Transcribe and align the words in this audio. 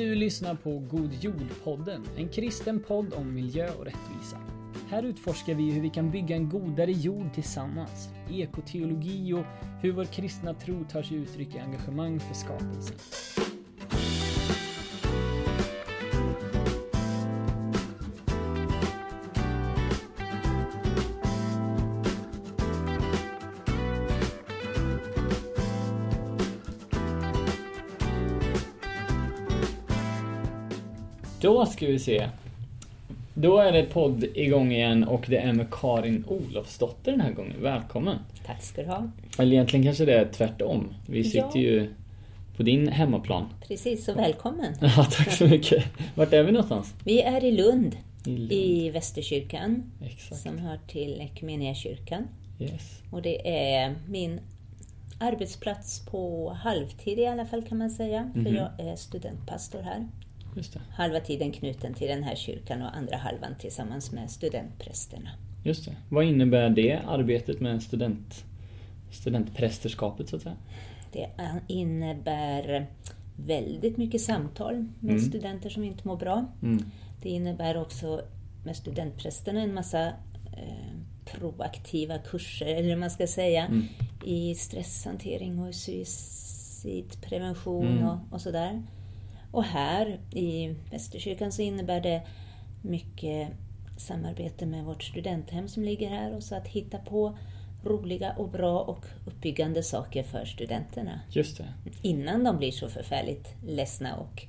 Du 0.00 0.14
lyssnar 0.14 0.54
på 0.54 0.78
God 0.78 1.12
Jord-podden, 1.20 2.02
en 2.16 2.28
kristen 2.28 2.80
podd 2.80 3.14
om 3.14 3.34
miljö 3.34 3.70
och 3.78 3.84
rättvisa. 3.84 4.38
Här 4.88 5.02
utforskar 5.02 5.54
vi 5.54 5.70
hur 5.70 5.80
vi 5.80 5.90
kan 5.90 6.10
bygga 6.10 6.36
en 6.36 6.48
godare 6.48 6.92
jord 6.92 7.34
tillsammans, 7.34 8.08
ekoteologi 8.30 9.32
och 9.32 9.44
hur 9.82 9.92
vår 9.92 10.04
kristna 10.04 10.54
tro 10.54 10.84
tar 10.84 11.02
sig 11.02 11.16
uttryck 11.16 11.54
i 11.54 11.58
engagemang 11.58 12.20
för 12.20 12.34
skapelsen. 12.34 12.96
Då 31.50 31.66
ska 31.66 31.86
vi 31.86 31.98
se. 31.98 32.28
Då 33.34 33.58
är 33.58 33.72
det 33.72 33.82
podd 33.82 34.24
igång 34.34 34.72
igen 34.72 35.04
och 35.04 35.24
det 35.28 35.36
är 35.36 35.52
med 35.52 35.66
Karin 35.70 36.24
Olofsdotter 36.28 37.10
den 37.12 37.20
här 37.20 37.32
gången. 37.32 37.56
Välkommen! 37.62 38.18
Tack 38.46 38.62
ska 38.62 38.82
du 38.82 38.88
ha. 38.88 39.10
Eller 39.38 39.52
egentligen 39.52 39.84
kanske 39.84 40.04
det 40.04 40.14
är 40.14 40.24
tvärtom. 40.32 40.94
Vi 41.06 41.24
sitter 41.24 41.38
Ja. 41.54 41.60
ju 41.60 41.88
på 42.56 42.62
din 42.62 42.88
hemmaplan. 42.88 43.48
Precis, 43.68 44.04
så 44.04 44.14
välkommen. 44.14 44.74
Ja, 44.80 45.04
tack 45.10 45.32
så 45.32 45.44
mycket. 45.46 45.84
Vart 46.14 46.32
är 46.32 46.42
vi 46.42 46.52
någonstans? 46.52 46.94
Vi 47.04 47.22
är 47.22 47.44
i 47.44 47.52
Lund, 47.52 47.96
I 48.26 48.30
Lund. 48.36 48.52
i 48.52 48.90
Västerkyrkan, 48.90 49.82
Exakt. 50.04 50.40
som 50.42 50.58
hör 50.58 50.78
till 50.88 51.20
Equmeniakyrkan. 51.20 52.22
Yes. 52.60 53.02
Och 53.10 53.22
det 53.22 53.48
är 53.76 53.94
min 54.08 54.40
arbetsplats 55.18 56.06
på 56.06 56.50
halvtid 56.62 57.18
i 57.18 57.26
alla 57.26 57.46
fall 57.46 57.62
kan 57.62 57.78
man 57.78 57.90
säga, 57.90 58.30
för 58.32 58.40
Mhm. 58.40 58.54
jag 58.54 58.68
är 58.90 58.96
studentpastor 58.96 59.82
här. 59.82 60.08
Halva 60.90 61.20
tiden 61.20 61.52
knuten 61.52 61.94
till 61.94 62.08
den 62.08 62.22
här 62.22 62.34
kyrkan 62.34 62.82
och 62.82 62.96
andra 62.96 63.16
halvan 63.16 63.54
tillsammans 63.58 64.12
med 64.12 64.30
studentprästerna. 64.30 65.30
Just 65.64 65.84
det. 65.84 65.96
Vad 66.08 66.24
innebär 66.24 66.70
det 66.70 67.00
arbetet 67.08 67.60
med 67.60 67.82
student, 67.82 68.44
studentprästerskapet 69.10 70.28
så 70.28 70.36
att 70.36 70.42
säga? 70.42 70.56
Det 71.12 71.30
innebär 71.66 72.86
väldigt 73.36 73.96
mycket 73.96 74.20
samtal 74.20 74.74
med 75.00 75.10
Mm. 75.14 75.28
studenter 75.28 75.70
som 75.70 75.84
inte 75.84 76.08
mår 76.08 76.16
bra. 76.16 76.44
Mm. 76.62 76.84
Det 77.22 77.28
innebär 77.28 77.76
också 77.76 78.22
med 78.64 78.76
studentprästerna 78.76 79.60
en 79.60 79.74
massa 79.74 80.06
eh, 80.56 80.94
proaktiva 81.24 82.18
kurser, 82.18 82.66
eller 82.66 82.88
hur 82.88 82.96
man 82.96 83.10
ska 83.10 83.26
säga, 83.26 83.66
Mm. 83.66 83.84
i 84.24 84.54
stresshantering 84.54 85.58
och 85.58 85.74
suicidprevention 85.74 87.86
Mm. 87.86 88.06
och, 88.08 88.18
och 88.30 88.40
sådär. 88.40 88.82
Och 89.50 89.64
här 89.64 90.18
i 90.32 90.74
Västerkyrkan 90.90 91.52
så 91.52 91.62
innebär 91.62 92.00
det 92.00 92.22
mycket 92.82 93.48
samarbete 93.96 94.66
med 94.66 94.84
vårt 94.84 95.02
studenthem 95.02 95.68
som 95.68 95.82
ligger 95.82 96.08
här 96.08 96.36
och 96.36 96.42
så 96.42 96.54
att 96.54 96.66
hitta 96.68 96.98
på 96.98 97.38
roliga 97.84 98.32
och 98.32 98.48
bra 98.48 98.80
och 98.80 99.04
uppbyggande 99.26 99.82
saker 99.82 100.22
för 100.22 100.44
studenterna 100.44 101.20
Just 101.30 101.58
det. 101.58 101.64
innan 102.02 102.44
de 102.44 102.56
blir 102.58 102.70
så 102.70 102.88
förfärligt 102.88 103.54
ledsna 103.66 104.16
och 104.16 104.46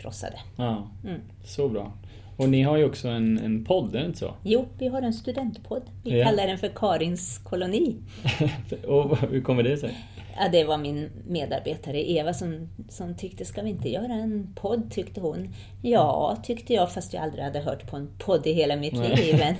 krossade. 0.00 0.38
Ja, 0.56 0.88
Mm. 1.04 1.20
så 1.44 1.68
bra. 1.68 1.92
Och 2.40 2.48
ni 2.48 2.62
har 2.62 2.76
ju 2.76 2.84
också 2.84 3.08
en, 3.08 3.38
en 3.38 3.64
podd, 3.64 3.94
är 3.94 4.00
det 4.00 4.06
inte 4.06 4.18
så? 4.18 4.34
Jo, 4.42 4.66
vi 4.78 4.88
har 4.88 5.02
en 5.02 5.12
studentpodd. 5.12 5.82
Vi 6.04 6.18
Ja. 6.18 6.24
kallar 6.24 6.46
den 6.46 6.58
för 6.58 6.68
Karins 6.68 7.38
koloni. 7.38 7.96
och 8.86 9.16
hur 9.18 9.40
kommer 9.40 9.62
det 9.62 9.76
sig? 9.76 9.94
Ja, 10.36 10.48
det 10.52 10.64
var 10.64 10.78
min 10.78 11.10
medarbetare 11.28 12.10
Eva 12.10 12.34
som, 12.34 12.68
som 12.88 13.16
tyckte, 13.16 13.44
ska 13.44 13.62
vi 13.62 13.70
inte 13.70 13.88
göra 13.90 14.12
en 14.12 14.52
podd, 14.54 14.90
tyckte 14.90 15.20
hon. 15.20 15.54
Ja, 15.82 16.36
tyckte 16.42 16.74
jag, 16.74 16.92
fast 16.92 17.12
jag 17.14 17.22
aldrig 17.22 17.44
hade 17.44 17.60
hört 17.60 17.90
på 17.90 17.96
en 17.96 18.08
podd 18.18 18.46
i 18.46 18.52
hela 18.52 18.76
mitt 18.76 18.92
Nej. 18.94 19.16
liv. 19.16 19.36
Men, 19.38 19.54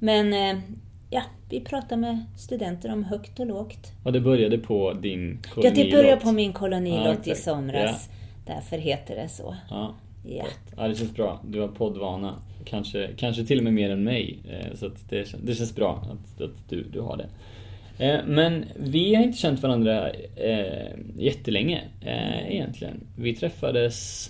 men 0.30 0.56
eh, 0.56 0.62
ja, 1.10 1.22
vi 1.48 1.60
pratar 1.60 1.96
med 1.96 2.24
studenter 2.38 2.92
om 2.92 3.04
högt 3.04 3.40
och 3.40 3.46
lågt. 3.46 3.92
Och 4.04 4.12
det 4.12 4.20
började 4.20 4.58
på 4.58 4.92
din 4.92 5.38
Ja, 5.42 5.50
kolonilott? 5.54 5.76
det 5.76 5.96
började 5.96 6.20
på 6.20 6.32
min 6.32 6.52
kolonilott 6.52 7.04
Ja, 7.06 7.12
i 7.12 7.30
exakt. 7.30 7.42
somras. 7.42 8.08
Därför 8.46 8.78
heter 8.78 9.16
det 9.16 9.28
så. 9.28 9.56
Ja. 9.70 9.94
Ja. 10.24 10.44
ja, 10.76 10.88
det 10.88 10.94
känns 10.94 11.14
bra. 11.14 11.40
Du 11.48 11.60
har 11.60 11.68
poddvana. 11.68 12.34
Kanske, 12.64 13.10
kanske 13.16 13.44
till 13.44 13.58
och 13.58 13.64
med 13.64 13.72
mer 13.74 13.90
än 13.90 14.04
mig. 14.04 14.38
Eh, 14.50 14.74
Så 14.74 14.90
det, 15.08 15.34
det 15.42 15.54
känns 15.54 15.74
bra 15.74 16.04
att, 16.12 16.40
att 16.40 16.68
du, 16.68 16.82
du 16.82 17.00
har 17.00 17.16
det. 17.16 17.28
Eh, 18.06 18.20
Men 18.26 18.64
vi 18.76 19.14
har 19.14 19.22
inte 19.22 19.38
känt 19.38 19.62
varandra 19.62 20.10
eh, 20.36 20.92
jättelänge 21.18 21.82
eh, 22.00 22.52
egentligen. 22.54 23.00
Vi 23.16 23.34
träffades 23.34 24.28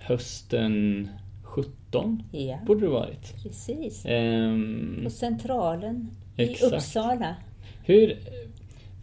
hösten 0.00 1.08
17, 1.42 2.22
Ja, 2.32 2.58
borde 2.66 2.80
det 2.80 2.88
varit. 2.88 3.42
precis. 3.42 4.02
Ehm, 4.06 5.00
På 5.04 5.10
Centralen 5.10 6.10
i 6.36 6.42
Exakt. 6.42 6.72
Uppsala. 6.72 7.36
Hur... 7.84 8.16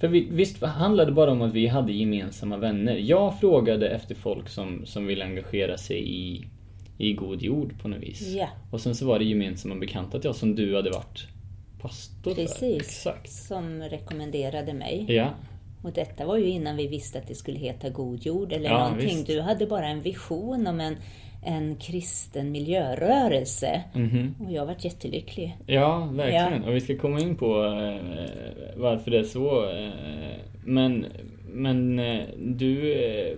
För 0.03 0.07
vi, 0.07 0.27
visst 0.31 0.63
handlade 0.63 1.11
det 1.11 1.15
bara 1.15 1.31
om 1.31 1.41
att 1.41 1.53
vi 1.53 1.67
hade 1.67 1.93
gemensamma 1.93 2.57
vänner. 2.57 2.95
Jag 2.95 3.39
frågade 3.39 3.89
efter 3.89 4.15
folk 4.15 4.49
som, 4.49 4.85
som 4.85 5.05
ville 5.05 5.25
engagera 5.25 5.77
sig 5.77 6.09
i, 6.15 6.45
i 6.97 7.13
god 7.13 7.41
jord 7.41 7.81
på 7.81 7.87
något 7.87 7.99
vis. 7.99 8.33
Ja. 8.37 8.47
Och 8.71 8.81
sen 8.81 8.95
så 8.95 9.05
var 9.05 9.19
det 9.19 9.25
gemensamma 9.25 9.75
bekanta 9.75 10.19
till 10.19 10.29
oss 10.29 10.37
som 10.39 10.55
du 10.55 10.75
hade 10.75 10.89
varit 10.89 11.27
pastor 11.81 12.31
för. 12.33 12.41
Precis. 12.41 12.81
Exakt. 12.81 13.31
Som 13.31 13.81
rekommenderade 13.81 14.73
mig. 14.73 15.05
Ja, 15.07 15.29
Och 15.83 15.91
detta 15.93 16.25
var 16.25 16.37
ju 16.37 16.45
innan 16.49 16.77
vi 16.77 16.87
visste 16.87 17.19
att 17.19 17.27
det 17.27 17.35
skulle 17.35 17.59
heta 17.59 17.89
God 17.89 18.25
jord 18.25 18.53
eller 18.53 18.69
Ja, 18.69 18.83
någonting. 18.83 19.07
visst. 19.09 19.27
Du 19.27 19.41
hade 19.41 19.65
bara 19.65 19.87
en 19.87 20.01
vision 20.01 20.67
om 20.67 20.79
en, 20.79 20.95
en 21.45 21.75
kristen 21.75 22.51
miljörörelse. 22.51 23.83
mhm. 23.93 24.35
Och 24.39 24.51
jag 24.51 24.65
varit 24.65 24.85
jättelycklig. 24.85 25.57
ja 25.65 26.09
verkligen. 26.13 26.61
Ja. 26.61 26.69
Och 26.69 26.75
vi 26.75 26.81
ska 26.81 26.97
komma 26.97 27.19
in 27.19 27.35
på 27.35 27.65
eh, 27.65 28.27
varför 28.77 29.11
det 29.11 29.19
är 29.19 29.23
så. 29.23 29.69
Eh, 29.69 29.89
men 30.65 31.05
men 31.53 31.99
eh, 31.99 32.23
du, 32.37 32.93
eh, 32.93 33.37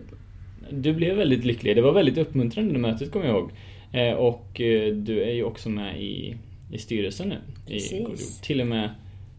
du 0.69 0.93
blev 0.93 1.15
väldigt 1.17 1.45
lycklig. 1.45 1.75
Det 1.75 1.81
var 1.81 1.91
väldigt 1.91 2.17
uppmuntrande 2.17 2.73
det 2.73 2.79
mötet 2.79 3.11
kommer 3.11 3.25
jag 3.25 3.35
ihåg. 3.35 3.51
Eh, 3.91 4.13
och 4.13 4.61
eh, 4.61 4.93
du 4.93 5.23
är 5.23 5.33
ju 5.33 5.43
också 5.43 5.69
med 5.69 6.01
i, 6.01 6.35
i 6.71 6.77
styrelsen 6.77 7.29
nu. 7.29 7.35
I 7.67 7.79
Precis. 7.79 8.41
Till 8.41 8.61
och 8.61 8.67
med 8.67 8.89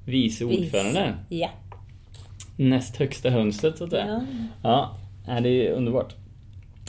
vice 0.05 0.45
ordförande. 0.45 1.15
Ja. 1.29 1.51
Näst 2.57 2.97
högsta 2.97 3.31
hönset 3.31 3.79
så 3.79 3.85
att 3.85 3.91
säga. 3.91 4.27
Ja, 4.63 4.97
ja, 5.27 5.41
det 5.41 5.67
är 5.67 5.73
underbart. 5.73 6.15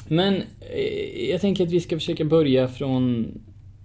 Men 0.08 0.36
eh, 0.60 1.30
jag 1.30 1.42
tänker 1.42 1.64
att 1.64 1.72
vi 1.72 1.82
ska 1.82 1.96
försöka 1.96 2.26
börja 2.26 2.68
från, 2.68 3.32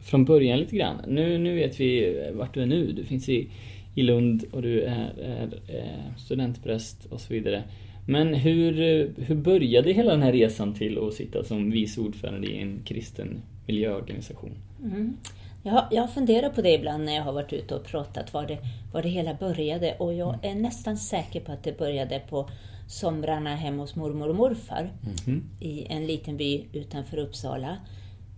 från 0.04 0.24
början 0.24 0.58
lite 0.58 0.76
grann. 0.76 0.96
Nu, 1.08 1.38
nu 1.38 1.54
vet 1.54 1.80
vi 1.80 2.16
vart 2.34 2.54
du 2.54 2.62
är 2.62 2.66
nu. 2.66 2.92
Du 2.92 3.04
finns 3.04 3.28
i, 3.28 3.48
i 3.94 4.02
Lund 4.02 4.44
och 4.52 4.62
du 4.62 4.82
är, 4.82 5.12
är, 5.22 5.60
eh, 5.68 6.16
studentpräst 6.16 7.06
och 7.10 7.20
så 7.20 7.32
vidare. 7.32 7.62
Men 8.06 8.34
hur, 8.34 8.80
eh, 8.80 9.24
hur 9.26 9.34
började 9.34 9.92
hela 9.92 10.10
den 10.10 10.22
här 10.22 10.32
resan 10.32 10.74
till 10.74 10.98
att 10.98 11.14
sitta 11.14 11.44
som 11.44 11.70
vice 11.70 12.00
ordförande 12.00 12.46
i 12.46 12.62
en 12.62 12.82
kristen 12.84 13.42
miljöorganisation? 13.66 14.50
Mm. 14.82 15.16
Jag, 15.62 15.84
jag 15.90 16.14
funderar 16.14 16.48
på 16.48 16.62
det 16.62 16.74
ibland 16.74 17.04
när 17.04 17.14
jag 17.14 17.22
har 17.22 17.32
varit 17.32 17.52
ute 17.52 17.74
och 17.74 17.84
pratat 17.84 18.32
var 18.32 18.46
det, 18.46 18.58
var 18.92 19.02
det 19.02 19.08
hela 19.08 19.34
började. 19.34 19.94
Och 19.98 20.14
jag 20.14 20.44
är 20.44 20.54
nästan 20.54 20.96
säker 20.96 21.40
på 21.40 21.52
att 21.52 21.64
det 21.64 21.78
började 21.78 22.20
på 22.28 22.48
somrarna 22.86 23.54
hemma 23.54 23.82
hos 23.82 23.96
mormor 23.96 24.28
och 24.28 24.34
morfar 24.36 24.92
Mhm. 25.26 25.44
i 25.60 25.86
en 25.92 26.06
liten 26.06 26.36
by 26.36 26.64
utanför 26.72 27.16
Uppsala. 27.18 27.76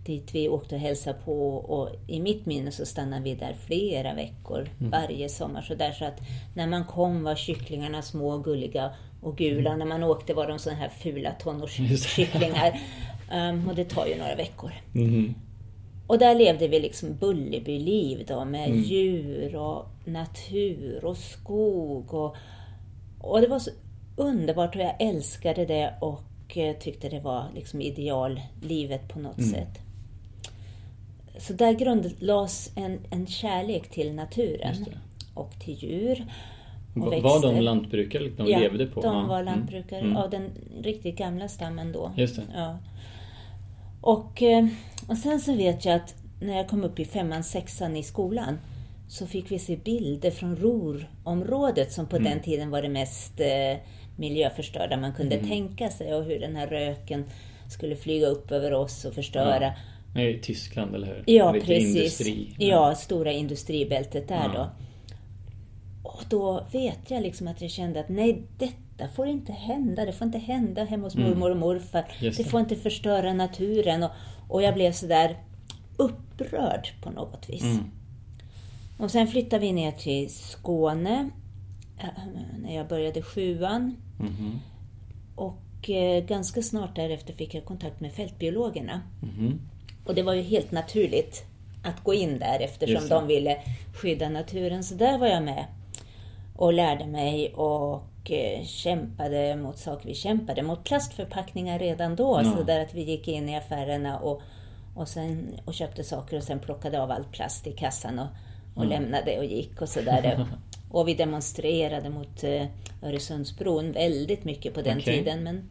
Dit 0.05 0.35
vi 0.35 0.49
åkte 0.49 0.75
och 0.75 0.81
hälsade 0.81 1.19
på 1.25 1.49
och 1.55 1.89
i 2.07 2.19
mitt 2.19 2.45
minne 2.45 2.71
så 2.71 2.85
stannade 2.85 3.23
vi 3.23 3.35
där 3.35 3.55
flera 3.65 4.13
veckor 4.13 4.69
varje 4.79 5.29
sommar. 5.29 5.61
Så, 5.61 5.75
där, 5.75 5.91
så 5.91 6.05
att 6.05 6.19
när 6.55 6.67
man 6.67 6.85
kom 6.85 7.23
var 7.23 7.35
kycklingarna 7.35 8.01
små 8.01 8.29
och 8.33 8.43
gulliga 8.43 8.89
och 9.21 9.37
gula. 9.37 9.75
När 9.75 9.85
man 9.85 10.03
åkte 10.03 10.33
var 10.33 10.47
de 10.47 10.59
sådana 10.59 10.79
här 10.81 10.89
fula 10.89 11.31
tonårskycklingar. 11.31 12.79
Um, 13.33 13.69
och 13.69 13.75
det 13.75 13.85
tar 13.85 14.05
ju 14.05 14.15
några 14.17 14.35
veckor. 14.35 14.71
Mhm. 14.93 15.35
Och 16.07 16.17
där 16.19 16.35
levde 16.35 16.67
vi 16.67 16.79
liksom 16.79 17.15
Bullerbyliv 17.17 18.25
då 18.27 18.45
med 18.45 18.69
Mm. 18.69 18.81
djur 18.83 19.55
och 19.55 19.85
natur 20.05 21.05
och 21.05 21.17
skog. 21.17 22.13
Och, 22.13 22.35
och 23.19 23.41
det 23.41 23.47
var 23.47 23.59
så 23.59 23.71
underbart 24.15 24.75
och 24.75 24.81
jag 24.81 24.95
älskade 25.01 25.65
det 25.65 25.93
och 26.01 26.57
eh, 26.57 26.75
tyckte 26.77 27.09
det 27.09 27.19
var 27.19 27.45
liksom 27.55 27.81
ideallivet 27.81 29.07
på 29.07 29.19
något 29.19 29.37
Mm. 29.37 29.49
sätt. 29.49 29.79
Så 31.39 31.53
där 31.53 31.73
grundlades 31.73 32.71
en, 32.75 32.99
en 33.09 33.27
kärlek 33.27 33.89
till 33.89 34.13
naturen 34.13 34.85
och 35.33 35.51
till 35.59 35.73
djur 35.73 36.25
och 36.95 37.11
växter. 37.13 37.29
Var 37.29 37.41
de 37.53 37.61
lantbrukare 37.61 38.29
de 38.29 38.47
ja, 38.47 38.59
levde 38.59 38.85
på? 38.87 39.01
de 39.01 39.27
var 39.27 39.41
Mm. 39.41 39.53
lantbrukare 39.53 39.99
Mm. 39.99 40.15
av 40.17 40.29
den 40.29 40.49
riktigt 40.81 41.17
gamla 41.17 41.47
stammen 41.47 41.91
då. 41.91 42.11
Just. 42.17 42.39
Ja. 42.55 42.77
Och, 44.01 44.41
eh, 44.41 44.67
och 45.07 45.17
sen 45.17 45.39
så 45.39 45.55
vet 45.55 45.85
jag 45.85 45.95
att 45.95 46.15
när 46.41 46.57
jag 46.57 46.67
kom 46.67 46.83
upp 46.83 46.99
i 46.99 47.05
femman, 47.05 47.43
sexan 47.43 47.95
i 47.97 48.03
skolan 48.03 48.57
så 49.07 49.27
fick 49.27 49.51
vi 49.51 49.59
se 49.59 49.75
bilder 49.77 50.31
från 50.31 50.55
Rorområdet 50.55 51.91
som 51.91 52.05
på 52.07 52.15
Mm. 52.15 52.31
den 52.31 52.41
tiden 52.43 52.69
var 52.69 52.81
det 52.81 52.89
mest 52.89 53.39
eh, 53.39 53.77
miljöförstörda 54.15 54.97
man 54.97 55.13
kunde 55.13 55.35
Mm. 55.35 55.47
tänka 55.49 55.89
sig 55.89 56.13
och 56.13 56.23
hur 56.23 56.39
den 56.39 56.55
här 56.55 56.67
röken 56.67 57.25
skulle 57.69 57.95
flyga 57.95 58.27
upp 58.27 58.51
över 58.51 58.73
oss 58.73 59.05
och 59.05 59.13
förstöra. 59.13 59.73
Nej, 60.15 60.41
Tyskland, 60.41 60.95
eller 60.95 61.07
hur? 61.07 61.23
Ja, 61.25 61.51
precis. 61.53 61.95
Industri. 61.95 62.55
Ja, 62.57 62.95
stora 62.95 63.31
industribältet 63.31 64.27
där 64.27 64.51
Ja. 64.53 64.59
då. 64.59 64.69
Och 66.09 66.23
då 66.29 66.65
vet 66.71 67.11
jag 67.11 67.23
liksom 67.23 67.47
att 67.47 67.61
jag 67.61 67.71
kände 67.71 67.99
att 67.99 68.09
nej, 68.09 68.41
detta 68.57 69.07
får 69.15 69.27
inte 69.27 69.51
hända. 69.51 70.05
Det 70.05 70.13
får 70.13 70.25
inte 70.25 70.37
hända 70.37 70.83
hemma 70.83 71.03
hos 71.03 71.15
mormor 71.15 71.51
och 71.51 71.57
morfar. 71.57 71.99
Mm. 71.99 72.11
Det 72.19 72.37
det. 72.37 72.43
får 72.43 72.59
inte 72.59 72.75
förstöra 72.75 73.33
naturen. 73.33 74.03
Och, 74.03 74.11
och 74.49 74.61
jag 74.61 74.73
blev 74.73 74.91
sådär 74.91 75.37
upprörd 75.97 76.89
på 77.01 77.09
något 77.09 77.49
vis. 77.49 77.63
Mm. 77.63 77.83
Och 78.97 79.11
sen 79.11 79.27
flyttade 79.27 79.61
vi 79.61 79.73
ner 79.73 79.91
till 79.91 80.29
Skåne 80.33 81.29
när 82.57 82.75
jag 82.75 82.87
började 82.87 83.21
sjuan. 83.21 83.97
Mhm. 84.19 84.59
Och 85.35 85.89
eh, 85.89 86.23
ganska 86.23 86.61
snart 86.61 86.95
därefter 86.95 87.33
fick 87.33 87.53
jag 87.53 87.65
kontakt 87.65 87.99
med 87.99 88.13
fältbiologerna. 88.13 89.01
Mhm. 89.21 89.61
Och 90.05 90.15
det 90.15 90.23
var 90.23 90.33
ju 90.33 90.41
helt 90.41 90.71
naturligt 90.71 91.45
att 91.83 92.03
gå 92.03 92.13
in 92.13 92.39
där 92.39 92.59
eftersom 92.59 93.09
de 93.09 93.27
ville 93.27 93.57
skydda 93.93 94.29
naturen. 94.29 94.83
Så 94.83 94.95
där 94.95 95.17
var 95.17 95.27
jag 95.27 95.43
med 95.43 95.65
och 96.55 96.73
lärde 96.73 97.05
mig 97.05 97.53
och 97.53 98.31
eh, 98.31 98.63
kämpade 98.65 99.55
mot 99.55 99.77
saker. 99.77 100.07
Vi 100.07 100.15
kämpade 100.15 100.63
mot 100.63 100.83
plastförpackningar 100.83 101.79
redan 101.79 102.15
då. 102.15 102.41
Ja. 102.43 102.51
Så 102.57 102.63
där 102.63 102.79
att 102.79 102.93
vi 102.93 103.01
gick 103.01 103.27
in 103.27 103.49
i 103.49 103.57
affärerna 103.57 104.19
och, 104.19 104.41
och, 104.95 105.07
sen, 105.07 105.59
och 105.65 105.73
köpte 105.73 106.03
saker 106.03 106.37
och 106.37 106.43
sen 106.43 106.59
plockade 106.59 107.01
av 107.01 107.11
all 107.11 107.23
plast 107.23 107.67
i 107.67 107.71
kassan 107.71 108.19
och, 108.19 108.27
och 108.75 108.85
lämnade 108.85 109.37
och 109.37 109.45
gick 109.45 109.81
och 109.81 109.89
sådär. 109.89 110.45
och 110.99 111.07
vi 111.07 111.13
demonstrerade 111.13 112.09
mot 112.09 112.43
eh, 112.43 112.65
Öresundsbron 113.03 113.91
väldigt 113.91 114.43
mycket 114.43 114.73
på 114.73 114.81
den 114.81 114.97
Okej. 114.97 115.17
tiden. 115.17 115.43
Men 115.43 115.69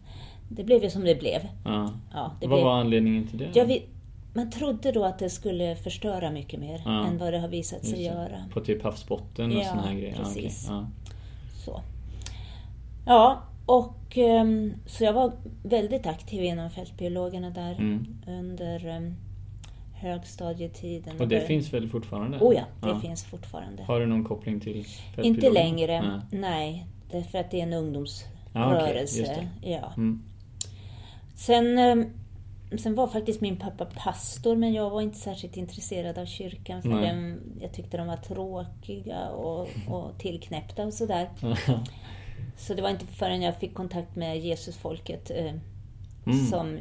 det 0.49 0.65
blev 0.65 0.83
ju 0.85 0.91
som 0.91 1.05
det 1.05 1.15
blev. 1.15 1.41
Ja. 1.65 1.91
Ja, 2.13 2.33
det 2.41 2.47
Vad 2.47 2.57
blev... 2.59 2.65
var 2.67 2.75
anledningen 2.81 3.27
till 3.29 3.39
det? 3.39 3.49
Ja, 3.55 3.65
vi, 3.65 3.83
man 4.35 4.51
trodde 4.51 4.93
då 4.93 5.05
att 5.05 5.19
det 5.19 5.31
skulle 5.31 5.77
förstöra 5.77 6.31
mycket 6.31 6.61
mer 6.61 6.83
Ja. 6.85 7.07
än 7.07 7.19
vad 7.19 7.33
det 7.33 7.39
har 7.39 7.49
visat 7.49 7.87
sig 7.87 8.03
göra. 8.05 8.45
På 8.53 8.61
typ 8.61 8.83
havsbotten 8.83 9.51
och 9.57 9.63
Ja, 9.63 9.65
såna 9.69 9.83
här 9.83 9.95
grejer? 9.95 10.17
Precis. 10.17 10.67
Ja. 10.69 10.87
Så. 11.65 11.81
Ja, 13.07 13.43
och 13.67 14.19
ehm, 14.19 14.75
så 14.87 15.05
jag 15.05 15.13
var 15.13 15.33
väldigt 15.63 16.07
aktiv 16.07 16.45
inom 16.45 16.71
fältbiologerna 16.71 17.51
där 17.51 17.73
Mm. 17.73 18.07
under 18.29 18.87
um, 18.97 19.15
högstadietiden. 20.05 21.13
Och 21.13 21.19
det 21.21 21.27
började- 21.27 21.47
finns 21.47 21.73
väl 21.75 21.89
fortfarande? 21.89 22.39
Oh 22.41 22.55
ja, 22.55 22.65
det 22.95 23.01
finns 23.01 23.25
fortfarande. 23.25 23.83
Har 23.83 24.01
du 24.01 24.07
någon 24.07 24.25
koppling 24.25 24.61
till 24.61 24.87
Inte 25.23 25.51
längre, 25.51 26.03
Nej. 26.03 26.41
nej. 26.41 26.87
Därför 27.11 27.39
att 27.39 27.51
det 27.51 27.59
är 27.59 27.63
en 27.63 27.73
Ja, 27.73 27.79
ungdomsrörelse. 27.79 29.19
just 29.19 29.35
det. 29.35 29.49
Ja. 29.71 29.93
Mm. 29.97 30.23
Sen, 31.37 31.79
ehm, 31.79 32.07
sen 32.79 32.95
var 32.95 33.07
faktiskt 33.07 33.41
min 33.41 33.57
pappa 33.57 33.85
pastor, 33.85 34.57
men 34.57 34.73
jag 34.73 34.91
var 34.91 35.01
inte 35.01 35.19
särskilt 35.19 35.57
intresserad 35.57 36.19
av 36.19 36.27
kyrkan. 36.27 36.83
För 36.83 37.01
den, 37.01 37.41
jag 37.61 37.73
tyckte 37.73 37.97
de 37.97 38.07
var 38.07 38.17
tråkiga 38.17 39.29
och, 39.29 39.69
och 39.89 40.11
tillknäppta 40.19 40.87
och 40.87 40.95
sådär. 40.95 41.29
Så 42.57 42.75
det 42.75 42.83
var 42.83 42.91
inte 42.91 43.07
förrän 43.07 43.43
jag 43.43 43.57
fick 43.57 43.75
kontakt 43.75 44.17
med 44.17 44.41
Jesusfolket 44.41 45.31
eh, 45.31 45.53
Mm. 46.27 46.47
som, 46.47 46.79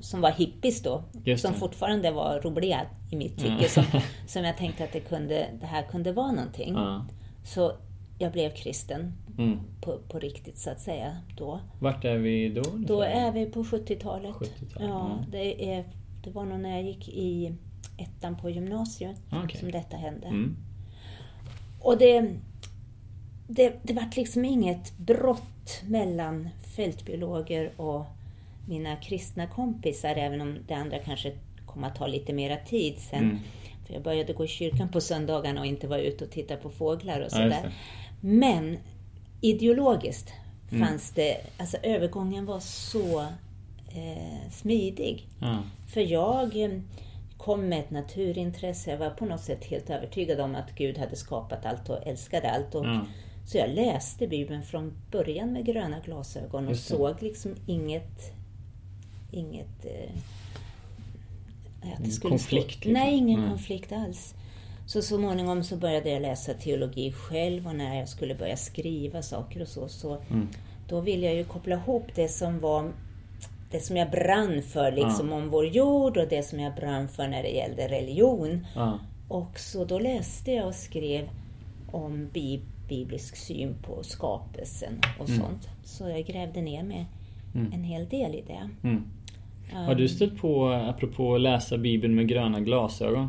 som 0.00 0.20
var 0.20 0.30
hippies 0.30 0.82
då, 0.82 1.02
som 1.38 1.54
fortfarande 1.54 2.10
var 2.10 2.40
roliga 2.40 2.80
i 3.10 3.16
mitt 3.16 3.36
tycke, 3.38 3.56
Ja. 3.62 3.68
som, 3.68 3.84
som 4.26 4.44
jag 4.44 4.56
tänkte 4.56 4.84
att 4.84 4.92
det, 4.92 5.00
kunde, 5.00 5.46
det 5.60 5.66
här 5.66 5.82
kunde 5.82 6.12
vara 6.12 6.32
någonting. 6.32 6.74
Ja. 6.74 7.04
Så 7.44 7.72
jag 8.18 8.32
blev 8.32 8.50
kristen 8.50 9.12
Mm. 9.38 9.58
på, 9.80 9.98
på 10.08 10.18
riktigt 10.18 10.58
så 10.58 10.70
att 10.70 10.80
säga 10.80 11.16
då. 11.36 11.60
Vart 11.78 12.04
är 12.04 12.16
vi 12.18 12.48
då? 12.48 12.62
Då 12.76 13.02
är 13.02 13.32
vi 13.32 13.46
på 13.46 13.62
70-talet. 13.62 14.34
70-talet, 14.34 14.88
ja, 14.88 15.18
det, 15.30 15.72
är, 15.74 15.84
det 16.24 16.30
var 16.30 16.44
nog 16.44 16.60
när 16.60 16.70
jag 16.70 16.82
gick 16.82 17.08
i 17.08 17.52
ettan 17.98 18.36
på 18.36 18.50
gymnasiet 18.50 19.16
Okej. 19.44 19.60
som 19.60 19.70
detta 19.72 19.96
hände. 19.96 20.26
Mm. 20.26 20.56
Och 21.80 21.98
det, 21.98 22.34
det, 23.48 23.74
det 23.82 23.92
vart 23.92 24.16
liksom 24.16 24.44
inget 24.44 24.98
brott 24.98 25.82
mellan 25.84 26.48
fältbiologer 26.76 27.80
och 27.80 28.04
mina 28.66 28.96
kristna 28.96 29.46
kompisar, 29.46 30.14
även 30.16 30.40
om 30.40 30.58
det 30.68 30.74
andra 30.74 30.98
kanske 30.98 31.32
kom 31.66 31.84
att 31.84 31.96
ta 31.96 32.06
lite 32.06 32.32
mera 32.32 32.56
tid 32.56 32.98
sen. 32.98 33.18
Mm. 33.24 33.38
För 33.86 33.94
jag 33.94 34.02
började 34.02 34.32
gå 34.32 34.44
i 34.44 34.48
kyrkan 34.48 34.88
på 34.88 35.00
söndagarna 35.00 35.60
och 35.60 35.66
inte 35.66 35.86
vara 35.88 36.00
ute 36.00 36.24
och 36.24 36.30
titta 36.30 36.56
på 36.56 36.70
fåglar 36.70 37.18
och 37.20 37.26
Ja, 37.26 37.30
sådär. 37.30 37.48
det. 37.48 37.72
Men 38.20 38.78
ideologiskt 39.40 40.32
Mm. 40.72 40.88
fanns 40.88 41.10
det, 41.10 41.36
alltså 41.58 41.76
övergången 41.82 42.46
var 42.46 42.60
så 42.60 43.20
eh, 43.88 44.50
smidig. 44.50 45.28
Ja. 45.40 45.58
För 45.94 46.00
jag 46.00 46.56
eh, 46.64 46.70
kom 47.36 47.68
med 47.68 47.78
ett 47.78 47.90
naturintresse. 47.90 48.90
Jag 48.90 48.98
var 48.98 49.10
på 49.10 49.24
något 49.24 49.40
sätt 49.40 49.64
helt 49.64 49.90
övertygad 49.90 50.40
om 50.40 50.54
att 50.54 50.70
Gud 50.74 50.98
hade 50.98 51.16
skapat 51.16 51.66
allt 51.66 51.88
och 51.88 52.06
älskade 52.06 52.50
allt. 52.50 52.74
Och, 52.74 52.86
Ja. 52.86 53.06
Så 53.46 53.58
jag 53.58 53.70
läste 53.70 54.26
Bibeln 54.26 54.62
från 54.62 54.92
början 55.10 55.52
med 55.52 55.64
gröna 55.66 56.00
glasögon 56.00 56.68
och 56.68 56.76
såg 56.76 57.22
liksom 57.22 57.54
inget... 57.66 58.32
Inget... 59.36 59.84
Eh, 59.84 60.10
att 61.92 61.98
Ingen 62.00 62.10
stå- 62.12 62.28
konflikt, 62.28 62.66
liksom. 62.74 62.92
Nej, 62.92 63.14
ingen 63.16 63.40
Nej. 63.40 63.48
konflikt 63.48 63.92
alls. 63.92 64.34
Så 64.86 65.02
småningom 65.02 65.64
så 65.64 65.76
började 65.76 66.10
jag 66.10 66.22
läsa 66.22 66.54
teologi 66.54 67.12
själv 67.12 67.66
och 67.66 67.74
när 67.76 67.98
jag 67.98 68.08
skulle 68.08 68.34
börja 68.34 68.56
skriva 68.56 69.22
saker 69.22 69.62
och 69.62 69.68
så, 69.68 69.88
så 69.88 70.14
Mm. 70.30 70.48
då 70.88 71.00
ville 71.00 71.26
jag 71.26 71.34
ju 71.34 71.44
koppla 71.44 71.74
ihop 71.76 72.04
det 72.14 72.28
som 72.28 72.58
var 72.60 72.92
det 73.70 73.80
som 73.80 73.96
jag 73.96 74.10
brann 74.10 74.62
för 74.62 74.92
liksom 74.92 75.28
Ja. 75.28 75.34
om 75.36 75.48
vår 75.50 75.66
jord 75.66 76.16
och 76.16 76.28
det 76.28 76.42
som 76.42 76.60
jag 76.60 76.74
brann 76.74 77.08
för 77.08 77.28
när 77.28 77.42
det 77.42 77.48
gällde 77.48 77.88
religion. 77.88 78.66
Ja. 78.74 78.98
Och 79.28 79.58
så 79.58 79.84
då 79.84 79.98
läste 79.98 80.52
jag 80.52 80.66
och 80.66 80.74
skrev 80.74 81.28
om 81.92 82.28
bi 82.32 82.60
biblisk 82.88 83.36
syn 83.36 83.74
på 83.82 84.02
skapelsen 84.02 85.00
och 85.18 85.28
Mm. 85.28 85.40
sånt. 85.40 85.68
Så 85.84 86.08
jag 86.08 86.24
grävde 86.26 86.60
ner 86.62 86.82
mig 86.82 87.06
Mm. 87.54 87.72
en 87.72 87.84
hel 87.84 88.08
del 88.08 88.34
i 88.34 88.42
det. 88.46 88.70
Mm. 88.88 89.04
Har 89.72 89.94
du 89.94 90.08
stött 90.08 90.36
på, 90.36 90.68
apropå 90.68 91.34
att 91.34 91.40
läsa 91.40 91.78
Bibeln 91.78 92.14
med 92.14 92.28
gröna 92.28 92.60
glasögon. 92.60 93.28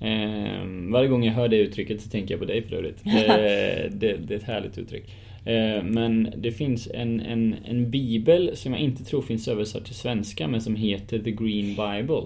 Eh, 0.00 0.92
varje 0.92 1.08
gång 1.08 1.24
jag 1.24 1.32
hör 1.32 1.48
det 1.48 1.56
uttrycket 1.56 2.00
så 2.02 2.10
tänker 2.10 2.34
jag 2.34 2.40
på 2.40 2.46
dig 2.46 2.62
för 2.62 2.76
övrigt. 2.76 3.06
Eh, 3.06 3.12
det, 3.90 4.16
det 4.16 4.34
är 4.34 4.38
ett 4.38 4.42
härligt 4.42 4.78
uttryck. 4.78 5.04
Eh, 5.44 5.82
men 5.82 6.32
det 6.36 6.52
finns 6.52 6.88
en, 6.94 7.20
en, 7.20 7.56
en 7.64 7.90
bibel 7.90 8.50
som 8.54 8.72
jag 8.72 8.80
inte 8.80 9.04
tror 9.04 9.22
finns 9.22 9.48
översatt 9.48 9.84
till 9.84 9.94
svenska 9.94 10.48
men 10.48 10.60
som 10.60 10.76
heter 10.76 11.18
The 11.18 11.30
Green 11.30 11.66
Bible. 11.66 12.22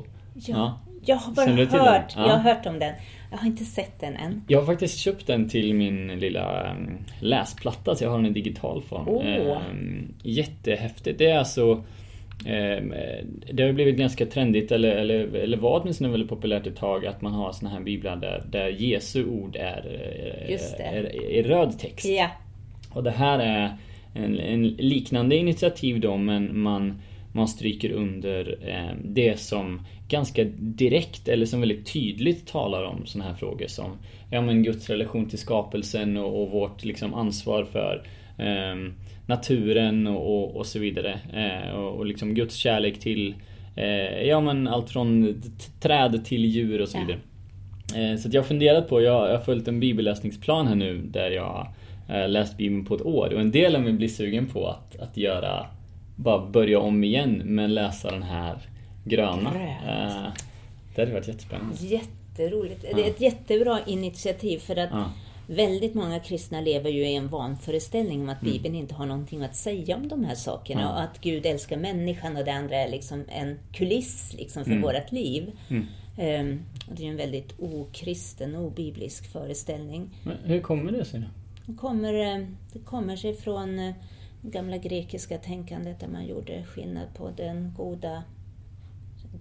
Ja, 0.46 0.80
jag 1.04 1.16
har 1.16 1.32
bara 1.32 1.50
hört, 1.50 2.12
Ja. 2.16 2.26
jag 2.26 2.37
har 2.37 2.54
hört 2.54 2.66
om 2.66 2.78
den. 2.78 2.94
Jag 3.30 3.38
har 3.38 3.46
inte 3.46 3.64
sett 3.64 4.00
den 4.00 4.16
än. 4.16 4.42
Jag 4.49 4.58
har 4.58 4.66
faktiskt 4.66 4.99
köpt 4.99 5.26
den 5.26 5.49
till 5.49 5.75
min 5.75 6.06
lilla 6.20 6.70
mm, 6.70 6.99
läsplatta 7.20 7.94
så 7.94 8.04
jag 8.04 8.11
har 8.11 8.16
den 8.18 8.26
i 8.26 8.30
digital 8.30 8.82
form. 8.82 9.26
Ehm, 9.26 10.14
jättehäftigt. 10.23 11.18
Det 11.18 11.26
är 11.26 11.38
alltså 11.38 11.73
ehm, 11.73 11.82
Det 13.52 13.62
har 13.62 13.73
blivit 13.73 13.97
ganska 13.97 14.26
trendigt, 14.26 14.73
eller, 14.73 14.88
eller, 14.88 15.35
eller 15.35 15.56
var 15.56 15.80
åtminstone 15.80 16.11
väldigt 16.11 16.28
populärt 16.28 16.66
ett 16.66 16.76
tag, 16.76 17.06
att 17.06 17.23
man 17.23 17.32
har 17.32 17.52
såna 17.52 17.70
här 17.70 17.80
biblar 17.80 18.16
där, 18.16 18.44
där 18.50 18.68
Jesu 18.68 19.25
ord 19.25 19.56
är, 19.56 19.85
eh, 20.49 20.97
är, 20.97 21.30
är 21.30 21.42
röd 21.42 21.78
text. 21.78 22.06
Ja, 22.06 22.30
Och 22.90 23.02
det 23.02 23.11
här 23.11 23.38
är 23.38 23.76
en, 24.14 24.38
en 24.38 24.68
liknande 24.68 25.37
initiativ 25.37 26.00
då 26.00 26.16
men 26.16 26.61
man, 26.61 27.02
man 27.32 27.49
stryker 27.49 27.92
under 27.92 28.59
eh, 28.68 28.97
det 29.04 29.40
som 29.40 29.87
ganska 30.09 30.44
direkt 30.59 31.28
eller 31.28 31.47
som 31.47 31.61
väldigt 31.61 31.92
tydligt 31.92 32.47
talar 32.47 32.85
om 32.85 33.06
såna 33.06 33.25
här 33.25 33.35
frågor 33.35 33.66
som 33.66 33.99
ja, 34.30 34.40
men 34.40 34.62
Guds 34.62 34.90
relation 34.90 35.28
till 35.28 35.38
skapelsen 35.38 36.16
och, 36.16 36.42
och 36.42 36.50
vårt 36.50 36.85
liksom, 36.85 37.14
ansvar 37.14 37.64
för 37.64 38.02
eh, 38.38 38.92
naturen 39.30 40.06
och, 40.06 40.56
och, 40.56 40.66
så 40.66 40.78
vidare. 40.78 41.18
Eh, 41.34 41.70
och, 41.75 41.96
och 41.99 42.06
liksom 42.06 42.34
Guds 42.34 42.54
kärlek 42.54 43.00
till 43.00 43.34
eh, 43.76 44.22
ja, 44.22 44.40
men 44.40 44.68
allt 44.68 44.90
från 44.90 45.42
träd 45.80 46.25
till 46.25 46.44
djur 46.44 46.80
och 46.80 46.88
så 46.88 46.99
Ja. 46.99 47.04
vidare. 47.04 48.10
Eh, 48.12 48.16
Så 48.18 48.28
jag 48.32 48.42
har 48.42 48.46
funderat 48.49 48.88
på, 48.88 49.00
jag 49.02 49.28
jag 49.28 49.32
har 49.38 49.44
följt 49.44 49.68
en 49.68 49.80
bibelläsningsplan 49.80 50.66
här 50.66 50.75
nu 50.75 50.99
där 50.99 51.30
jag 51.30 51.66
eh, 52.08 52.28
läst 52.28 52.56
bibeln 52.56 52.84
på 52.84 52.94
ett 52.94 53.02
år 53.02 53.34
och 53.34 53.40
en 53.40 53.50
del 53.50 53.76
av 53.76 53.82
mig 53.82 53.92
blir 53.92 54.08
sugen 54.08 54.46
på 54.46 54.66
att, 54.68 54.96
att 55.00 55.16
göra, 55.16 55.66
bara 56.16 56.46
börja 56.50 56.78
om 56.80 57.04
igen 57.04 57.42
men 57.44 57.75
läsa 57.75 58.10
den 58.10 58.22
här 58.22 58.56
gröna. 59.04 59.50
Grönt. 59.52 59.54
Eh, 59.88 60.32
Det 60.94 61.02
hade 61.02 61.12
varit 61.12 61.28
jättespännande. 61.28 61.76
jätteroligt. 61.80 62.84
Ja. 62.90 62.96
Det 62.96 63.02
är 63.06 63.10
ett 63.10 63.20
jättebra 63.20 63.78
initiativ 63.87 64.58
för 64.58 64.76
att 64.76 64.88
Ja. 64.92 65.04
Väldigt 65.54 65.95
många 65.95 66.21
kristna 66.21 66.61
lever 66.61 66.90
ju 66.90 67.07
i 67.07 67.14
en 67.16 67.28
vanföreställning 67.28 68.21
om 68.23 68.28
att 68.28 68.40
Bibeln 68.40 68.75
inte 68.75 68.95
har 68.95 69.07
någonting 69.07 69.42
att 69.42 69.57
säga 69.57 69.97
om 69.97 70.09
de 70.09 70.25
här 70.25 70.35
sakerna 70.35 70.80
Mm. 70.80 70.92
Och 70.95 71.00
att 71.02 71.21
Gud 71.21 71.47
älskar 71.47 71.76
människan 71.76 72.37
och 72.37 72.45
det 72.45 72.52
andra 72.52 72.76
är 72.76 72.90
liksom 72.90 73.25
en 73.28 73.59
kuliss 73.73 74.35
liksom 74.38 74.64
för 74.64 74.71
Mm. 74.71 74.83
vårt 74.83 75.12
liv. 75.12 75.52
Mm. 75.69 75.87
Ehm, 76.19 76.61
och 76.88 76.95
det 76.95 77.02
är 77.02 77.04
ju 77.04 77.11
en 77.11 77.16
väldigt 77.16 77.52
okristen, 77.61 78.57
obiblisk 78.57 79.33
föreställning. 79.33 80.11
Men 80.25 80.37
hur 80.45 80.61
kommer 80.61 80.92
det 80.92 81.04
sig? 81.04 81.23
Det 81.66 81.75
kommer, 81.76 82.14
eh, 82.14 82.47
det 82.73 82.78
kommer 82.78 83.16
sig 83.16 83.35
från 83.35 83.78
eh, 83.78 83.95
det 84.42 84.50
gamla 84.50 84.76
grekiska 84.76 85.38
tänkandet 85.38 86.00
där 86.00 86.09
man 86.09 86.26
gjorde 86.26 86.64
skillnad 86.64 87.14
på 87.14 87.30
den 87.37 87.75
goda 87.76 88.23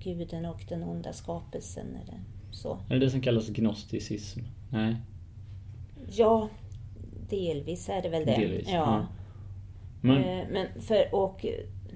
guden 0.04 0.46
och 0.46 0.62
den 0.70 0.84
onda 0.84 1.14
skapelsen 1.14 1.88
eller 2.04 2.20
så. 2.52 2.80
Är 2.90 2.94
det 2.94 3.00
det 3.00 3.10
som 3.12 3.22
kallas 3.22 3.50
gnosticism? 3.50 4.40
Nej? 4.72 4.96
Ja, 6.12 6.50
delvis 7.30 7.90
är 7.90 8.02
det 8.02 8.10
väl 8.10 8.26
det. 8.26 8.36
Delvis, 8.36 8.68
ja. 8.68 8.74
ja. 8.74 9.08
Men, 10.02 10.18
Eh, 10.24 10.46
Men 10.52 10.68
för, 10.82 11.16
och 11.16 11.46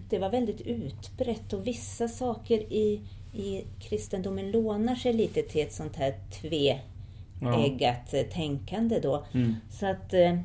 det 0.10 0.20
var 0.20 0.30
väldigt 0.30 0.62
utbrett 0.62 1.54
och 1.54 1.68
vissa 1.68 2.08
saker 2.08 2.74
i, 2.74 3.02
i 3.34 3.64
kristendomen 3.80 4.52
lånar 4.52 4.96
sig 4.96 5.14
lite 5.14 5.42
till 5.42 5.62
ett 5.62 5.74
sånt 5.74 5.96
här 5.96 6.16
tveeggat 6.32 8.14
eh, 8.14 8.22
tänkande 8.22 9.00
då. 9.00 9.26
mm, 9.34 9.56
Så 9.70 9.86
att 9.86 10.14
eh, 10.14 10.38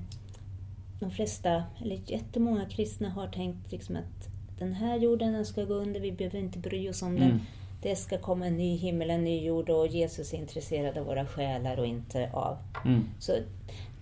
de 1.00 1.10
flesta, 1.10 1.62
eller 1.82 1.98
jättemånga 2.06 2.64
kristna 2.68 3.08
har 3.10 3.26
tänkt 3.28 3.72
liksom 3.72 3.96
att 3.96 4.28
den 4.58 4.72
här 4.72 4.98
jorden 4.98 5.32
den 5.32 5.46
ska 5.46 5.64
gå 5.64 5.74
under, 5.74 6.00
vi 6.00 6.12
behöver 6.12 6.38
inte 6.38 6.58
bry 6.58 6.88
oss 6.88 7.02
om 7.02 7.14
den. 7.20 7.40
Det 7.82 7.96
ska 7.96 8.18
komma 8.18 8.46
en 8.46 8.56
ny 8.56 8.76
himmel, 8.76 9.10
en 9.10 9.24
ny 9.24 9.44
jord 9.46 9.70
och 9.70 9.86
Jesus 9.86 10.32
är 10.32 10.38
intresserad 10.38 10.98
av 10.98 11.06
våra 11.06 11.26
själar 11.26 11.78
och 11.78 11.86
inte 11.86 12.30
av... 12.32 12.56
mm. 12.84 13.04
Så 13.18 13.32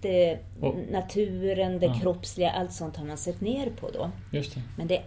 det, 0.02 0.38
Och- 0.60 0.74
naturen, 0.90 1.78
det 1.78 1.86
Ja. 1.86 1.98
kroppsliga, 2.02 2.50
allt 2.50 2.72
sånt 2.72 2.96
har 2.96 3.04
man 3.04 3.16
sett 3.16 3.40
ner 3.40 3.70
på 3.80 3.90
då. 3.90 4.10
Just 4.32 4.54
det. 4.54 4.62
Men 4.78 4.86
det 4.86 4.96
är 4.96 5.02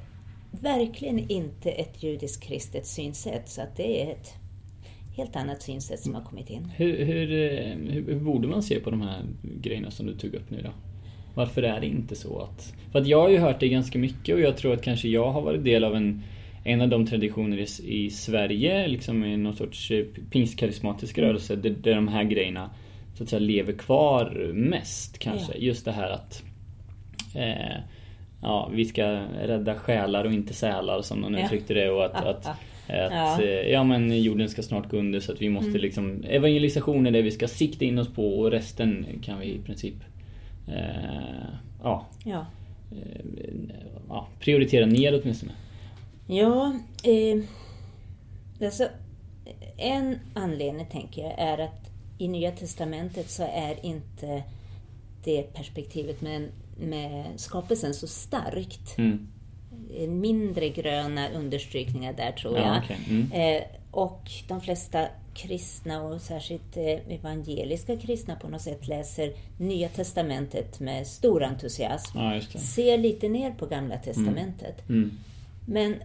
verkligen 0.52 1.32
inte 1.32 1.72
ett 1.72 2.04
judiskt 2.04 2.44
kristet 2.44 2.86
synsätt, 2.86 3.50
så 3.50 3.62
att 3.62 3.76
det 3.78 4.04
är 4.04 4.12
ett 4.12 4.34
helt 5.16 5.36
annat 5.36 5.62
synsätt 5.62 6.00
som 6.00 6.16
har 6.16 6.22
kommit 6.22 6.50
in. 6.50 6.72
Hur, 6.76 7.06
hur, 7.06 7.32
eh, 7.32 7.94
hur, 7.94 8.04
hur 8.08 8.20
borde 8.20 8.48
man 8.48 8.64
se 8.64 8.80
på 8.80 8.90
de 8.90 9.02
här 9.02 9.22
grejerna 9.62 9.92
som 9.92 10.06
du 10.06 10.16
tog 10.18 10.34
upp 10.34 10.50
nu 10.50 10.62
då? 10.62 10.70
Varför 11.36 11.64
är 11.64 11.80
det 11.80 11.88
inte 11.88 12.16
så 12.16 12.40
att... 12.40 12.74
För 12.92 13.00
att 13.00 13.08
jag 13.08 13.22
har 13.22 13.30
ju 13.30 13.38
hört 13.38 13.60
det 13.60 13.70
ganska 13.70 14.00
mycket 14.00 14.36
och 14.36 14.42
jag 14.42 14.58
tror 14.58 14.74
att 14.74 14.82
kanske 14.82 15.08
jag 15.08 15.32
har 15.32 15.42
varit 15.42 15.64
del 15.64 15.84
av 15.84 15.96
en, 15.96 16.24
en 16.63 16.82
av 16.82 16.89
de 16.89 17.06
traditioner 17.06 17.58
i, 17.58 17.68
i 18.06 18.10
Sverige, 18.10 18.88
liksom 18.88 19.24
i 19.25 19.38
någon 19.38 19.56
sorts 19.56 19.92
eh, 19.92 20.06
pingstkarismatisk 20.32 21.18
rörelse, 21.18 21.56
där, 21.56 21.70
där 21.70 21.96
de 21.96 22.08
här 22.08 22.24
grejerna 22.24 22.70
så 23.13 23.24
att 23.24 23.30
säga 23.30 23.39
lever 23.39 23.74
kvar 23.74 24.51
mest 24.54 25.20
kanske. 25.20 25.51
Ja. 25.54 25.60
Just 25.60 25.86
det 25.86 25.92
här 25.92 26.10
att 26.10 26.44
eh, 27.36 27.78
ja, 28.42 28.70
vi 28.74 28.86
ska 28.86 29.06
rädda 29.44 29.75
själar 29.75 30.25
och 30.25 30.34
inte 30.34 30.54
sälar 30.54 31.01
som 31.01 31.20
någon 31.20 31.34
Ja. 31.34 31.46
uttryckte 31.46 31.74
det 31.74 31.89
och 31.89 32.06
att, 32.06 32.25
att 32.25 32.46
att 32.46 33.12
Ja. 33.12 33.42
eh, 33.44 33.50
ja 33.72 33.84
men 33.84 34.22
jorden 34.24 34.50
ska 34.50 34.62
snart 34.62 34.89
gå 34.92 34.98
under 34.98 35.20
så 35.20 35.32
att 35.32 35.42
vi 35.42 35.50
måste 35.50 35.70
Mm. 35.70 35.82
liksom 35.82 36.24
Evangelisation 36.24 37.08
är 37.08 37.12
det 37.12 37.22
vi 37.22 37.32
ska 37.32 37.48
sikta 37.48 37.86
in 37.86 38.00
oss 38.00 38.08
på 38.13 38.39
och 38.39 38.51
resten 38.51 39.06
kan 39.24 39.39
vi 39.39 39.46
i 39.46 39.58
princip 39.66 39.94
eh, 40.68 40.74
ja, 41.84 42.08
Ja, 42.25 42.46
eh, 42.92 43.25
ja, 44.10 44.28
prioritera 44.39 44.86
ner 44.86 45.22
åtminstone. 45.24 45.51
Ja 46.29 46.74
eh, 47.03 47.39
alltså, 48.65 48.88
en 49.77 50.19
anledning 50.33 50.86
tänker 50.86 51.21
jag 51.21 51.33
är 51.39 51.57
att 51.57 51.91
i 52.17 52.27
Nya 52.27 52.51
Testamentet 52.51 53.29
så 53.29 53.43
är 53.43 53.86
inte 53.86 54.43
det 55.24 55.53
perspektivet 55.53 56.21
med, 56.21 56.50
med 56.77 57.25
skapelsen 57.36 57.93
så 57.93 58.07
starkt. 58.07 58.98
Mm. 58.98 59.27
Mindre 60.07 60.69
gröna 60.69 61.29
understrykningar 61.29 62.13
där 62.13 62.31
tror 62.31 62.57
Ja, 62.57 62.65
jag. 62.65 62.83
okej. 62.83 62.98
Mm. 63.09 63.31
Eh, 63.31 63.63
och 63.91 64.31
de 64.48 64.62
flesta 64.62 65.07
kristna 65.33 66.01
och 66.01 66.21
särskilt 66.21 66.77
eh, 66.77 67.13
evangeliska 67.13 67.98
kristna 67.98 68.36
på 68.36 68.48
något 68.48 68.62
sätt 68.62 68.88
läser 68.88 69.33
Nya 69.57 69.89
Testamentet 69.89 70.79
med 70.79 71.07
stor 71.07 71.43
entusiasm. 71.43 72.17
Ja. 72.17 72.41
Ser 72.59 72.98
lite 72.98 73.29
ner 73.29 73.51
på 73.51 73.65
Gamla 73.65 73.98
Testamentet. 73.98 74.89
Mm. 74.89 75.12
Men 75.65 75.95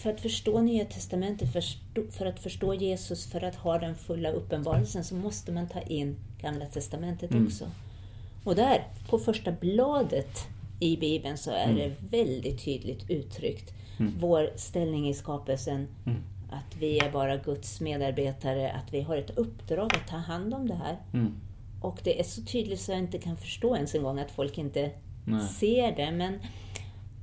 för 0.00 0.10
att 0.10 0.20
förstå 0.20 0.60
Nya 0.60 0.84
Testamentet, 0.84 1.52
förstå, 1.52 2.02
för 2.10 2.26
att 2.26 2.40
förstå 2.40 2.74
Jesus, 2.74 3.26
för 3.30 3.44
att 3.44 3.54
ha 3.54 3.78
den 3.78 3.94
fulla 3.94 4.30
uppenbarelsen 4.30 5.04
så 5.04 5.14
måste 5.14 5.52
man 5.52 5.68
ta 5.68 5.80
in 5.80 6.16
Gamla 6.40 6.66
Testamentet 6.66 7.30
Mm. 7.30 7.46
också. 7.46 7.70
Och 8.44 8.54
där, 8.54 8.84
på 9.08 9.18
första 9.18 9.52
bladet 9.52 10.38
i 10.80 10.96
Bibeln, 10.96 11.38
så 11.38 11.50
är 11.50 11.72
det 11.74 11.92
väldigt 12.10 12.64
tydligt 12.64 13.10
uttryckt 13.10 13.72
Mm. 13.98 14.14
vår 14.20 14.50
ställning 14.56 15.08
i 15.08 15.14
skapelsen. 15.14 15.88
Mm. 16.06 16.18
Att 16.50 16.76
vi 16.78 16.98
är 16.98 17.10
bara 17.12 17.36
Guds 17.36 17.80
medarbetare, 17.80 18.72
att 18.72 18.92
vi 18.94 19.00
har 19.00 19.16
ett 19.16 19.30
uppdrag 19.38 19.96
att 19.96 20.08
ta 20.08 20.16
hand 20.16 20.54
om 20.54 20.68
det 20.68 20.74
här. 20.74 20.96
Mm. 21.14 21.34
Och 21.82 21.98
det 22.04 22.20
är 22.20 22.24
så 22.24 22.42
tydligt 22.42 22.80
så 22.80 22.92
jag 22.92 22.98
inte 22.98 23.18
kan 23.18 23.36
förstå 23.36 23.76
ens 23.76 23.94
en 23.94 24.02
gång 24.02 24.18
att 24.18 24.30
folk 24.30 24.58
inte 24.58 24.90
Nej. 25.26 25.40
ser 25.48 25.96
det. 25.96 26.10
Men 26.12 26.38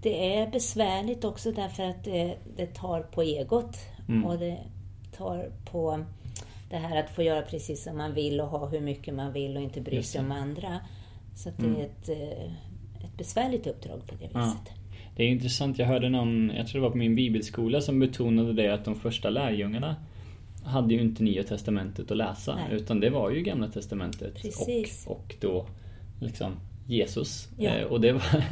det 0.09 0.35
är 0.35 0.51
besvärligt 0.51 1.23
också 1.23 1.51
därför 1.51 1.83
att 1.83 2.03
det, 2.03 2.37
det 2.57 2.65
tar 2.65 3.01
på 3.01 3.21
egot. 3.23 3.77
Mm. 4.09 4.25
Och 4.25 4.39
det 4.39 4.57
tar 5.17 5.51
på 5.71 5.99
det 6.69 6.75
här 6.77 7.03
att 7.03 7.09
få 7.09 7.23
göra 7.23 7.41
precis 7.41 7.83
som 7.83 7.97
man 7.97 8.13
vill 8.13 8.41
och 8.41 8.47
ha 8.47 8.67
hur 8.67 8.81
mycket 8.81 9.13
man 9.13 9.33
vill 9.33 9.57
och 9.57 9.63
inte 9.63 9.81
bry 9.81 10.03
sig 10.03 10.21
om 10.21 10.31
andra. 10.31 10.79
Så 11.35 11.49
det 11.57 11.65
Mm. 11.65 11.75
är 11.81 11.85
ett, 11.85 12.09
eh, 12.09 12.53
ett 13.05 13.17
besvärligt 13.17 13.67
uppdrag 13.67 14.07
på 14.07 14.15
det 14.15 14.29
Ja. 14.33 14.39
viset. 14.39 14.73
Det 15.15 15.23
är 15.23 15.27
intressant, 15.27 15.79
jag 15.79 15.85
hörde 15.85 16.09
någon, 16.09 16.51
jag 16.57 16.67
tror 16.67 16.79
det 16.81 16.83
var 16.83 16.91
på 16.91 16.97
min 16.97 17.15
bibelskola 17.15 17.81
som 17.81 17.99
betonade 17.99 18.53
det 18.53 18.73
att 18.73 18.85
de 18.85 18.95
första 18.95 19.29
lärjungarna 19.29 19.95
hade 20.63 20.93
ju 20.93 21.01
inte 21.01 21.23
Nya 21.23 21.43
Testamentet 21.43 22.11
att 22.11 22.17
läsa 22.17 22.55
Nej. 22.55 22.65
utan 22.71 22.99
det 22.99 23.09
var 23.09 23.29
ju 23.31 23.41
Gamla 23.41 23.67
Testamentet 23.67 24.35
Precis. 24.35 25.05
och, 25.07 25.15
och 25.17 25.35
då 25.41 25.65
liksom 26.19 26.51
Jesus. 26.87 27.49
Ja. 27.57 27.69
Eh, 27.69 27.83
och 27.87 28.01
det 28.01 28.11
var 28.11 28.23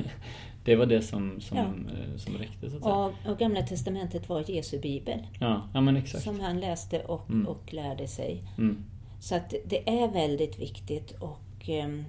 det, 0.65 0.75
var 0.75 0.85
det 0.85 1.01
som, 1.01 1.41
som, 1.41 1.57
Ja. 1.57 1.63
eh, 1.63 2.17
som 2.17 2.37
räckte 2.37 2.69
så 2.69 2.77
att 2.77 2.83
säga. 2.83 2.95
Och, 2.95 3.13
och 3.31 3.39
Gamla 3.39 3.61
Testamentet 3.61 4.29
var 4.29 4.43
Jesu 4.51 4.79
bibel. 4.79 5.19
Ja, 5.39 5.61
ja 5.73 5.81
men 5.81 5.97
exakt. 5.97 6.23
Som 6.23 6.39
han 6.39 6.59
läste 6.59 6.99
och, 6.99 7.29
Mm. 7.29 7.47
och 7.47 7.73
lärde 7.73 8.07
sig. 8.07 8.43
Mm. 8.57 8.77
Så 9.19 9.35
att 9.35 9.53
det 9.65 9.89
är 9.89 10.07
väldigt 10.13 10.59
viktigt 10.59 11.11
och 11.19 11.69
ehm, 11.69 12.03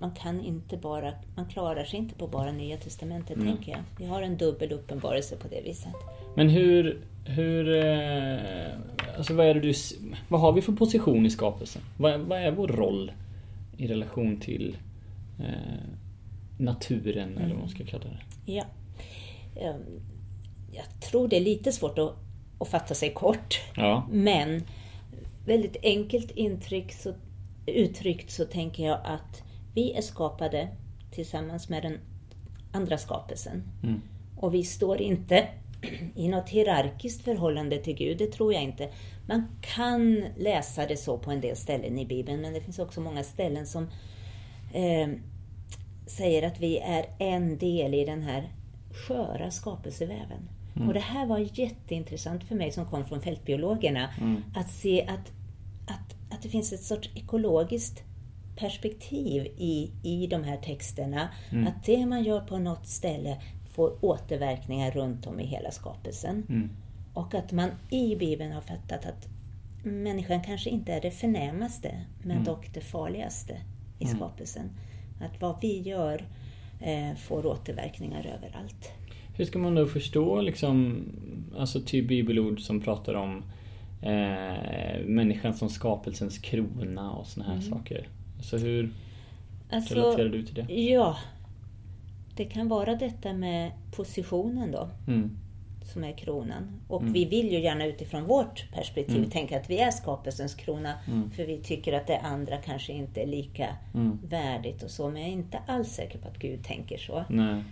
man 0.00 0.10
kan 0.10 0.40
inte 0.40 0.76
bara, 0.76 1.12
man 1.36 1.46
klarar 1.46 1.84
sig 1.84 1.98
inte 1.98 2.14
på 2.14 2.26
bara 2.26 2.52
Nya 2.52 2.76
Testamentet 2.76 3.36
Mm. 3.36 3.48
tänker 3.48 3.72
jag. 3.72 3.80
Vi 3.98 4.04
har 4.06 4.22
en 4.22 4.36
dubbel 4.36 4.72
uppenbarelse 4.72 5.36
på 5.36 5.48
det 5.48 5.60
viset. 5.64 5.92
Men 6.36 6.48
hur, 6.48 7.00
hur, 7.24 7.74
eh, 7.74 8.68
alltså 9.16 9.34
vad 9.34 9.46
är 9.46 9.54
det 9.54 9.60
du, 9.60 9.72
vad 10.28 10.40
har 10.40 10.52
vi 10.52 10.62
för 10.62 10.72
position 10.72 11.26
i 11.26 11.30
skapelsen? 11.30 11.82
Vad, 11.96 12.20
vad 12.20 12.38
är 12.38 12.50
vår 12.50 12.68
roll 12.68 13.12
i 13.76 13.86
relation 13.86 14.36
till 14.40 14.76
eh, 15.38 15.44
naturen 16.60 17.38
eller 17.38 17.48
vad 17.48 17.58
man 17.58 17.68
ska 17.68 17.84
kalla 17.84 18.04
det? 18.04 18.52
Ja. 18.52 18.64
Ehm, 19.56 19.82
Jag 20.72 21.00
tror 21.00 21.28
det 21.28 21.36
är 21.36 21.40
lite 21.40 21.72
svårt 21.72 21.98
att, 21.98 22.12
att 22.58 22.68
fatta 22.68 22.94
sig 22.94 23.14
kort. 23.14 23.60
Ja. 23.76 24.08
Men 24.10 24.62
väldigt 25.46 25.76
enkelt 25.82 26.30
intryck 26.30 26.92
så, 26.92 27.14
uttryckt 27.66 28.30
så 28.30 28.44
tänker 28.44 28.84
jag 28.86 28.98
att 29.04 29.42
vi 29.74 29.92
är 29.92 30.02
skapade 30.02 30.68
tillsammans 31.10 31.68
med 31.68 31.82
den 31.82 31.98
andra 32.72 32.98
skapelsen. 32.98 33.62
Mm. 33.82 34.00
Och 34.36 34.54
vi 34.54 34.64
står 34.64 35.00
inte 35.00 35.48
i 36.14 36.28
något 36.28 36.48
hierarkiskt 36.48 37.24
förhållande 37.24 37.78
till 37.78 37.94
Gud, 37.94 38.18
det 38.18 38.32
tror 38.32 38.52
jag 38.54 38.62
inte. 38.62 38.88
Man 39.26 39.46
kan 39.60 40.24
läsa 40.36 40.86
det 40.86 40.96
så 40.96 41.18
på 41.18 41.30
en 41.30 41.40
del 41.40 41.56
ställen 41.56 41.98
i 41.98 42.06
Bibeln, 42.06 42.40
men 42.40 42.52
det 42.52 42.60
finns 42.60 42.78
också 42.78 43.00
många 43.00 43.22
ställen 43.22 43.66
som 43.66 43.84
eh, 44.72 45.08
säger 46.10 46.46
att 46.46 46.60
vi 46.60 46.78
är 46.78 47.06
en 47.18 47.58
del 47.58 47.94
i 47.94 48.04
den 48.04 48.22
här 48.22 48.48
sköra 49.08 49.50
skapelseväven. 49.50 50.48
Och 50.86 50.94
det 50.94 51.00
här 51.00 51.26
var 51.26 51.38
jätteintressant 51.60 52.44
för 52.44 52.54
mig 52.54 52.72
som 52.72 52.86
kom 52.86 53.04
från 53.04 53.20
fältbiologerna, 53.20 54.10
Mm. 54.20 54.42
att 54.54 54.70
se 54.70 55.02
att, 55.02 55.32
att, 55.86 56.34
att 56.34 56.42
det 56.42 56.48
finns 56.48 56.72
ett 56.72 56.82
sorts 56.82 57.10
ekologiskt 57.14 58.02
perspektiv 58.56 59.46
i, 59.56 59.90
i 60.02 60.26
de 60.26 60.44
här 60.44 60.56
texterna. 60.56 61.28
Mm. 61.50 61.66
Att 61.66 61.84
det 61.84 62.06
man 62.06 62.22
gör 62.24 62.40
på 62.40 62.58
något 62.58 62.86
ställe 62.86 63.40
får 63.74 64.04
återverkningar 64.04 64.90
runt 64.90 65.26
om 65.26 65.40
i 65.40 65.46
hela 65.46 65.70
skapelsen. 65.70 66.46
Mm. 66.48 66.70
Och 67.14 67.34
att 67.34 67.52
man 67.52 67.70
i 67.90 68.16
Bibeln 68.16 68.52
har 68.52 68.60
fattat 68.60 69.06
att 69.06 69.28
människan 69.84 70.42
kanske 70.42 70.70
inte 70.70 70.92
är 70.92 71.00
det 71.00 71.10
förnämaste, 71.10 72.00
men 72.22 72.30
Mm. 72.30 72.44
dock 72.44 72.74
det 72.74 72.80
farligaste 72.80 73.52
i 73.98 74.04
Mm. 74.04 74.16
skapelsen. 74.16 74.70
Att 75.20 75.40
vad 75.40 75.56
vi 75.60 75.80
gör 75.80 76.24
eh, 76.80 77.16
får 77.16 77.46
återverkningar 77.46 78.20
överallt. 78.38 78.92
Hur 79.36 79.44
ska 79.44 79.58
man 79.58 79.74
då 79.74 79.86
förstå 79.86 80.40
liksom, 80.40 81.02
alltså 81.58 81.80
typ 81.80 82.08
bibelord 82.08 82.60
som 82.60 82.80
pratar 82.80 83.14
om 83.14 83.42
eh, 84.02 85.04
människan 85.06 85.54
som 85.54 85.68
skapelsens 85.68 86.38
krona 86.38 87.10
och 87.12 87.26
såna 87.26 87.46
här 87.46 87.52
Mm. 87.56 87.62
saker? 87.70 88.08
Alltså 88.36 88.56
hur 88.56 88.92
Alltså, 89.72 89.94
relaterar 89.94 90.28
du 90.28 90.42
till 90.42 90.54
det? 90.54 90.74
ja, 90.74 91.16
det 92.36 92.44
kan 92.44 92.68
vara 92.68 92.94
detta 92.96 93.32
med 93.32 93.72
positionen 93.96 94.72
då. 94.72 94.88
Mm. 95.08 95.30
Som 95.90 96.04
är 96.04 96.12
kronan. 96.12 96.80
Och 96.88 97.00
Mm. 97.00 97.12
vi 97.12 97.24
vill 97.24 97.52
ju 97.52 97.60
gärna 97.60 97.86
utifrån 97.86 98.24
vårt 98.24 98.72
perspektiv 98.72 99.16
Mm. 99.16 99.30
tänka 99.30 99.60
att 99.60 99.70
vi 99.70 99.78
är 99.78 99.90
skapelsens 99.90 100.54
krona. 100.54 100.94
Mm. 101.08 101.30
För 101.30 101.44
vi 101.46 101.58
tycker 101.58 101.92
att 101.92 102.06
det 102.06 102.18
andra 102.18 102.56
kanske 102.56 102.92
inte 102.92 103.22
är 103.22 103.26
lika 103.26 103.76
Mm. 103.94 104.18
värdigt 104.28 104.82
och 104.82 104.90
så. 104.90 105.10
Men 105.10 105.22
jag 105.22 105.28
är 105.30 105.34
inte 105.34 105.58
alls 105.66 105.88
säker 105.88 106.18
på 106.18 106.28
att 106.28 106.38
Gud 106.38 106.64
tänker 106.64 106.98
så. 106.98 107.24
Nej. 107.28 107.62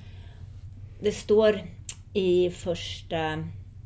Det 1.01 1.13
står 1.13 1.61
i 2.13 2.51
första 2.51 3.45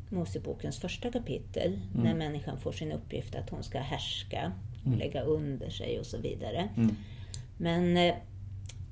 Mosebokens 0.09 0.79
första 0.79 1.11
kapitel, 1.11 1.79
när 1.95 2.13
människan 2.15 2.57
får 2.59 2.71
sin 2.71 2.91
uppgift 2.91 3.35
att 3.35 3.49
hon 3.49 3.63
ska 3.63 3.79
härska, 3.79 4.51
och 4.85 4.97
lägga 4.97 5.21
under 5.21 5.69
sig 5.69 5.99
och 5.99 6.05
så 6.05 6.17
vidare. 6.17 6.69
Mm. 6.77 6.95
Men, 7.57 7.97
eh, 7.97 8.15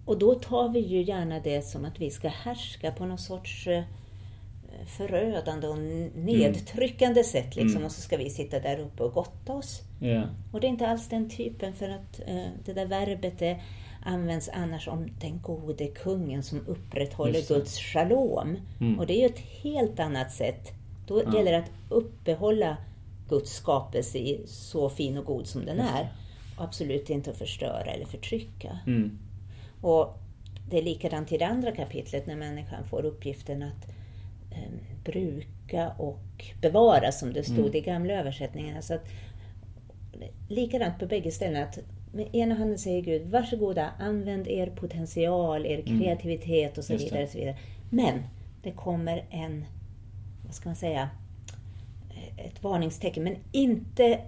och 0.05 0.19
då 0.19 0.35
tar 0.35 0.69
vi 0.69 0.79
ju 0.79 1.01
gärna 1.03 1.39
det 1.39 1.61
som 1.61 1.85
att 1.85 1.99
vi 2.01 2.09
ska 2.11 2.27
härska 2.29 2.91
på 2.91 3.05
någon 3.05 3.17
sorts 3.17 3.67
eh, 3.67 3.83
förödande 4.97 5.67
och 5.67 5.77
nedtryckande 6.15 7.23
sätt. 7.23 7.55
Liksom, 7.55 7.71
Mm. 7.71 7.85
Och 7.85 7.91
så 7.91 8.01
ska 8.01 8.17
vi 8.17 8.29
sitta 8.29 8.59
där 8.59 8.79
uppe 8.79 9.03
och 9.03 9.13
gotta 9.13 9.53
oss. 9.53 9.81
Ja. 9.99 10.23
Och 10.51 10.59
det 10.61 10.67
är 10.67 10.69
inte 10.69 10.87
alls 10.87 11.09
den 11.09 11.29
typen 11.29 11.73
för 11.73 11.89
att 11.89 12.19
eh, 12.27 12.47
det 12.65 12.73
där 12.73 12.85
verbet 12.85 13.39
det 13.39 13.61
används 14.05 14.49
annars 14.53 14.87
om 14.87 15.09
den 15.21 15.41
gode 15.41 15.87
kungen 15.87 16.43
som 16.43 16.67
upprätthåller. 16.67 17.47
Guds 17.47 17.79
shalom. 17.79 18.57
Mm. 18.81 18.99
Och 18.99 19.07
det 19.07 19.13
är 19.13 19.19
ju 19.19 19.25
ett 19.25 19.39
helt 19.63 19.99
annat 19.99 20.31
sätt. 20.31 20.71
Då 21.07 21.23
Ja. 21.25 21.37
gäller 21.37 21.51
det 21.51 21.57
att 21.57 21.71
uppehålla 21.89 22.77
Guds 23.29 23.51
skapelse 23.55 24.17
i 24.17 24.41
så 24.47 24.89
fin 24.89 25.17
och 25.17 25.25
god 25.25 25.47
som 25.47 25.65
den 25.65 25.77
Just 25.77 25.89
är. 25.89 26.07
Och 26.57 26.63
absolut 26.63 27.09
inte 27.09 27.31
att 27.31 27.37
förstöra 27.37 27.91
eller 27.91 28.05
förtrycka. 28.05 28.79
Mm. 28.87 29.19
Och 29.81 30.17
det 30.69 30.77
är 30.77 30.83
likadant 30.83 31.31
i 31.31 31.37
det 31.37 31.47
andra 31.47 31.71
kapitlet 31.71 32.27
när 32.27 32.35
människan 32.35 32.83
får 32.83 33.05
uppgiften 33.05 33.63
att 33.63 33.87
bruka 35.03 35.89
och 35.97 36.45
bevara 36.61 37.11
som 37.11 37.33
det 37.33 37.43
stod 37.43 37.59
Mm. 37.59 37.75
i 37.75 37.81
gamla 37.81 38.13
översättningarna. 38.13 38.81
Så 38.81 38.93
att, 38.93 39.05
likadant 40.49 40.99
på 40.99 41.05
bägge 41.05 41.31
ställena. 41.31 41.65
Att 41.65 41.79
med 42.13 42.35
ena 42.35 42.55
handen 42.55 42.77
säger 42.77 43.01
Gud, 43.01 43.27
varsågoda, 43.31 43.89
använd 43.99 44.47
er 44.47 44.67
potential, 44.67 45.65
er 45.65 45.83
Mm. 45.87 45.99
kreativitet 46.01 46.77
och 46.77 46.83
så 46.83 46.93
Just 46.93 47.05
vidare. 47.05 47.23
Och 47.23 47.29
så 47.29 47.37
vidare. 47.37 47.57
Men 47.89 48.19
det 48.63 48.71
kommer 48.71 49.25
en, 49.29 49.65
vad 50.45 50.53
ska 50.55 50.69
man 50.69 50.75
säga, 50.75 51.09
ett 52.37 52.63
varningstecken. 52.63 53.23
Men 53.23 53.35
inte 53.51 54.19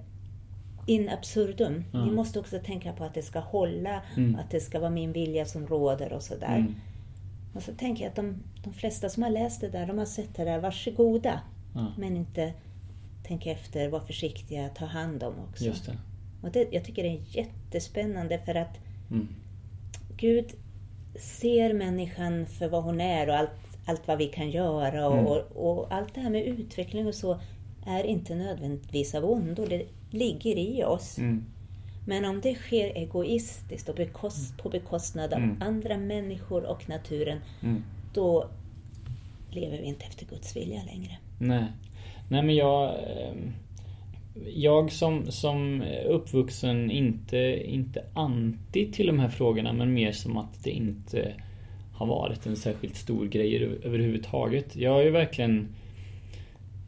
in 0.87 1.09
absurdum. 1.09 1.83
Ja. 1.93 2.05
Ni 2.05 2.11
måste 2.11 2.39
också 2.39 2.59
tänka 2.59 2.93
på 2.93 3.03
att 3.03 3.13
det 3.13 3.21
ska 3.21 3.39
hålla, 3.39 4.01
Mm. 4.17 4.35
att 4.35 4.51
det 4.51 4.59
ska 4.59 4.79
vara 4.79 4.89
min 4.89 5.11
vilja 5.11 5.45
som 5.45 5.67
råder 5.67 6.13
och 6.13 6.23
sådär. 6.23 6.55
Mm. 6.57 6.75
Och 7.53 7.63
så 7.63 7.73
tänker 7.73 8.03
jag 8.03 8.09
att 8.09 8.15
de, 8.15 8.43
de 8.63 8.73
flesta 8.73 9.09
som 9.09 9.23
har 9.23 9.29
läst 9.29 9.61
det 9.61 9.69
där, 9.69 9.87
de 9.87 9.97
har 9.97 10.05
sett 10.05 10.35
det 10.35 10.43
där, 10.43 10.59
varsågoda. 10.59 11.41
Ja. 11.75 11.87
Men 11.97 12.17
inte 12.17 12.53
tänka 13.27 13.51
efter, 13.51 13.89
var 13.89 13.99
försiktiga, 13.99 14.69
ta 14.69 14.85
hand 14.85 15.23
om 15.23 15.33
också. 15.49 15.63
Just 15.63 15.85
det. 15.85 15.97
Och 16.41 16.51
det, 16.51 16.67
jag 16.71 16.83
tycker 16.83 17.03
det 17.03 17.09
är 17.09 17.21
jättespännande 17.37 18.39
för 18.39 18.55
att 18.55 18.77
Mm. 19.11 19.27
Gud 20.17 20.45
ser 21.19 21.73
människan 21.73 22.45
för 22.45 22.67
vad 22.67 22.83
hon 22.83 23.01
är 23.01 23.29
och 23.29 23.35
allt, 23.35 23.49
allt 23.85 24.07
vad 24.07 24.17
vi 24.17 24.25
kan 24.27 24.49
göra 24.51 25.07
och, 25.07 25.13
Mm. 25.13 25.25
och, 25.25 25.41
och 25.55 25.93
allt 25.93 26.15
det 26.15 26.21
här 26.21 26.29
med 26.29 26.45
utveckling 26.45 27.07
och 27.07 27.15
så 27.15 27.39
är 27.85 28.03
inte 28.03 28.35
nödvändigtvis 28.35 29.15
av 29.15 29.25
ondo. 29.25 29.65
Det 29.65 29.85
ligger 30.09 30.57
i 30.57 30.83
oss. 30.83 31.17
Mm. 31.17 31.45
Men 32.05 32.25
om 32.25 32.41
det 32.41 32.55
sker 32.55 32.97
egoistiskt 32.97 33.89
och 33.89 33.95
bekost, 33.95 34.57
på 34.57 34.69
bekostnad 34.69 35.33
av 35.33 35.39
Mm. 35.39 35.61
andra 35.61 35.97
människor 35.97 36.63
och 36.65 36.89
naturen, 36.89 37.39
Mm. 37.63 37.83
då 38.13 38.49
lever 39.51 39.77
vi 39.77 39.83
inte 39.83 40.05
efter 40.05 40.25
Guds 40.25 40.55
vilja 40.55 40.81
längre. 40.83 41.17
Nej. 41.39 41.63
Nej 42.29 42.43
men 42.43 42.55
jag... 42.55 42.89
ehm, 42.89 43.51
Jag 44.55 44.91
som, 44.91 45.31
som 45.31 45.83
uppvuxen 46.09 46.91
inte, 46.91 47.37
inte 47.65 48.03
anti 48.13 48.91
till 48.91 49.07
de 49.07 49.19
här 49.19 49.27
frågorna 49.29 49.73
men 49.73 49.93
mer 49.93 50.11
som 50.11 50.37
att 50.37 50.63
det 50.63 50.69
inte 50.71 51.33
har 51.93 52.05
varit 52.05 52.45
en 52.45 52.55
särskilt 52.55 52.95
stor 52.95 53.25
grej 53.25 53.55
över- 53.63 53.85
överhuvudtaget. 53.85 54.75
Jag 54.75 54.91
har 54.91 55.01
ju 55.01 55.09
verkligen 55.11 55.67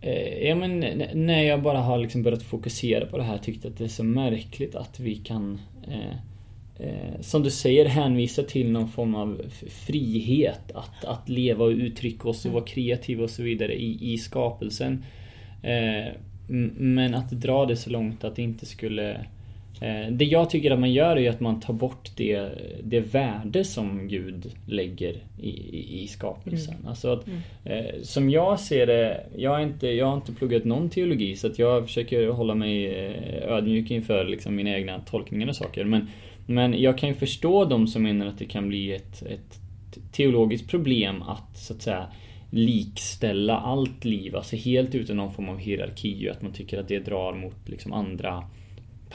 Eh, 0.02 0.48
ja 0.48 0.56
men 0.56 0.80
när 1.14 1.44
jag 1.44 1.62
bara 1.62 1.80
har 1.80 1.98
liksom 1.98 2.24
börjat 2.24 2.44
fokusera 2.44 3.06
på 3.06 3.18
det 3.18 3.24
här 3.24 3.38
tyckt 3.38 3.66
att 3.66 3.78
det 3.78 3.84
är 3.84 3.88
så 3.88 4.04
märkligt 4.04 4.76
att 4.76 5.00
vi 5.00 5.16
kan 5.16 5.60
eh, 5.88 6.16
eh, 6.88 7.22
som 7.22 7.44
du 7.44 7.52
säger 7.52 7.86
hänvisa 7.86 8.44
till 8.44 8.72
någon 8.72 8.88
form 8.88 9.16
av 9.16 9.42
frihet 9.70 10.72
att, 10.74 11.06
att 11.06 11.30
leva 11.30 11.66
och 11.66 11.72
uttrycka 11.72 12.30
oss 12.30 12.46
och 12.46 12.52
vara 12.52 12.66
kreativa 12.66 13.24
och 13.24 13.30
så 13.30 13.44
vidare 13.44 13.76
i, 13.76 14.14
i 14.14 14.18
skapelsen. 14.18 15.04
Eh, 15.64 16.14
men 16.78 17.16
att 17.16 17.32
dra 17.32 17.66
det 17.66 17.76
så 17.76 17.90
långt 17.90 18.24
att 18.24 18.36
det 18.36 18.42
inte 18.42 18.66
skulle 18.66 19.12
eh, 19.12 19.20
det 20.12 20.26
jag 20.26 20.50
tycker 20.50 20.72
att 20.72 20.80
man 20.80 20.94
gör 20.94 21.18
är 21.18 21.30
att 21.30 21.40
man 21.40 21.60
tar 21.60 21.74
bort 21.74 22.12
det, 22.16 22.50
det 22.84 23.00
värde 23.00 23.64
som 23.64 24.08
Gud 24.08 24.52
lägger 24.68 25.16
i, 25.42 25.50
i, 25.50 26.04
i 26.04 26.08
skapelsen. 26.08 26.76
Alltså 26.88 27.14
att, 27.14 27.28
eh, 27.64 28.02
som 28.02 28.30
jag 28.30 28.60
ser 28.60 28.88
det, 28.88 29.24
jag, 29.38 29.60
är 29.60 29.64
inte, 29.64 29.88
jag 29.88 30.06
har 30.06 30.16
inte 30.16 30.34
pluggat 30.34 30.66
någon 30.66 30.90
teologi 30.90 31.36
så 31.36 31.48
att 31.48 31.60
jag 31.60 31.86
försöker 31.86 32.28
hålla 32.28 32.56
mig 32.56 32.86
eh, 32.86 33.52
ödmjuk 33.52 33.92
inför 33.92 34.26
liksom 34.26 34.56
mina 34.56 34.70
egna 34.70 35.00
tolkningar 35.00 35.48
och 35.48 35.56
saker. 35.56 35.86
Men, 35.86 36.08
men 36.46 36.82
jag 36.82 36.98
kan 36.98 37.10
ju 37.10 37.16
förstå 37.16 37.66
de 37.66 37.88
som 37.88 38.04
menar 38.04 38.26
att 38.26 38.40
det 38.40 38.46
kan 38.46 38.68
bli 38.68 38.96
ett, 38.96 39.22
ett 39.22 39.60
teologiskt 40.12 40.70
problem 40.70 41.22
att 41.22 41.58
så 41.58 41.74
att 41.74 41.82
säga 41.82 42.08
likställa 42.50 43.58
allt 43.58 44.06
liv, 44.06 44.36
alltså 44.36 44.56
helt 44.56 44.96
utan 44.96 45.18
någon 45.18 45.34
form 45.34 45.50
av 45.50 45.58
hierarki 45.58 46.30
och 46.30 46.32
att 46.32 46.42
man 46.42 46.54
tycker 46.54 46.80
att 46.80 46.88
det 46.88 47.00
drar 47.00 47.34
mot 47.34 47.70
liksom 47.70 47.94
andra 47.94 48.44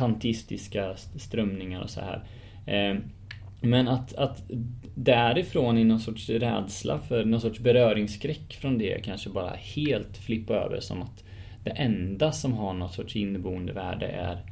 panteistiska 0.01 0.97
strömningar 1.17 1.81
och 1.81 1.91
så 1.91 2.01
här. 2.01 2.23
Eh, 2.67 2.97
Men 3.63 3.89
att, 3.89 4.15
att 4.15 4.43
därifrån 4.95 5.79
i 5.79 5.85
någon 5.85 6.01
sorts 6.01 6.29
rädsla 6.31 6.99
för 6.99 7.25
någon 7.25 7.41
sorts 7.41 7.59
beröringsskräck 7.61 8.55
från 8.61 8.79
det 8.79 9.05
kanske 9.05 9.31
bara 9.31 9.51
helt 9.55 10.17
flippa 10.17 10.55
över 10.55 10.81
som 10.81 11.03
att 11.03 11.25
det 11.65 11.71
enda 11.71 12.33
som 12.33 12.53
har 12.53 12.75
något 12.75 12.95
sorts 12.95 13.17
inneboende 13.17 13.73
värde 13.73 14.07
är, 14.07 14.45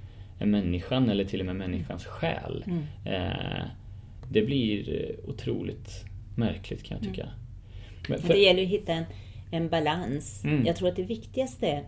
människan 0.46 1.08
eller 1.10 1.24
till 1.24 1.40
och 1.40 1.46
med 1.46 1.56
människans 1.56 2.04
själ. 2.06 2.64
Mm. 2.66 2.82
Eh, 3.04 3.64
Det 4.32 4.42
blir 4.42 5.14
otroligt 5.28 6.04
märkligt 6.36 6.82
kan 6.84 6.98
jag 7.02 7.08
tycka. 7.08 7.28
Men 8.08 8.18
Och 8.18 8.24
för- 8.24 8.34
det 8.34 8.40
gäller 8.40 8.60
ju 8.60 8.66
att 8.66 8.72
hitta 8.72 8.92
en, 8.92 9.04
en 9.50 9.68
balans. 9.68 10.44
Mm. 10.44 10.66
Jag 10.66 10.76
tror 10.76 10.88
att 10.88 10.96
det 10.96 11.02
viktigaste, 11.02 11.84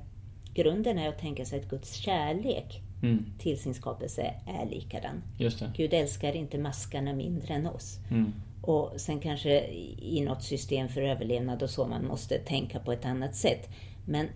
grunden 0.55 0.99
är 0.99 1.09
att 1.09 1.19
tänka 1.19 1.45
sig 1.45 1.61
att 1.61 1.69
Guds 1.71 1.95
kärlek 1.95 2.81
Mm, 3.03 3.25
till 3.39 3.59
sin 3.61 3.75
skapelse 3.75 4.35
är 4.47 4.71
likadan. 4.71 5.23
Gud 5.77 5.95
älskar 5.95 6.37
inte 6.37 6.59
maskarna 6.59 7.13
mindre 7.13 7.55
än 7.55 7.67
oss. 7.67 7.99
Mm, 8.11 8.33
Och 8.63 8.93
sen 8.97 9.21
kanske 9.21 9.67
i 9.99 10.21
något 10.25 10.43
system 10.43 10.89
för 10.89 11.03
överlevnad 11.03 11.63
och 11.63 11.71
så 11.71 11.87
man 11.87 12.07
måste 12.07 12.39
tänka 12.39 12.79
på 12.81 12.93
ett 12.93 13.05
annat 13.05 13.35
sätt. 13.37 13.69
Men 14.07 14.27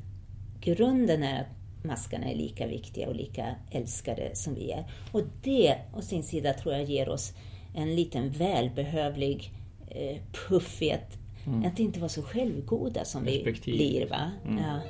grunden 0.61 1.23
är 1.23 1.41
att 1.41 1.85
maskarna 1.85 2.27
är 2.27 2.35
lika 2.37 2.67
viktiga 2.67 3.09
och 3.09 3.15
lika 3.15 3.55
älskade 3.71 4.31
som 4.35 4.55
vi 4.55 4.71
är. 4.71 4.85
Och 5.13 5.23
det 5.43 5.77
å 5.95 6.01
sin 6.03 6.23
sida 6.23 6.53
tror 6.53 6.75
jag 6.75 6.85
ger 6.85 7.09
oss 7.09 7.33
en 7.75 7.95
liten 7.97 8.31
välbehövlig 8.31 9.51
eh, 9.89 10.17
puff 10.49 10.83
i 10.83 10.93
att, 10.93 11.19
att 11.67 11.79
inte 11.79 12.01
vara 12.01 12.09
så 12.09 12.23
självgoda 12.23 13.05
som 13.05 13.25
vi 13.25 13.43
blir. 13.65 14.07
Va? 14.11 14.31
Mm. 14.45 14.65
Ja. 14.65 14.81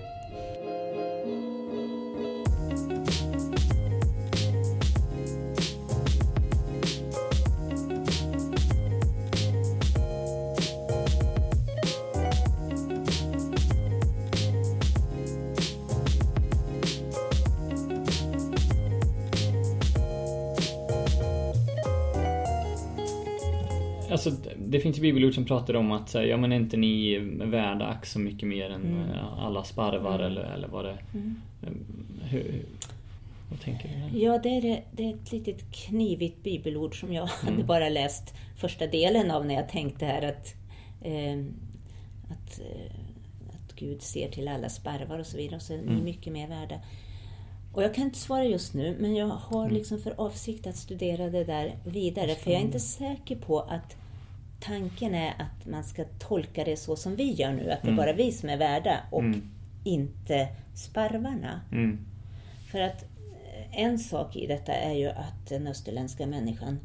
Det 24.74 24.80
finns 24.80 24.98
ju 24.98 25.02
bibelord 25.02 25.34
som 25.34 25.44
pratar 25.44 25.76
om 25.76 25.92
att 25.92 26.14
ja 26.14 26.36
men 26.36 26.52
är 26.52 26.56
inte 26.56 26.76
ni 26.76 27.18
värda 27.44 27.86
ack 27.86 28.06
så 28.06 28.18
mycket 28.18 28.48
mer 28.48 28.70
än 28.70 28.82
Mm. 28.82 29.10
eh, 29.10 29.38
alla 29.44 29.64
sparvar 29.64 30.18
eller, 30.18 30.42
eller 30.42 30.68
vad 30.68 30.84
det 30.84 30.98
Mm. 31.14 31.36
hur, 32.22 32.38
hur, 32.42 32.62
Vad 33.50 33.60
tänker 33.60 33.88
du? 34.12 34.18
Ja, 34.18 34.38
det 34.38 34.48
är, 34.48 34.82
det 34.92 35.04
är 35.10 35.14
ett 35.14 35.32
litet 35.32 35.72
knivigt 35.72 36.42
bibelord 36.42 37.00
som 37.00 37.12
jag 37.12 37.26
hade 37.26 37.54
Mm. 37.54 37.66
bara 37.66 37.88
läst 37.88 38.34
första 38.56 38.86
delen 38.86 39.30
av 39.30 39.46
när 39.46 39.54
jag 39.54 39.68
tänkte 39.68 40.06
här 40.06 40.22
att, 40.22 40.54
eh, 41.02 41.38
att, 42.30 42.60
att 43.54 43.76
Gud 43.76 44.02
ser 44.02 44.28
till 44.30 44.48
alla 44.48 44.68
sparvar 44.68 45.18
och 45.18 45.26
så 45.26 45.36
vidare. 45.36 45.56
Och 45.56 45.62
så 45.62 45.72
är 45.72 45.76
ni 45.78 45.82
Mm. 45.92 46.04
mycket 46.04 46.32
mer 46.32 46.48
värda. 46.48 46.80
Och 47.74 47.82
jag 47.82 47.94
kan 47.94 48.04
inte 48.04 48.18
svara 48.18 48.44
just 48.44 48.74
nu, 48.74 48.96
men 49.00 49.14
jag 49.14 49.26
har 49.26 49.62
Mm. 49.64 49.74
liksom 49.74 49.98
för 49.98 50.14
avsikt 50.20 50.66
att 50.66 50.76
studera 50.76 51.30
det 51.30 51.44
där 51.44 51.76
vidare. 51.84 52.34
För 52.34 52.50
jag 52.50 52.60
är 52.60 52.64
inte 52.64 52.80
säker 52.80 53.36
på 53.36 53.60
att 53.60 53.96
tanken 54.66 55.14
är 55.14 55.28
att 55.30 55.66
man 55.66 55.84
ska 55.84 56.04
tolka 56.18 56.64
det 56.64 56.76
så 56.76 56.96
som 56.96 57.16
vi 57.16 57.32
gör 57.32 57.52
nu, 57.52 57.70
att 57.70 57.82
det 57.82 57.88
är 57.88 57.92
Mm. 57.92 57.96
bara 57.96 58.12
vi 58.12 58.32
som 58.32 58.48
är 58.48 58.56
värda 58.56 59.00
och 59.10 59.20
Mm. 59.20 59.50
inte 59.84 60.48
sparvarna. 60.74 61.60
Mm, 61.72 61.98
För 62.70 62.80
att 62.80 63.02
eh, 63.02 63.78
en 63.80 63.98
sak 63.98 64.36
i 64.36 64.46
detta 64.46 64.72
är 64.72 64.92
ju 64.94 65.08
att 65.08 65.48
den 65.48 65.66
österländska 65.66 66.26
människan 66.26 66.80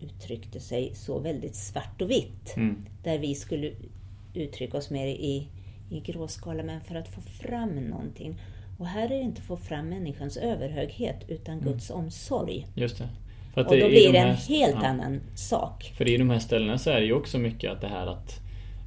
uttryckte 0.00 0.60
sig 0.60 0.94
så 0.94 1.18
väldigt 1.18 1.54
svart 1.54 2.02
och 2.02 2.10
vitt. 2.10 2.56
mm, 2.56 2.86
Där 3.02 3.18
vi 3.18 3.34
skulle 3.34 3.72
uttrycka 4.34 4.76
oss 4.78 4.90
mer 4.90 5.06
i, 5.06 5.48
i 5.90 6.00
gråskala, 6.00 6.62
men 6.62 6.80
för 6.80 6.94
att 6.94 7.08
få 7.08 7.20
fram 7.20 7.68
någonting. 7.70 8.40
Och 8.78 8.86
här 8.86 9.04
är 9.04 9.08
det 9.08 9.20
inte 9.20 9.40
att 9.40 9.46
få 9.46 9.56
fram 9.56 9.88
människans 9.88 10.36
överhöghet, 10.36 11.24
utan 11.28 11.54
Mm. 11.58 11.72
Guds 11.72 11.90
omsorg. 11.90 12.66
Just 12.74 12.98
det. 12.98 13.08
Och 13.56 13.64
då 13.64 13.70
blir 13.88 14.06
de 14.06 14.12
det 14.12 14.18
en 14.18 14.34
helt 14.36 14.76
ja. 14.82 14.86
annan 14.88 15.20
sak. 15.34 15.92
För 15.96 16.08
i 16.08 16.16
de 16.16 16.30
här 16.30 16.38
ställena 16.38 16.78
så 16.78 16.90
är 16.90 17.00
det 17.00 17.06
ju 17.06 17.12
också 17.12 17.38
mycket 17.38 17.72
att 17.72 17.80
det 17.80 17.88
här 17.88 18.06
att 18.06 18.40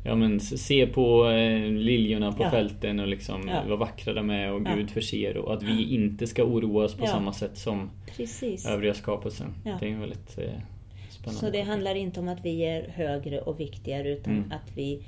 Ja 0.05 0.15
men 0.15 0.39
se 0.39 0.87
på 0.87 1.29
eh, 1.29 1.71
liljorna 1.71 2.31
på 2.31 2.43
Ja. 2.43 2.49
fälten 2.51 2.99
och 2.99 3.07
liksom 3.07 3.47
Ja. 3.47 3.61
vad 3.69 3.79
vackra 3.79 4.13
de 4.13 4.29
är 4.29 4.51
och. 4.51 4.65
Gud 4.65 4.89
förser 4.89 5.37
och 5.37 5.53
att 5.53 5.63
vi 5.63 5.93
inte 5.93 6.27
ska 6.27 6.43
oroa 6.43 6.85
oss 6.85 6.95
på 6.95 7.05
samma 7.07 7.33
sätt 7.33 7.57
som 7.57 7.89
Precis. 8.17 8.65
övriga 8.67 8.93
skapelsen. 8.93 9.53
Det 9.79 9.89
är 9.91 9.95
väldigt 9.99 10.37
eh, 10.37 10.43
spännande. 11.09 11.39
Så 11.39 11.49
det 11.49 11.61
handlar 11.61 11.95
inte 11.95 12.19
om 12.19 12.27
att 12.27 12.45
vi 12.45 12.61
är 12.61 12.87
högre 12.89 13.41
och 13.41 13.59
viktigare, 13.59 14.09
utan 14.09 14.33
Mm. 14.33 14.51
att 14.51 14.71
vi 14.77 15.03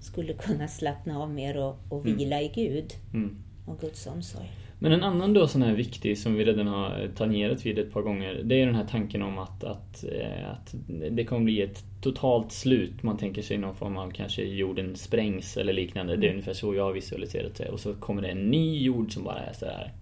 skulle 0.00 0.32
kunna 0.32 0.68
slappna 0.68 1.18
av 1.22 1.30
mer 1.30 1.56
och, 1.56 1.78
och 1.88 2.04
Mm. 2.04 2.16
vila 2.18 2.42
i 2.42 2.48
Gud 2.54 2.92
Mm. 3.14 3.36
och 3.66 3.80
Guds 3.80 4.06
omsorg. 4.06 4.50
Men 4.80 4.92
en 4.92 5.02
annan 5.02 5.34
då 5.34 5.48
sån 5.48 5.62
här 5.62 5.74
viktig 5.74 6.18
som 6.18 6.34
vi 6.34 6.44
redan 6.44 6.66
har 6.66 7.08
tangerat 7.16 7.66
vid 7.66 7.78
ett 7.78 7.92
par 7.92 8.02
gånger. 8.02 8.40
Det 8.44 8.62
är 8.62 8.66
den 8.66 8.74
här 8.74 8.86
tanken 8.90 9.22
om 9.22 9.38
att, 9.38 9.64
att, 9.64 10.04
eh, 10.04 10.50
att 10.50 10.74
det 11.10 11.24
kommer 11.24 11.44
bli 11.44 11.62
ett 11.62 11.84
totalt 12.02 12.52
slut. 12.52 13.02
Man 13.02 13.16
tänker 13.16 13.42
sig 13.42 13.58
någon 13.58 13.74
form 13.74 13.96
av 13.96 14.10
kanske 14.10 14.42
jorden 14.42 14.96
sprängs 14.96 15.56
eller 15.56 15.72
liknande. 15.72 16.16
Det 16.16 16.26
är 16.26 16.30
ungefär 16.30 16.52
så 16.52 16.74
jag 16.74 16.84
har 16.84 16.92
visualiserat 16.92 17.54
det. 17.54 17.68
Och 17.68 17.80
så 17.80 17.94
kommer 17.94 18.22
det 18.22 18.28
en 18.28 18.50
ny 18.50 18.82
jord 18.82 19.12
som 19.12 19.24
bara 19.24 19.38
är 19.38 19.52
så 19.52 19.66
här 19.66 19.92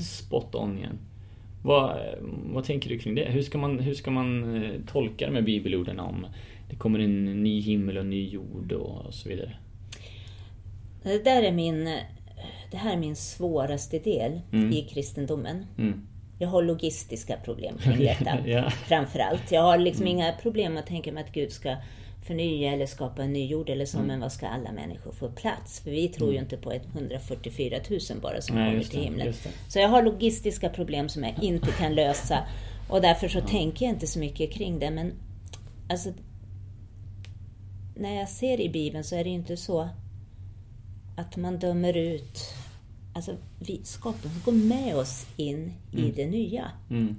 spot 0.00 0.54
on 0.54 0.78
igen. 0.78 0.98
Vad, 1.62 1.96
vad 2.52 2.64
tänker 2.64 2.88
du 2.88 2.98
kring 2.98 3.14
det? 3.14 3.24
Hur 3.24 3.42
ska 3.42 3.58
man, 3.58 3.78
hur 3.78 3.94
ska 3.94 4.10
man 4.10 4.56
eh, 4.64 4.70
tolka 4.86 5.26
de 5.26 5.34
här 5.34 5.42
bibelorden 5.42 6.00
om 6.00 6.26
det 6.70 6.76
kommer 6.76 6.98
en 6.98 7.42
ny 7.42 7.60
himmel 7.60 7.96
och 7.96 8.02
en 8.02 8.10
ny 8.10 8.28
jord 8.28 8.72
och 8.72 9.14
så 9.14 9.28
vidare? 9.28 9.56
Det 11.02 11.24
där 11.24 11.42
är 11.42 11.52
min, 11.52 11.88
det 12.70 12.76
här 12.76 12.92
är 12.92 12.96
min 12.96 13.16
svåraste 13.16 13.98
del 13.98 14.40
Mm. 14.52 14.72
i 14.72 14.82
kristendomen. 14.82 15.66
Mm. 15.78 16.06
Jag 16.38 16.48
har 16.48 16.62
logistiska 16.62 17.36
problem 17.36 17.78
kring 17.78 17.98
detta. 17.98 18.38
Ja. 18.46 18.70
Framför 18.70 19.18
allt. 19.18 19.52
Jag 19.52 19.62
har 19.62 19.78
liksom 19.78 20.02
Mm. 20.06 20.16
inga 20.16 20.32
problem 20.32 20.76
att 20.76 20.86
tänka 20.86 21.12
mig 21.12 21.24
att 21.24 21.32
Gud 21.32 21.52
ska 21.52 21.76
förnya 22.26 22.72
eller 22.72 22.86
skapa 22.86 23.22
en 23.22 23.32
ny 23.32 23.46
jord 23.46 23.68
eller 23.68 23.84
så, 23.86 23.96
Mm. 23.96 24.08
men 24.08 24.20
vad 24.20 24.32
ska 24.32 24.46
alla 24.46 24.72
människor 24.72 25.12
få 25.12 25.28
plats? 25.28 25.80
För 25.80 25.90
vi 25.90 26.08
tror 26.08 26.32
ju 26.32 26.38
inte 26.38 26.56
på 26.56 26.72
ett 26.72 26.86
144 26.94 27.76
000 27.90 28.00
bara 28.22 28.40
som 28.40 28.56
Nej, 28.56 28.70
kommer 28.70 28.84
till 28.84 29.00
himlen. 29.00 29.32
Så 29.68 29.78
jag 29.78 29.88
har 29.88 30.02
logistiska 30.02 30.68
problem 30.68 31.08
som 31.08 31.24
jag 31.24 31.34
inte 31.42 31.72
kan 31.72 31.94
lösa 31.94 32.46
och 32.88 33.00
därför 33.00 33.28
så 33.28 33.40
tänker 33.40 33.86
jag 33.86 33.94
inte 33.94 34.06
så 34.06 34.18
mycket 34.18 34.52
kring 34.52 34.78
det. 34.78 34.90
Men 34.90 35.12
alltså, 35.88 36.12
när 37.96 38.14
jag 38.18 38.28
ser 38.28 38.60
i 38.60 38.68
Bibeln 38.68 39.04
så 39.04 39.16
är 39.16 39.24
det 39.24 39.30
ju 39.30 39.36
inte 39.36 39.56
så 39.56 39.88
att 41.16 41.36
man 41.36 41.58
dömer 41.58 41.96
ut 41.96 42.38
Alltså, 43.16 43.36
vi, 43.58 43.80
skapelsen 43.84 44.40
går 44.44 44.52
med 44.52 44.96
oss 44.96 45.26
in 45.36 45.72
i 45.92 46.10
det 46.10 46.26
nya. 46.26 46.70
Mm. 46.90 47.16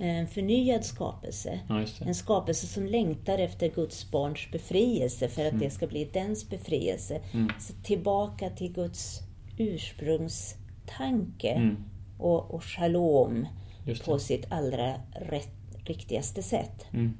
En 0.00 0.26
förnyad 0.28 0.84
skapelse. 0.84 1.60
Ja. 1.68 1.84
En 2.06 2.14
skapelse 2.14 2.66
som 2.66 2.86
längtar 2.86 3.38
efter 3.38 3.68
Guds 3.68 4.10
barns 4.10 4.48
befrielse 4.52 5.28
för 5.28 5.42
att 5.46 5.52
Mm. 5.52 5.64
det 5.64 5.70
ska 5.70 5.86
bli 5.86 6.04
dens 6.12 6.48
befrielse. 6.50 7.20
Så 7.60 7.72
tillbaka 7.82 8.50
till 8.50 8.72
Guds 8.72 9.20
ursprungstanke 9.58 11.48
Mm. 11.50 11.76
och, 12.18 12.54
och 12.54 12.64
shalom 12.64 13.46
på 14.04 14.18
sitt 14.18 14.46
allra 14.52 14.94
rätt, 15.12 15.48
riktigaste 15.84 16.42
sätt. 16.42 16.86
Mm. 16.92 17.16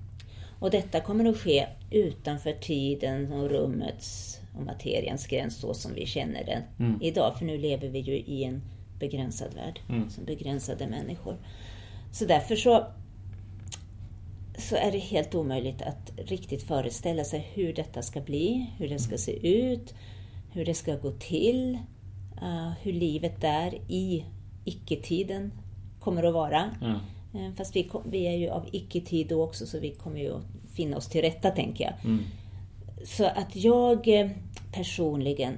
Och 0.59 0.70
detta 0.70 1.00
kommer 1.00 1.24
att 1.24 1.37
ske 1.37 1.66
utanför 1.90 2.52
tiden 2.52 3.33
och 3.33 3.48
rummets 3.50 4.38
och 4.57 4.62
materiens 4.62 5.27
gräns 5.27 5.57
så 5.57 5.75
som 5.75 5.95
vi 5.95 6.07
känner 6.07 6.45
den 6.45 6.62
Mm. 6.79 7.03
idag. 7.03 7.38
För 7.38 7.45
nu 7.45 7.59
lever 7.59 7.88
vi 7.88 7.99
ju 7.99 8.12
i 8.19 8.45
en 8.45 8.62
begränsad 8.99 9.55
värld, 9.55 9.81
Mm. 9.88 10.11
som 10.11 10.25
begränsade 10.25 10.87
människor. 10.87 11.37
Så 12.12 12.25
därför 12.25 12.57
så, 12.57 12.87
så 14.59 14.77
är 14.77 14.92
det 14.92 14.99
helt 14.99 15.35
omöjligt 15.35 15.83
att 15.83 16.12
riktigt 16.16 16.62
föreställa 16.62 17.25
sig 17.25 17.49
hur 17.55 17.73
detta 17.73 18.03
ska 18.03 18.21
bli, 18.21 18.71
hur 18.79 18.88
det 18.88 18.99
ska 18.99 19.19
se 19.19 19.49
ut, 19.49 19.95
hur 20.53 20.64
det 20.64 20.75
ska 20.75 20.97
gå 20.97 21.11
till, 21.11 21.79
eh, 22.42 22.71
hur 22.83 22.92
livet 22.92 23.40
där 23.40 23.75
i 23.88 24.25
icke-tiden 24.64 25.53
kommer 26.01 26.23
att 26.23 26.35
vara. 26.35 26.71
Ja. 26.81 27.01
Eh, 27.40 27.53
Fast 27.57 27.77
vi, 27.77 27.90
vi 28.11 28.27
är 28.27 28.37
ju 28.37 28.49
av 28.49 28.66
icke-tid 28.73 29.27
då 29.29 29.42
också, 29.42 29.66
så 29.66 29.81
vi 29.81 29.90
kommer 29.90 30.21
ju 30.21 30.35
att 30.37 30.45
finna 30.73 30.97
oss 30.97 31.09
till 31.09 31.21
rätta, 31.21 31.51
tänker 31.51 31.85
jag. 31.85 31.95
Mm. 32.05 32.25
Så 33.05 33.25
att 33.25 33.57
jag 33.57 34.09
eh, 34.21 34.31
personligen 34.77 35.55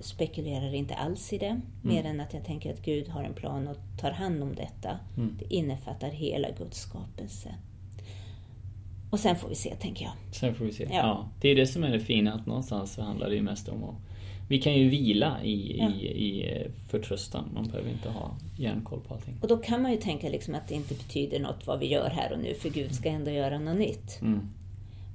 spekulerar 0.00 0.74
inte 0.74 0.94
alls 0.94 1.32
i 1.32 1.38
det, 1.38 1.60
mer 1.82 2.04
än 2.04 2.20
att 2.20 2.34
jag 2.34 2.44
tänker 2.44 2.72
att 2.72 2.82
Gud 2.82 3.08
har 3.08 3.24
en 3.24 3.34
plan 3.34 3.68
och 3.68 3.76
tar 4.00 4.10
hand 4.10 4.42
om 4.42 4.54
detta. 4.54 4.98
Mm. 5.16 5.36
Det 5.38 5.54
innefattar 5.54 6.10
hela 6.10 6.48
Guds 6.58 6.78
skapelse. 6.80 7.54
Och 9.10 9.20
sen 9.20 9.36
får 9.36 9.48
vi 9.48 9.54
se, 9.54 9.74
tänker 9.74 10.04
jag. 10.04 10.34
Sen 10.34 10.54
får 10.54 10.64
vi 10.64 10.72
se. 10.72 10.84
Ja. 10.90 10.96
Ja. 10.96 11.28
det 11.40 11.48
är 11.48 11.56
det 11.56 11.66
som 11.66 11.84
är 11.84 11.90
det 11.90 12.00
fina, 12.00 12.32
att 12.32 12.46
någonstans 12.46 12.92
så 12.92 13.02
handlar 13.02 13.28
det 13.28 13.34
ju 13.34 13.42
mest 13.42 13.68
om 13.68 13.84
att 13.84 13.96
vi 14.48 14.58
kan 14.58 14.74
ju 14.74 14.88
vila 14.88 15.42
i, 15.42 15.78
Ja. 15.78 15.90
i, 15.90 16.06
i 16.06 16.56
eh, 16.56 16.70
förtröstan. 16.88 17.50
Man 17.54 17.64
behöver 17.66 17.90
inte 17.90 18.08
ha 18.08 18.36
järnkoll 18.58 19.00
på 19.00 19.14
allting. 19.14 19.34
Och 19.42 19.48
då 19.48 19.56
kan 19.56 19.82
man 19.82 19.92
ju 19.92 19.96
tänka 19.98 20.28
liksom 20.28 20.54
att 20.54 20.68
det 20.68 20.74
inte 20.74 20.94
betyder 20.94 21.40
något 21.40 21.66
vad 21.66 21.78
vi 21.78 21.86
gör 21.86 22.10
här 22.10 22.32
och 22.32 22.38
nu, 22.38 22.54
för 22.54 22.70
Gud 22.70 22.94
ska 22.94 23.08
ändå 23.08 23.30
göra 23.30 23.58
något 23.58 23.78
nytt. 23.78 24.18
Mm. 24.22 24.40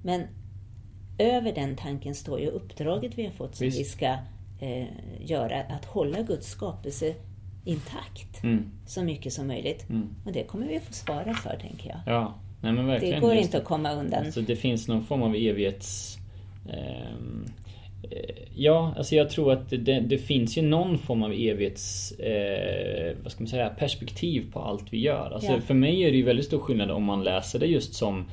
Men 0.03 0.21
över 1.21 1.51
den 1.53 1.75
tanken 1.75 2.15
står 2.15 2.39
ju 2.39 2.47
uppdraget 2.47 3.11
vi 3.17 3.23
har 3.25 3.31
fått 3.31 3.55
som 3.55 3.65
Visst. 3.65 3.79
vi 3.79 3.83
ska 3.83 4.05
eh, 4.59 4.85
göra, 5.25 5.61
att 5.61 5.85
hålla 5.85 6.21
Guds 6.21 6.47
skapelse 6.47 7.13
intakt 7.65 8.43
Mm. 8.43 8.71
så 8.87 9.03
mycket 9.03 9.33
som 9.33 9.47
möjligt. 9.47 9.89
Mm. 9.89 10.07
Och 10.25 10.31
det 10.31 10.43
kommer 10.43 10.67
vi 10.67 10.79
få 10.79 10.93
svara 10.93 11.33
för, 11.33 11.57
tänker 11.61 11.89
jag. 11.89 11.99
Ja, 12.15 12.35
nej 12.61 12.71
men 12.73 12.87
verkligen. 12.87 13.15
Det 13.15 13.21
går 13.21 13.33
just 13.33 13.45
inte 13.45 13.57
att 13.57 13.63
komma 13.65 13.91
undan. 13.93 14.25
Alltså 14.25 14.41
det 14.41 14.55
finns 14.55 14.87
någon 14.87 15.03
form 15.05 15.21
av 15.23 15.35
evighets... 15.35 16.17
eh, 16.69 17.17
ja, 18.55 18.93
alltså 18.97 19.15
jag 19.15 19.29
tror 19.29 19.51
att 19.51 19.69
det, 19.69 19.99
det 19.99 20.17
finns 20.17 20.57
ju 20.57 20.61
någon 20.61 20.97
form 20.97 21.23
av 21.23 21.31
evighets... 21.31 22.11
Eh, 22.11 23.15
vad 23.23 23.31
ska 23.31 23.41
man 23.43 23.47
säga? 23.47 23.69
Perspektiv 23.69 24.51
på 24.53 24.59
allt 24.59 24.85
vi 24.93 24.99
gör. 24.99 25.31
Alltså 25.31 25.51
Ja. 25.51 25.61
för 25.61 25.73
mig 25.73 26.03
är 26.03 26.11
det 26.11 26.17
ju 26.17 26.23
väldigt 26.23 26.45
stor 26.45 26.59
skillnad 26.59 26.91
om 26.91 27.03
man 27.03 27.23
läser 27.23 27.59
det 27.59 27.65
just 27.67 27.93
som 27.93 28.25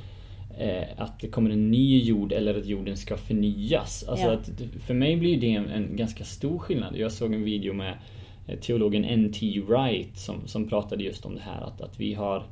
att 0.96 1.20
det 1.20 1.28
kommer 1.28 1.50
en 1.50 1.70
ny 1.70 2.02
jord 2.02 2.32
eller 2.32 2.58
att 2.58 2.66
jorden 2.66 2.96
ska 2.96 3.16
förnyas. 3.16 4.04
Alltså 4.08 4.26
Ja. 4.26 4.32
att, 4.32 4.50
för 4.86 4.94
mig 4.94 5.16
blir 5.16 5.40
det 5.40 5.52
en, 5.52 5.68
en 5.68 5.96
ganska 5.96 6.24
stor 6.24 6.58
skillnad. 6.58 6.96
Jag 6.96 7.12
såg 7.12 7.34
en 7.34 7.44
video 7.44 7.72
med 7.74 7.94
eh, 8.46 8.58
teologen 8.58 9.04
N.T. 9.04 9.60
Wright 9.68 10.16
som, 10.18 10.46
som 10.46 10.68
pratade 10.68 11.04
just 11.04 11.26
om 11.26 11.34
det 11.34 11.40
här 11.40 11.60
att, 11.60 11.80
att 11.80 12.00
vi 12.00 12.14
har 12.14 12.42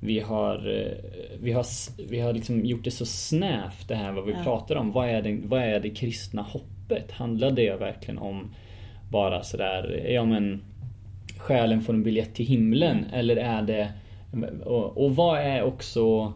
vi 0.00 0.20
har, 0.20 0.54
eh, 0.80 1.10
vi 1.40 1.52
har, 1.52 1.66
vi 2.10 2.20
har 2.20 2.32
liksom 2.32 2.64
gjort 2.66 2.84
det 2.84 2.90
så 2.90 3.06
snävt 3.06 3.88
det 3.88 3.94
här 3.94 4.12
vad 4.12 4.24
vi 4.26 4.32
Ja. 4.32 4.42
pratar 4.44 4.76
om. 4.76 4.92
Vad 4.92 5.08
är, 5.08 5.22
det, 5.22 5.38
vad 5.44 5.62
är 5.62 5.80
det 5.80 5.90
kristna 5.90 6.42
hoppet? 6.42 7.10
Handlar 7.12 7.50
det 7.50 7.76
verkligen 7.80 8.18
om 8.18 8.50
bara 9.10 9.42
sådär, 9.42 10.06
ja 10.10 10.24
men 10.24 10.60
själen 11.38 11.80
får 11.80 11.92
en 11.94 12.02
biljett 12.02 12.34
till 12.34 12.46
himlen? 12.46 13.04
Eller 13.12 13.36
är 13.36 13.62
det, 13.62 13.92
och, 14.64 15.04
och 15.04 15.16
vad 15.16 15.38
är 15.38 15.62
också 15.62 16.32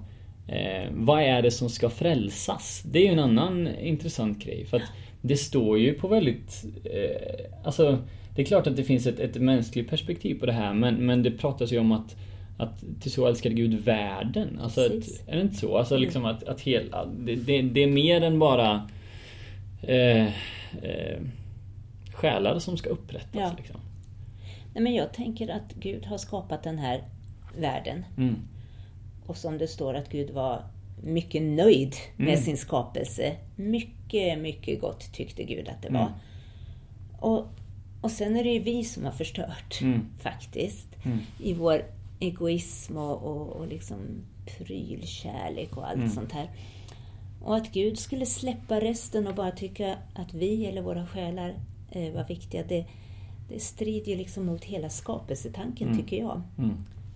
eh, 0.46 0.90
vad 0.90 1.22
är 1.22 1.42
det 1.42 1.50
som 1.50 1.68
ska 1.68 1.90
frälsas? 1.90 2.82
Det 2.86 2.98
är 2.98 3.02
ju 3.02 3.12
en 3.12 3.18
annan 3.18 3.68
intressant 3.68 4.44
grej. 4.44 4.66
För 4.66 4.76
att 4.76 4.90
det 5.20 5.36
står 5.36 5.78
ju 5.78 5.94
på 5.94 6.08
väldigt, 6.08 6.64
eh, 6.84 7.64
alltså 7.64 7.98
det 8.36 8.42
är 8.42 8.46
klart 8.46 8.66
att 8.66 8.76
det 8.76 8.84
finns 8.84 9.06
ett, 9.06 9.20
ett 9.20 9.36
mänskligt 9.36 9.90
perspektiv 9.90 10.40
på 10.40 10.46
det 10.46 10.52
här 10.52 10.74
men, 10.74 11.06
men 11.06 11.22
det 11.22 11.30
pratas 11.30 11.72
ju 11.72 11.78
om 11.78 11.92
att 11.92 12.16
att 12.62 12.84
till 13.00 13.12
så 13.12 13.26
älskade 13.26 13.54
Gud 13.54 13.74
världen. 13.74 14.60
Alltså 14.62 14.80
att, 14.80 15.28
är 15.28 15.36
det 15.36 15.40
inte 15.40 15.56
så? 15.56 15.78
Alltså 15.78 15.96
liksom 15.96 16.24
att, 16.24 16.44
att 16.44 16.60
hela, 16.60 17.06
det, 17.06 17.34
det, 17.34 17.62
det 17.62 17.80
är 17.80 17.90
mer 17.90 18.22
än 18.22 18.38
bara 18.38 18.88
eh, 19.82 20.26
eh, 20.82 21.20
själar 22.12 22.58
som 22.58 22.76
ska 22.76 22.90
upprättas. 22.90 23.40
Ja. 23.40 23.52
Liksom. 23.56 23.80
Nej, 24.74 24.84
men 24.84 24.94
jag 24.94 25.12
tänker 25.12 25.48
att 25.48 25.74
Gud 25.74 26.06
har 26.06 26.18
skapat 26.18 26.62
den 26.62 26.78
här 26.78 27.02
världen. 27.58 28.04
Mm. 28.16 28.36
Och 29.26 29.36
som 29.36 29.58
det 29.58 29.68
står 29.68 29.94
att 29.94 30.08
Gud 30.08 30.30
var 30.30 30.64
mycket 31.02 31.42
nöjd 31.42 31.94
med 32.16 32.28
Mm. 32.28 32.40
sin 32.42 32.56
skapelse. 32.56 33.36
Mycket, 33.56 34.38
mycket 34.38 34.80
gott 34.80 35.12
tyckte 35.12 35.42
Gud 35.44 35.68
att 35.68 35.82
det 35.82 35.90
var. 35.90 36.00
Mm. 36.00 36.12
Och, 37.18 37.46
och 38.00 38.10
sen 38.10 38.36
är 38.36 38.44
det 38.44 38.50
ju 38.50 38.58
vi 38.58 38.84
som 38.84 39.04
har 39.04 39.12
förstört, 39.12 39.78
Mm. 39.82 40.00
faktiskt. 40.20 40.88
Mm. 41.04 41.18
I 41.42 41.54
vår 41.54 41.84
egoism 42.20 42.96
och, 42.96 43.22
och, 43.22 43.48
och 43.48 43.66
liksom 43.68 43.96
prylkärlek 44.46 45.76
och 45.76 45.86
allt 45.88 45.96
Mm. 45.96 46.10
sånt 46.10 46.32
här. 46.32 46.50
Och 47.44 47.56
att 47.56 47.72
Gud 47.72 47.98
skulle 47.98 48.26
släppa 48.26 48.80
resten 48.80 49.26
och 49.26 49.34
bara 49.34 49.50
tycka 49.50 49.96
att 50.14 50.34
vi 50.34 50.66
eller 50.66 50.82
våra 50.82 51.06
själar 51.06 51.54
eh, 51.90 52.12
var 52.12 52.24
viktiga, 52.28 52.62
det, 52.68 52.86
det 53.48 53.60
strider 53.60 54.12
ju 54.12 54.18
liksom 54.18 54.46
mot 54.46 54.64
hela 54.64 54.88
skapelsetanken, 54.90 55.88
Mm. 55.88 55.98
tycker 56.00 56.16
jag. 56.18 56.42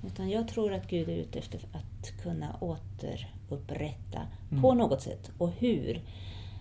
Utan 0.07 0.31
jag 0.31 0.49
tror 0.49 0.73
att 0.73 0.89
Gud 0.91 1.09
är 1.09 1.17
ute 1.17 1.39
efter 1.39 1.61
att 1.73 2.23
kunna 2.23 2.57
återupprätta 2.61 4.21
Mm. 4.51 4.63
på 4.63 4.75
något 4.75 5.03
sätt. 5.03 5.31
Och 5.39 5.51
hur 5.59 5.97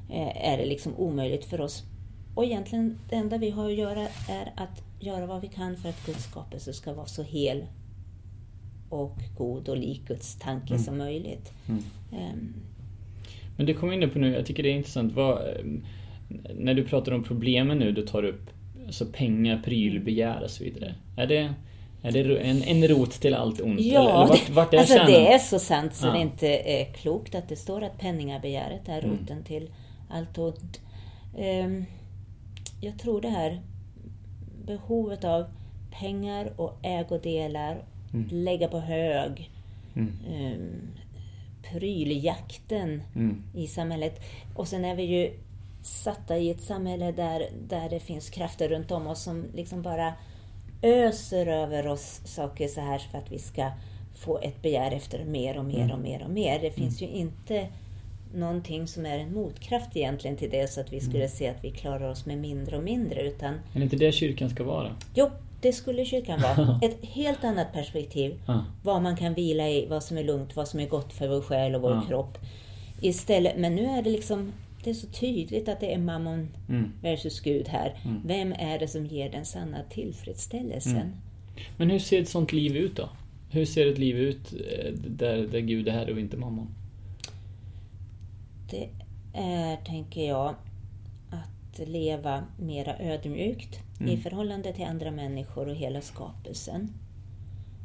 eh, 0.10 0.48
är 0.52 0.58
det 0.58 0.66
liksom 0.66 0.96
omöjligt 0.98 1.46
för 1.46 1.62
oss 1.62 1.84
och 2.36 2.46
egentligen 2.46 3.00
det 3.10 3.16
enda 3.16 3.38
vi 3.38 3.50
har 3.50 3.66
att 3.70 3.76
göra 3.78 4.02
är 4.30 4.54
att 4.56 4.84
göra 5.00 5.26
vad 5.26 5.42
vi 5.42 5.48
kan 5.48 5.78
för 5.78 5.90
att 5.90 6.06
Guds 6.06 6.24
skapelse 6.24 6.74
ska 6.74 6.94
vara 6.94 7.06
så 7.06 7.24
hel 7.24 7.66
och 8.90 9.18
god 9.38 9.70
och 9.70 9.78
lik 9.78 10.02
Guds 10.08 10.36
tanke 10.40 10.74
Mm. 10.74 10.84
som 10.84 10.98
möjligt. 10.98 11.54
Mm. 11.70 11.84
Ehm, 12.14 12.54
Men 13.58 13.66
du 13.66 13.74
kom 13.74 13.92
in 13.94 14.10
på 14.10 14.20
nu, 14.20 14.34
jag 14.34 14.46
tycker 14.46 14.64
det 14.64 14.70
är 14.70 14.76
intressant. 14.76 15.14
Vad, 15.14 15.38
eh, 15.48 15.66
när 16.56 16.74
du 16.74 16.84
pratar 16.86 17.12
om 17.12 17.24
problemen 17.24 17.78
nu, 17.78 17.92
du 17.92 18.02
tar 18.08 18.24
upp 18.24 18.50
alltså 18.86 19.06
pengar, 19.14 19.62
pryl, 19.66 20.00
begär 20.04 20.44
och 20.44 20.50
så 20.50 20.64
vidare. 20.64 20.96
Är 21.18 21.28
det, 21.28 21.54
är 22.08 22.12
det 22.12 22.38
en, 22.38 22.64
en 22.64 22.88
rot 22.88 23.12
till 23.12 23.34
allt 23.34 23.62
ont? 23.62 23.82
Ja, 23.82 24.00
eller, 24.02 24.10
eller 24.10 24.28
vart, 24.28 24.50
vart 24.50 24.74
är 24.74 24.78
alltså 24.78 24.94
kärnan? 24.94 25.12
det 25.12 25.34
är 25.34 25.40
så 25.40 25.60
sant 25.60 25.96
så 25.96 26.08
Ja. 26.08 26.12
det 26.12 26.20
inte 26.22 26.48
är 26.48 26.86
klokt 26.86 27.36
att 27.36 27.50
det 27.50 27.56
står 27.56 27.84
att 27.84 27.98
penningabegäret 28.00 28.90
är 28.90 29.04
Mm. 29.04 29.12
roten 29.18 29.44
till 29.44 29.70
allt 30.10 30.38
ont. 30.38 30.82
Ehm, 31.38 31.86
Jag 32.82 33.00
tror 33.00 33.22
det 33.22 33.30
här 33.30 33.62
behovet 34.66 35.24
av 35.24 35.46
pengar 36.00 36.54
och 36.58 36.78
ägodelar, 36.82 37.84
Mm. 38.14 38.28
lägga 38.32 38.68
på 38.68 38.80
hög, 38.80 39.50
Mm. 39.96 40.14
um, 40.30 40.82
pryljakten 41.80 43.02
Mm. 43.16 43.44
i 43.56 43.68
samhället. 43.68 44.22
Och 44.56 44.68
sen 44.68 44.86
är 44.86 44.96
vi 44.96 45.04
ju 45.04 45.32
satta 45.82 46.38
i 46.38 46.50
ett 46.50 46.62
samhälle 46.62 47.12
där, 47.12 47.46
där 47.68 47.90
det 47.90 48.00
finns 48.00 48.30
krafter 48.30 48.70
runt 48.70 48.92
om 48.92 49.08
oss 49.08 49.24
som 49.24 49.46
liksom 49.54 49.82
bara 49.82 50.14
öser 50.86 51.48
över 51.48 51.88
oss 51.88 52.22
saker 52.26 52.68
så 52.68 52.82
här 52.82 52.98
för 52.98 53.18
att 53.18 53.32
vi 53.32 53.40
ska 53.40 53.70
få 54.16 54.40
ett 54.40 54.62
begär 54.62 54.92
efter 54.92 55.26
mer 55.26 55.58
och 55.58 55.66
mer 55.66 55.80
Mm. 55.80 55.92
och 55.92 56.00
mer 56.00 56.24
och 56.24 56.30
mer. 56.30 56.60
Det 56.62 56.72
finns 56.72 57.02
ju 57.02 57.08
inte 57.08 57.68
någonting 58.34 58.88
som 58.88 59.06
är 59.06 59.20
en 59.20 59.34
motkraft 59.34 59.98
egentligen 59.98 60.38
till 60.38 60.50
det 60.50 60.72
så 60.72 60.82
att 60.82 60.94
vi 60.94 60.98
Mm. 61.00 61.10
skulle 61.10 61.28
se 61.30 61.48
att 61.50 61.64
vi 61.64 61.72
klarar 61.72 62.10
oss 62.10 62.26
med 62.26 62.38
mindre 62.38 62.78
och 62.78 62.84
mindre 62.84 63.22
utan 63.22 63.54
Är 63.54 63.60
det 63.74 63.84
inte 63.84 63.96
det 63.96 64.12
kyrkan 64.12 64.50
ska 64.50 64.64
vara? 64.64 64.96
jo, 65.14 65.30
det 65.62 65.74
skulle 65.74 66.06
kyrkan 66.06 66.42
vara. 66.42 66.80
Ett 66.84 66.98
helt 67.06 67.44
annat 67.44 67.74
perspektiv. 67.74 68.36
Ja. 68.48 68.66
Vad 68.84 69.02
man 69.02 69.16
kan 69.18 69.34
vila 69.34 69.70
i, 69.70 69.86
vad 69.90 70.04
som 70.04 70.18
är 70.18 70.24
lugnt, 70.24 70.56
vad 70.56 70.68
som 70.68 70.80
är 70.80 70.88
gott 70.88 71.14
för 71.14 71.28
vår 71.28 71.42
själ 71.42 71.76
och 71.76 71.82
vår 71.82 71.92
Ja. 71.92 72.02
kropp. 72.08 72.38
Istället, 73.02 73.58
men 73.58 73.76
nu 73.76 73.86
är 73.86 74.02
det 74.02 74.10
liksom 74.10 74.52
det 74.86 74.90
är 74.90 74.94
så 74.94 75.08
tydligt 75.08 75.70
att 75.70 75.80
det 75.80 75.94
är 75.94 75.98
mammon 75.98 76.48
Mm. 76.70 76.92
versus 77.02 77.40
Gud 77.40 77.68
här. 77.68 77.94
Mm. 78.06 78.22
Vem 78.26 78.54
är 78.54 78.80
det 78.80 78.88
som 78.88 79.06
ger 79.06 79.30
den 79.32 79.46
sanna 79.46 79.84
tillfredsställelsen? 79.90 80.98
Mm. 80.98 81.12
Men 81.78 81.90
hur 81.90 82.00
ser 82.00 82.22
ett 82.22 82.30
sånt 82.30 82.54
liv 82.54 82.76
ut 82.78 82.96
då? 82.96 83.10
Hur 83.50 83.66
ser 83.66 83.92
ett 83.92 83.98
liv 83.98 84.18
ut 84.18 84.54
eh, 84.54 84.94
där, 84.94 85.38
där 85.48 85.60
Gud 85.60 85.88
är 85.88 85.92
herre 85.92 86.14
och 86.14 86.20
inte 86.20 86.38
mammon? 86.38 86.68
Det 88.72 88.90
är, 89.34 89.76
tänker 89.86 90.28
jag, 90.28 90.56
att 91.32 91.88
leva 91.88 92.44
mera 92.60 93.00
ödmjukt 93.00 93.80
i 94.00 94.04
Mm. 94.04 94.22
förhållande 94.22 94.74
till 94.74 94.86
andra 94.86 95.12
människor 95.12 95.68
och 95.70 95.76
hela 95.76 96.02
skapelsen. 96.02 96.90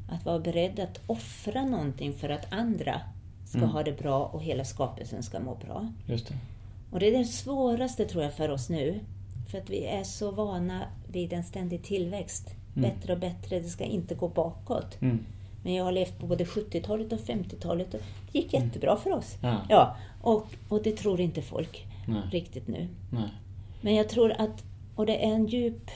Att 0.09 0.25
vara 0.25 0.39
beredd 0.39 0.81
att 0.81 1.01
offra 1.07 1.65
någonting 1.65 2.13
för 2.13 2.29
att 2.29 2.53
andra 2.53 3.01
ska 3.47 3.59
Mm. 3.59 3.71
ha 3.71 3.83
det 3.83 3.99
bra 3.99 4.25
och 4.27 4.43
hela 4.43 4.65
skapelsen 4.65 5.23
ska 5.23 5.41
må 5.41 5.55
bra. 5.55 5.93
Just 6.07 6.29
det. 6.29 6.35
Och 6.91 7.01
det 7.01 7.07
är 7.15 7.19
det 7.19 7.25
svåraste 7.25 8.05
tror 8.05 8.23
jag 8.23 8.35
för 8.35 8.49
oss 8.49 8.69
nu. 8.69 9.01
För 9.51 9.59
att 9.59 9.71
vi 9.71 9.85
är 9.85 10.05
så 10.05 10.31
vana 10.31 10.83
vid 11.13 11.33
en 11.33 11.45
ständig 11.45 11.83
tillväxt. 11.83 12.55
Mm. 12.77 12.91
Bättre 12.91 13.13
och 13.13 13.19
bättre, 13.19 13.61
det 13.61 13.69
ska 13.69 13.85
inte 13.85 14.15
gå 14.15 14.29
bakåt. 14.29 15.01
Mm. 15.03 15.19
Men 15.63 15.75
jag 15.75 15.85
har 15.85 15.93
levt 15.93 16.19
på 16.19 16.27
både 16.27 16.45
70-talet 16.45 17.13
och 17.13 17.19
50-talet 17.21 17.95
och 17.95 18.01
det 18.33 18.39
gick 18.39 18.53
jättebra 18.53 18.97
för 18.97 19.13
oss. 19.13 19.37
Ja. 19.43 19.61
Ja, 19.69 19.97
och, 20.23 20.47
och 20.69 20.83
det 20.83 20.97
tror 20.97 21.21
inte 21.21 21.43
folk 21.43 21.87
Nej. 22.09 22.23
riktigt 22.31 22.69
nu. 22.69 22.89
Nej. 23.13 23.29
Men 23.81 23.95
jag 23.95 24.09
tror 24.09 24.33
att, 24.33 24.65
och 24.95 25.07
det 25.07 25.25
är 25.25 25.33
en 25.33 25.47
djup, 25.47 25.91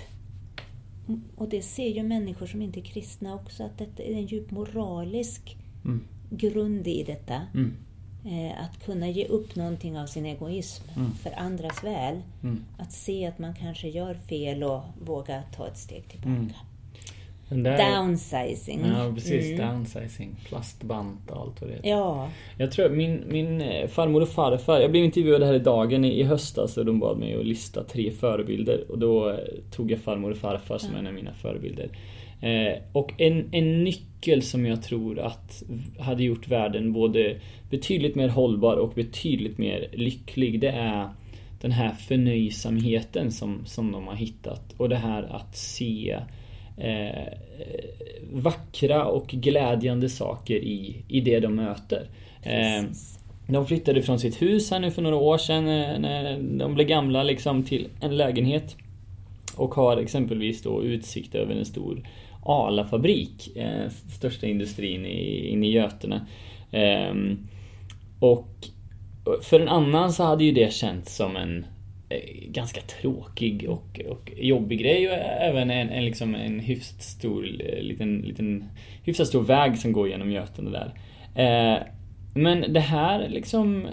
och 1.37 1.48
det 1.48 1.62
ser 1.62 1.88
ju 1.88 2.02
människor 2.02 2.46
som 2.46 2.62
inte 2.62 2.80
är 2.80 2.85
kristna 2.85 3.35
också, 3.35 3.62
att 3.62 3.78
det 3.96 4.12
är 4.12 4.14
en 4.14 4.26
djup 4.26 4.50
moralisk 4.50 5.57
Mm. 5.85 6.00
grund 6.30 6.87
i 6.87 7.02
detta. 7.02 7.40
Mm. 7.54 7.74
Eh, 8.27 8.65
att 8.65 8.85
kunna 8.85 9.09
ge 9.09 9.27
upp 9.27 9.57
någonting 9.57 9.99
av 9.99 10.07
sin 10.07 10.27
egoism 10.27 10.85
Mm. 10.97 11.11
för 11.15 11.33
andras 11.39 11.85
väl. 11.85 12.21
Mm. 12.43 12.65
Att 12.79 12.93
se 12.93 13.27
att 13.27 13.39
man 13.39 13.55
kanske 13.55 13.89
gör 13.89 14.15
fel 14.15 14.63
och 14.65 14.81
våga 15.07 15.43
ta 15.57 15.67
ett 15.67 15.77
steg 15.79 16.09
tillbaka. 16.09 16.31
Mm. 17.51 17.63
Där... 17.63 17.97
Downsizing. 17.97 18.81
Ja, 18.87 19.13
precis. 19.15 19.51
Mm. 19.61 19.69
Downsizing. 19.69 20.37
Plastbant 20.49 21.31
och 21.31 21.41
allt 21.41 21.61
vad 21.61 21.71
det 21.71 21.75
är. 21.89 21.91
Ja, 21.91 22.29
Jag 22.59 22.73
tror 22.73 22.89
min, 22.89 23.25
min 23.29 23.61
eh, 23.61 23.89
farmor 23.89 24.21
och 24.21 24.29
farfar, 24.29 24.81
jag 24.81 24.91
blev 24.91 25.05
intervjuad 25.05 25.43
här 25.43 25.55
i 25.55 25.59
Dagen 25.59 26.05
i, 26.05 26.21
i 26.21 26.23
höstas 26.23 26.77
och 26.77 26.85
de 26.85 26.99
bad 27.01 27.19
mig 27.19 27.35
att 27.41 27.47
lista 27.47 27.85
tre 27.85 28.11
förebilder 28.11 28.91
och 28.91 28.99
då 28.99 29.31
eh, 29.31 29.37
tog 29.71 29.91
jag 29.91 29.99
farmor 29.99 30.31
och 30.31 30.37
farfar 30.37 30.79
som 30.79 30.93
Ja. 30.93 30.99
en 30.99 31.07
av 31.07 31.13
mina 31.15 31.33
förebilder. 31.35 31.89
Eh, 32.44 32.78
och 32.92 33.12
en, 33.20 33.48
en 33.52 33.85
nyckel 33.85 34.42
som 34.42 34.66
jag 34.66 34.83
tror 34.83 35.18
att 35.18 35.62
hade 35.98 36.24
gjort 36.24 36.48
världen 36.48 36.92
både 36.92 37.37
betydligt 37.70 38.14
mer 38.14 38.28
hållbar 38.28 38.76
och 38.76 38.92
betydligt 38.94 39.59
mer 39.59 39.88
lycklig 39.92 40.61
det 40.61 40.70
är 40.70 41.09
den 41.61 41.72
här 41.72 41.90
förnöjsamheten 41.90 43.33
som, 43.33 43.66
som 43.66 43.92
de 43.92 44.07
har 44.07 44.14
hittat 44.14 44.74
och 44.76 44.88
det 44.88 44.96
här 44.96 45.22
att 45.22 45.57
se 45.57 46.18
eh, 46.78 47.33
vackra 48.33 49.04
och 49.04 49.28
glädjande 49.28 50.09
saker 50.09 50.54
i, 50.54 51.04
i 51.09 51.20
det 51.20 51.40
de 51.40 51.54
möter. 51.54 52.09
Eh, 52.42 52.85
de 53.46 53.66
flyttade 53.66 54.02
från 54.02 54.18
sitt 54.18 54.42
hus 54.42 54.70
här 54.70 54.80
nu 54.80 54.90
för 54.90 55.02
några 55.02 55.16
år 55.16 55.38
sedan 55.38 55.68
eh, 55.68 55.98
när 55.98 56.38
de 56.59 56.74
blev 56.74 56.87
gamla 56.87 57.22
liksom 57.22 57.62
till 57.62 57.88
en 58.00 58.16
lägenhet. 58.16 58.76
Och 59.57 59.74
har 59.74 59.96
exempelvis 59.96 60.62
då 60.62 60.83
utsikt 60.83 61.35
över 61.35 61.54
en 61.54 61.64
stor 61.64 62.02
Arla-fabrik, 62.44 63.57
eh, 63.57 63.88
största 64.11 64.46
industrin 64.46 65.07
i, 65.07 65.48
inne 65.48 65.66
i 65.66 65.72
Götene. 65.72 66.26
Eh, 66.70 67.14
och 68.18 68.48
för 69.42 69.61
en 69.61 69.68
annan 69.68 70.12
så 70.12 70.24
hade 70.24 70.44
ju 70.44 70.52
det 70.52 70.72
känts 70.72 71.16
som 71.16 71.37
en 71.37 71.66
eh, 72.09 72.48
ganska 72.48 72.80
tråkig 72.80 73.66
och, 73.68 74.00
och 74.09 74.33
jobbig 74.37 74.80
grej 74.80 75.09
och 75.09 75.14
även 75.40 75.70
en, 75.70 75.88
en, 75.88 76.04
liksom 76.04 76.35
en 76.35 76.61
hyfsat 76.61 77.02
stor 77.02 77.44
eh, 77.44 77.83
liten, 77.83 78.18
liten 78.18 78.64
hyfsat 79.02 79.28
stor 79.28 79.42
väg 79.42 79.78
som 79.78 79.92
går 79.92 80.09
genom 80.09 80.33
Götene 80.33 80.70
där. 80.70 80.94
Eh, 81.35 81.78
men 82.35 82.72
det 82.72 82.80
här 82.80 83.28
liksom 83.28 83.87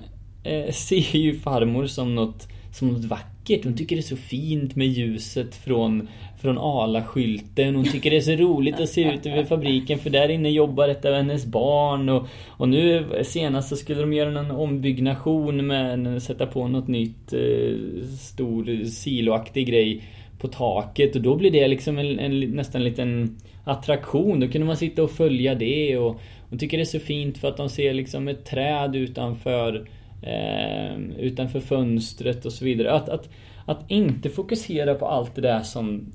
eh, 0.43 0.71
ser 0.71 1.17
ju 1.17 1.39
farmor 1.39 1.85
som 1.85 2.15
något, 2.15 2.47
som 2.73 2.87
något 2.87 3.05
vackert. 3.05 3.30
Hon 3.47 3.77
tycker 3.77 3.95
det 3.95 3.99
är 3.99 4.01
så 4.01 4.15
fint 4.15 4.75
med 4.75 4.87
ljuset 4.87 5.55
från, 5.55 6.07
från 6.41 6.57
Arla-skylten. 6.57 7.75
Hon 7.75 7.85
tycker 7.85 8.11
det 8.11 8.17
är 8.17 8.21
så 8.21 8.31
roligt 8.31 8.79
att 8.79 8.89
se 8.89 9.13
ut 9.13 9.25
över 9.25 9.43
fabriken 9.43 9.99
för 9.99 10.09
där 10.09 10.29
inne 10.29 10.49
jobbar 10.49 10.87
ett 10.87 11.05
av 11.05 11.13
hennes 11.13 11.45
barn. 11.45 12.09
Och, 12.09 12.27
och 12.47 12.69
nu 12.69 13.05
senast 13.23 13.69
så 13.69 13.75
skulle 13.75 14.01
de 14.01 14.13
göra 14.13 14.31
någon 14.31 14.51
ombyggnation 14.51 15.67
med 15.67 16.23
sätta 16.23 16.47
på 16.47 16.67
något 16.67 16.87
nytt 16.87 17.33
eh, 17.33 18.07
stor 18.19 18.85
siloaktig 18.85 19.67
grej 19.67 20.03
på 20.39 20.47
taket 20.47 21.15
och 21.15 21.21
då 21.21 21.35
blir 21.35 21.51
det 21.51 21.67
liksom 21.67 21.97
en, 21.97 22.19
en 22.19 22.39
nästan 22.39 22.81
en 22.81 22.87
liten 22.87 23.37
attraktion. 23.63 24.39
Då 24.39 24.47
kunde 24.47 24.67
man 24.67 24.77
sitta 24.77 25.03
och 25.03 25.11
följa 25.11 25.55
det 25.55 25.97
och 25.97 26.21
hon 26.49 26.59
tycker 26.59 26.77
det 26.77 26.83
är 26.83 26.85
så 26.85 26.99
fint 26.99 27.37
för 27.37 27.47
att 27.47 27.57
de 27.57 27.69
ser 27.69 27.93
liksom 27.93 28.27
ett 28.27 28.45
träd 28.45 28.95
utanför 28.95 29.87
eh, 30.21 31.01
utanför 31.19 31.59
fönstret 31.59 32.45
och 32.45 32.53
så 32.53 32.65
vidare. 32.65 32.91
Att, 32.91 33.09
att, 33.09 33.29
att 33.65 33.91
inte 33.91 34.29
fokusera 34.29 34.95
på 34.95 35.07
allt 35.07 35.35
det 35.35 35.41
där 35.41 35.61
som 35.61 36.05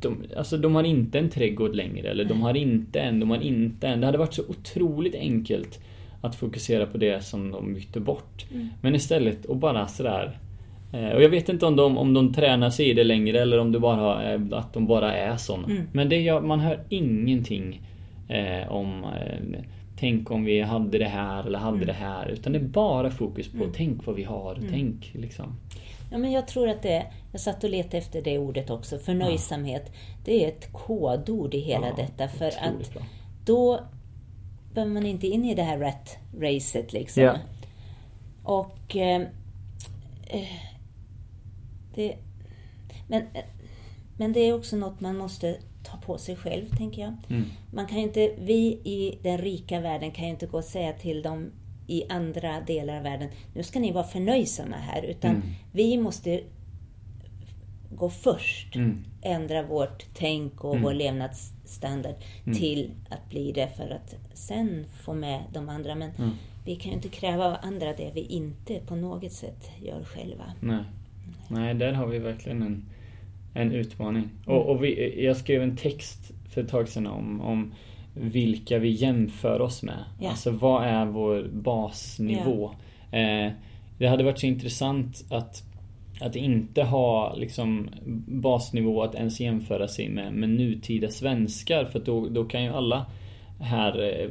de, 0.00 0.24
alltså 0.36 0.56
de 0.56 0.74
har 0.74 0.84
inte 0.84 1.18
en 1.18 1.30
trädgård 1.30 1.74
längre 1.74 2.08
eller 2.08 2.24
de 2.24 2.42
har 2.42 2.56
inte 2.56 3.00
en, 3.00 3.20
de 3.20 3.30
har 3.30 3.42
inte 3.42 3.88
en. 3.88 4.00
Det 4.00 4.06
hade 4.06 4.18
varit 4.18 4.34
så 4.34 4.42
otroligt 4.48 5.14
enkelt 5.14 5.80
att 6.20 6.34
fokusera 6.34 6.86
på 6.86 6.98
det 6.98 7.24
som 7.24 7.50
de 7.50 7.74
bytte 7.74 8.00
bort. 8.00 8.46
Mm. 8.52 8.68
Men 8.80 8.94
istället 8.94 9.50
att 9.50 9.56
bara 9.56 9.86
sådär 9.86 10.38
eh, 10.92 11.08
och 11.08 11.22
jag 11.22 11.28
vet 11.28 11.48
inte 11.48 11.66
om 11.66 11.76
de, 11.76 11.98
om 11.98 12.14
de 12.14 12.32
tränar 12.32 12.70
sig 12.70 12.90
i 12.90 12.94
det 12.94 13.04
längre 13.04 13.40
eller 13.40 13.58
om 13.58 13.72
det 13.72 13.80
bara 13.80 14.22
är, 14.22 14.54
att 14.54 14.72
de 14.72 14.86
bara 14.86 15.16
är 15.16 15.36
såna. 15.36 15.66
Mm. 15.66 15.82
Men 15.92 16.08
det, 16.08 16.40
man 16.40 16.60
hör 16.60 16.80
ingenting 16.88 17.82
eh, 18.28 18.72
om 18.72 19.04
eh, 19.04 19.60
Tänk 20.04 20.30
om 20.30 20.44
vi 20.44 20.60
hade 20.60 20.98
det 20.98 21.04
här 21.08 21.44
eller 21.46 21.58
hade 21.58 21.76
Mm. 21.76 21.86
det 21.86 21.92
här. 21.92 22.28
Utan 22.28 22.52
det 22.52 22.58
är 22.58 22.62
bara 22.64 23.10
fokus 23.10 23.48
på 23.48 23.56
Mm. 23.56 23.72
tänk 23.76 24.06
vad 24.06 24.16
vi 24.16 24.24
har. 24.24 24.54
Mm. 24.54 24.70
Tänk 24.70 25.10
liksom. 25.14 25.56
Ja, 26.12 26.18
men 26.18 26.32
jag 26.32 26.48
tror 26.48 26.68
att 26.68 26.82
det 26.82 27.06
jag 27.32 27.40
satt 27.40 27.64
och 27.64 27.70
letade 27.70 27.98
efter 27.98 28.22
det 28.22 28.38
ordet 28.38 28.70
också, 28.70 28.98
förnöjsamhet. 28.98 29.92
Det 30.24 30.44
är 30.44 30.48
ett 30.48 30.72
kodord 30.72 31.54
i 31.54 31.58
hela 31.58 31.86
Ja, 31.88 31.94
detta 31.96 32.28
för 32.28 32.46
att 32.46 32.92
bra. 32.94 33.02
då 33.44 33.80
behöver 34.74 34.92
man 34.94 35.06
inte 35.06 35.26
in 35.26 35.44
i 35.44 35.54
det 35.54 35.62
här 35.62 35.78
rat 35.78 36.16
racet 36.40 36.92
liksom. 36.92 37.22
Ja. 37.22 37.38
Och 38.42 38.96
eh, 38.96 39.20
eh, 40.26 40.48
det, 41.94 42.16
men, 43.08 43.22
eh, 43.22 43.44
men 44.16 44.32
det 44.32 44.40
är 44.40 44.52
också 44.54 44.76
något 44.76 45.00
man 45.00 45.16
måste 45.16 45.56
ta 45.94 46.06
på 46.06 46.18
sig 46.18 46.36
själv, 46.36 46.76
tänker 46.76 47.02
jag. 47.02 47.14
Mm. 47.30 47.44
Man 47.72 47.86
kan 47.86 47.98
inte, 47.98 48.30
vi 48.38 48.66
i 48.84 49.18
den 49.22 49.38
rika 49.38 49.80
världen 49.80 50.10
kan 50.10 50.24
ju 50.24 50.30
inte 50.30 50.46
gå 50.46 50.58
och 50.58 50.64
säga 50.64 50.92
till 50.92 51.22
dem 51.22 51.50
i 51.86 52.04
andra 52.08 52.60
delar 52.60 52.96
av 52.96 53.02
världen, 53.02 53.28
nu 53.54 53.62
ska 53.62 53.80
ni 53.80 53.92
vara 53.92 54.04
förnöjsamma 54.04 54.76
här, 54.76 55.02
utan 55.02 55.30
Mm. 55.30 55.42
vi 55.72 55.98
måste 55.98 56.40
gå 57.90 58.10
först. 58.10 58.76
Mm. 58.76 59.04
Ändra 59.22 59.62
vårt 59.62 60.04
tänk 60.14 60.64
och 60.64 60.70
Mm. 60.72 60.82
vår 60.82 60.92
levnadsstandard 60.94 62.14
Mm. 62.46 62.58
till 62.58 62.90
att 63.08 63.30
bli 63.30 63.52
det 63.52 63.68
för 63.76 63.90
att 63.90 64.14
sen 64.34 64.84
få 65.04 65.14
med 65.14 65.40
de 65.52 65.68
andra. 65.68 65.94
Men 65.94 66.10
Mm. 66.18 66.30
vi 66.64 66.76
kan 66.76 66.90
ju 66.90 66.96
inte 66.96 67.08
kräva 67.08 67.46
av 67.46 67.56
andra 67.62 67.92
det 67.92 68.10
vi 68.14 68.20
inte 68.20 68.80
på 68.86 68.96
något 68.96 69.32
sätt 69.32 69.70
gör 69.82 70.04
själva. 70.04 70.44
Nej. 70.60 70.84
Nej, 71.48 71.74
där 71.74 71.92
har 71.92 72.06
vi 72.06 72.18
verkligen 72.18 72.62
en, 72.62 72.84
en 73.54 73.72
utmaning. 73.72 74.28
Och, 74.46 74.66
och 74.70 74.84
vi, 74.84 75.24
jag 75.24 75.36
skrev 75.36 75.62
en 75.62 75.76
text 75.76 76.32
för 76.54 76.60
ett 76.60 76.68
tag 76.68 76.88
sedan 76.88 77.06
om, 77.06 77.40
om 77.40 77.74
vilka 78.14 78.78
vi 78.78 78.88
jämför 78.88 79.60
oss 79.60 79.82
med. 79.82 80.04
Ja. 80.20 80.30
Alltså 80.30 80.50
vad 80.50 80.84
är 80.84 81.06
vår 81.06 81.48
basnivå? 81.52 82.70
Eh, 83.12 83.52
det 83.98 84.06
hade 84.06 84.24
varit 84.24 84.38
så 84.40 84.46
intressant 84.46 85.24
att, 85.30 85.62
att 86.20 86.36
inte 86.36 86.82
ha 86.82 87.34
liksom 87.34 87.88
basnivå 88.26 89.02
att 89.02 89.14
ens 89.14 89.40
jämföra 89.40 89.88
sig 89.88 90.08
med, 90.08 90.32
med 90.32 90.48
nutida 90.48 91.08
svenskar. 91.08 91.84
För 91.84 91.98
då, 92.00 92.28
då 92.28 92.44
kan 92.44 92.64
ju 92.64 92.70
alla 92.70 93.06
här 93.60 94.02
eh, 94.02 94.28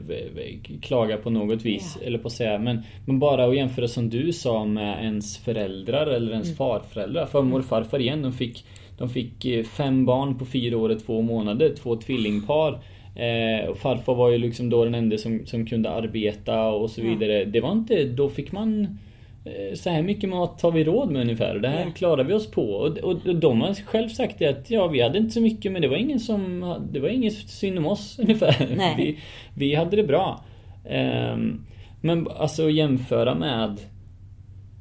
klaga 0.81 1.17
på 1.17 1.29
något 1.29 1.61
vis, 1.65 1.97
Ja. 2.01 2.07
eller 2.07 2.17
på 2.17 2.27
att 2.27 2.33
säga. 2.33 2.59
Men, 2.59 2.81
men 3.05 3.19
bara 3.19 3.45
att 3.45 3.55
jämföra 3.55 3.87
som 3.87 4.09
du 4.09 4.33
sa 4.33 4.65
med 4.65 5.03
ens 5.03 5.37
föräldrar 5.37 6.07
eller 6.07 6.31
ens 6.31 6.47
Mm. 6.47 6.57
farföräldrar. 6.57 7.25
Farmor 7.25 7.59
och 7.59 7.65
farfar 7.65 7.99
igen, 7.99 8.21
de 8.21 8.33
fick, 8.33 8.65
de 9.03 9.09
fick 9.13 9.45
eh, 9.45 9.63
fem 9.63 10.05
barn 10.05 10.37
på 10.37 10.45
fyra 10.45 10.77
år 10.77 10.89
och 10.89 10.99
två 11.05 11.21
månader, 11.21 11.73
två 11.75 11.95
tvillingpar. 11.95 12.79
Eh, 13.15 13.69
och 13.69 13.77
farfar 13.77 14.15
var 14.15 14.29
ju 14.29 14.37
liksom 14.37 14.69
då 14.69 14.83
den 14.85 14.95
enda 14.95 15.17
som, 15.17 15.45
som 15.45 15.65
kunde 15.65 15.89
arbeta 15.89 16.67
och 16.67 16.89
så 16.89 17.01
Ja. 17.01 17.05
vidare. 17.05 17.45
Det 17.45 17.59
var 17.61 17.71
inte, 17.71 18.03
då 18.03 18.29
fick 18.29 18.51
man 18.51 18.97
eh, 19.45 19.75
så 19.75 19.89
här 19.89 20.01
mycket 20.01 20.29
mat 20.29 20.61
har 20.61 20.71
vi 20.71 20.83
råd 20.83 21.11
med 21.11 21.21
ungefär 21.21 21.55
det 21.59 21.67
här 21.67 21.85
Ja. 21.85 21.91
klarar 21.95 22.23
vi 22.23 22.33
oss 22.33 22.51
på. 22.51 22.61
Och, 22.71 22.97
och, 22.97 23.27
och 23.27 23.35
de 23.35 23.61
har 23.61 23.73
själv 23.73 24.09
sagt 24.09 24.39
det 24.39 24.47
att 24.47 24.69
ja, 24.71 24.87
vi 24.87 25.01
hade 25.01 25.17
inte 25.17 25.31
så 25.31 25.41
mycket 25.41 25.71
men 25.71 25.81
det 25.81 25.87
var 25.87 25.97
ingen 25.97 26.19
som, 26.19 26.73
det 26.91 26.99
var 26.99 27.09
ingen 27.09 27.31
synd 27.31 27.77
om 27.77 27.85
oss 27.85 28.19
ungefär. 28.21 28.67
Vi, 28.97 29.17
vi 29.55 29.75
hade 29.75 29.95
det 29.95 30.03
bra. 30.03 30.43
Ehm, 30.89 31.65
men 32.01 32.27
alltså 32.37 32.69
jämföra 32.69 33.35
med 33.35 33.77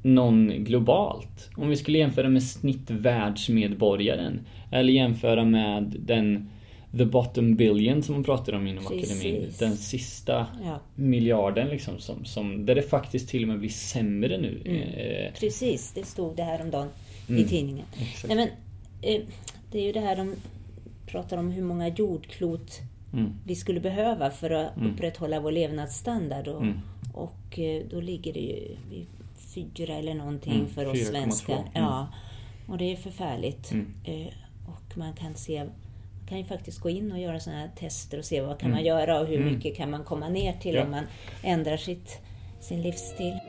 någon 0.03 0.47
globalt. 0.63 1.49
Om 1.57 1.69
vi 1.69 1.75
skulle 1.75 1.97
jämföra 1.97 2.29
med 2.29 2.43
snittvärldsmedborgaren. 2.43 4.39
Eller 4.71 4.93
jämföra 4.93 5.45
med 5.45 5.95
den 5.99 6.49
The 6.97 7.05
bottom 7.05 7.55
billion 7.55 8.03
som 8.03 8.15
man 8.15 8.23
pratar 8.23 8.53
om 8.53 8.67
inom 8.67 8.83
Precis. 8.85 9.11
akademin. 9.21 9.49
Den 9.59 9.77
sista 9.77 10.47
Ja, 10.65 10.79
miljarden 10.95 11.67
liksom 11.67 11.99
som, 11.99 12.25
som, 12.25 12.65
där 12.65 12.75
det 12.75 12.81
faktiskt 12.81 13.29
till 13.29 13.41
och 13.41 13.47
med 13.47 13.59
blir 13.59 13.69
sämre 13.69 14.37
nu. 14.37 14.61
Mm. 14.65 14.81
Eh, 14.81 15.33
precis. 15.39 15.91
Det 15.95 16.03
stod 16.05 16.35
det 16.35 16.43
här 16.43 16.61
om 16.61 16.71
dagen 16.71 16.87
i 17.27 17.31
Mm. 17.31 17.47
tidningen. 17.47 17.85
exakt. 18.01 18.27
Nej, 18.27 18.37
men, 18.37 18.47
eh, 19.15 19.21
det 19.71 19.79
är 19.79 19.83
ju 19.83 19.91
det 19.91 19.99
här 19.99 20.15
de 20.15 20.35
pratar 21.07 21.37
om 21.37 21.51
hur 21.51 21.63
många 21.63 21.87
jordklot 21.87 22.79
Mm. 23.13 23.29
vi 23.45 23.55
skulle 23.55 23.79
behöva 23.79 24.29
för 24.31 24.49
att 24.49 24.77
Mm. 24.77 24.91
upprätthålla 24.91 25.39
vår 25.39 25.51
levnadsstandard. 25.51 26.47
Och, 26.47 26.61
Mm. 26.61 26.79
och 27.13 27.59
eh, 27.59 27.83
då 27.91 28.01
ligger 28.01 28.33
det 28.33 28.39
ju 28.39 28.75
vid 28.89 29.05
fyra 29.55 29.93
eller 29.95 30.13
någonting 30.13 30.53
Mm, 30.53 30.67
för 30.69 30.85
oss 30.85 30.97
4,2. 30.97 31.05
svenskar. 31.11 31.53
Mm. 31.53 31.69
Ja, 31.73 32.07
och 32.67 32.77
det 32.77 32.91
är 32.91 32.95
förfärligt. 32.95 33.71
Mm. 33.71 33.93
Eh, 34.05 34.27
och 34.67 34.97
man 34.97 35.13
kan 35.13 35.35
se 35.35 35.63
man 35.63 36.27
kan 36.29 36.37
ju 36.37 36.43
faktiskt 36.43 36.79
gå 36.79 36.89
in 36.89 37.11
och 37.11 37.19
göra 37.19 37.39
sådana 37.39 37.59
här 37.61 37.71
tester 37.75 38.17
och 38.17 38.25
se 38.25 38.41
vad 38.41 38.59
kan 38.59 38.69
Mm. 38.69 38.77
man 38.77 38.85
göra 38.85 39.19
och 39.19 39.27
hur 39.27 39.41
Mm. 39.41 39.53
mycket 39.53 39.75
kan 39.77 39.89
man 39.91 40.03
komma 40.03 40.29
ner 40.29 40.53
till 40.53 40.75
Ja. 40.75 40.83
om 40.83 40.91
man 40.91 41.03
ändrar 41.43 41.77
sitt, 41.77 42.19
sin 42.59 42.81
livsstil. 42.81 43.39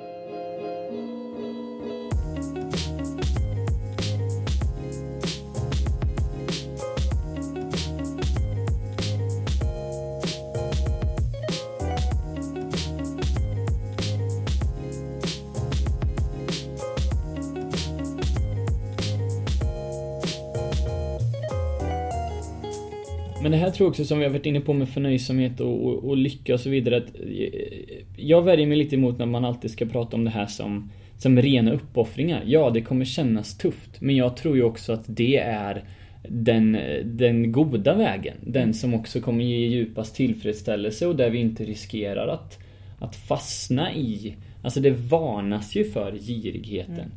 Jag 23.74 23.78
tror 23.78 23.88
också 23.88 24.04
som 24.04 24.18
vi 24.18 24.24
har 24.24 24.32
varit 24.32 24.46
inne 24.46 24.60
på 24.60 24.72
med 24.72 24.88
förnöjsamhet 24.88 25.60
och, 25.60 25.86
och, 25.86 26.04
och 26.04 26.16
lycka 26.16 26.54
och 26.54 26.60
så 26.60 26.70
vidare. 26.70 26.96
Att 26.96 27.14
eh, 27.14 27.60
jag 28.16 28.42
värjer 28.42 28.66
mig 28.66 28.76
lite 28.78 28.96
emot 28.96 29.18
när 29.18 29.26
man 29.26 29.44
alltid 29.44 29.70
ska 29.70 29.86
prata 29.86 30.16
om 30.16 30.24
det 30.24 30.30
här 30.30 30.46
som, 30.46 30.90
som 31.18 31.42
rena 31.42 31.72
uppoffringar. 31.72 32.42
Ja, 32.46 32.70
det 32.70 32.80
kommer 32.80 33.04
kännas 33.04 33.58
tufft. 33.58 34.00
Men 34.00 34.16
jag 34.16 34.36
tror 34.36 34.56
ju 34.56 34.62
också 34.62 34.92
att 34.92 35.04
det 35.06 35.36
är 35.36 35.84
den, 36.28 36.78
den 37.04 37.52
goda 37.52 37.94
vägen. 37.94 38.36
Den 38.40 38.74
som 38.74 38.94
också 38.94 39.20
kommer 39.20 39.44
ge 39.44 39.66
djupast 39.66 40.16
tillfredsställelse 40.16 41.06
och 41.06 41.16
där 41.16 41.30
vi 41.30 41.38
inte 41.38 41.64
riskerar 41.64 42.28
att, 42.28 42.58
att 42.98 43.16
fastna 43.16 43.94
i... 43.94 44.36
Alltså 44.62 44.80
det 44.80 44.90
varnas 44.90 45.76
ju 45.76 45.84
för 45.84 46.12
girigheten. 46.12 46.94
Mm. 46.94 47.10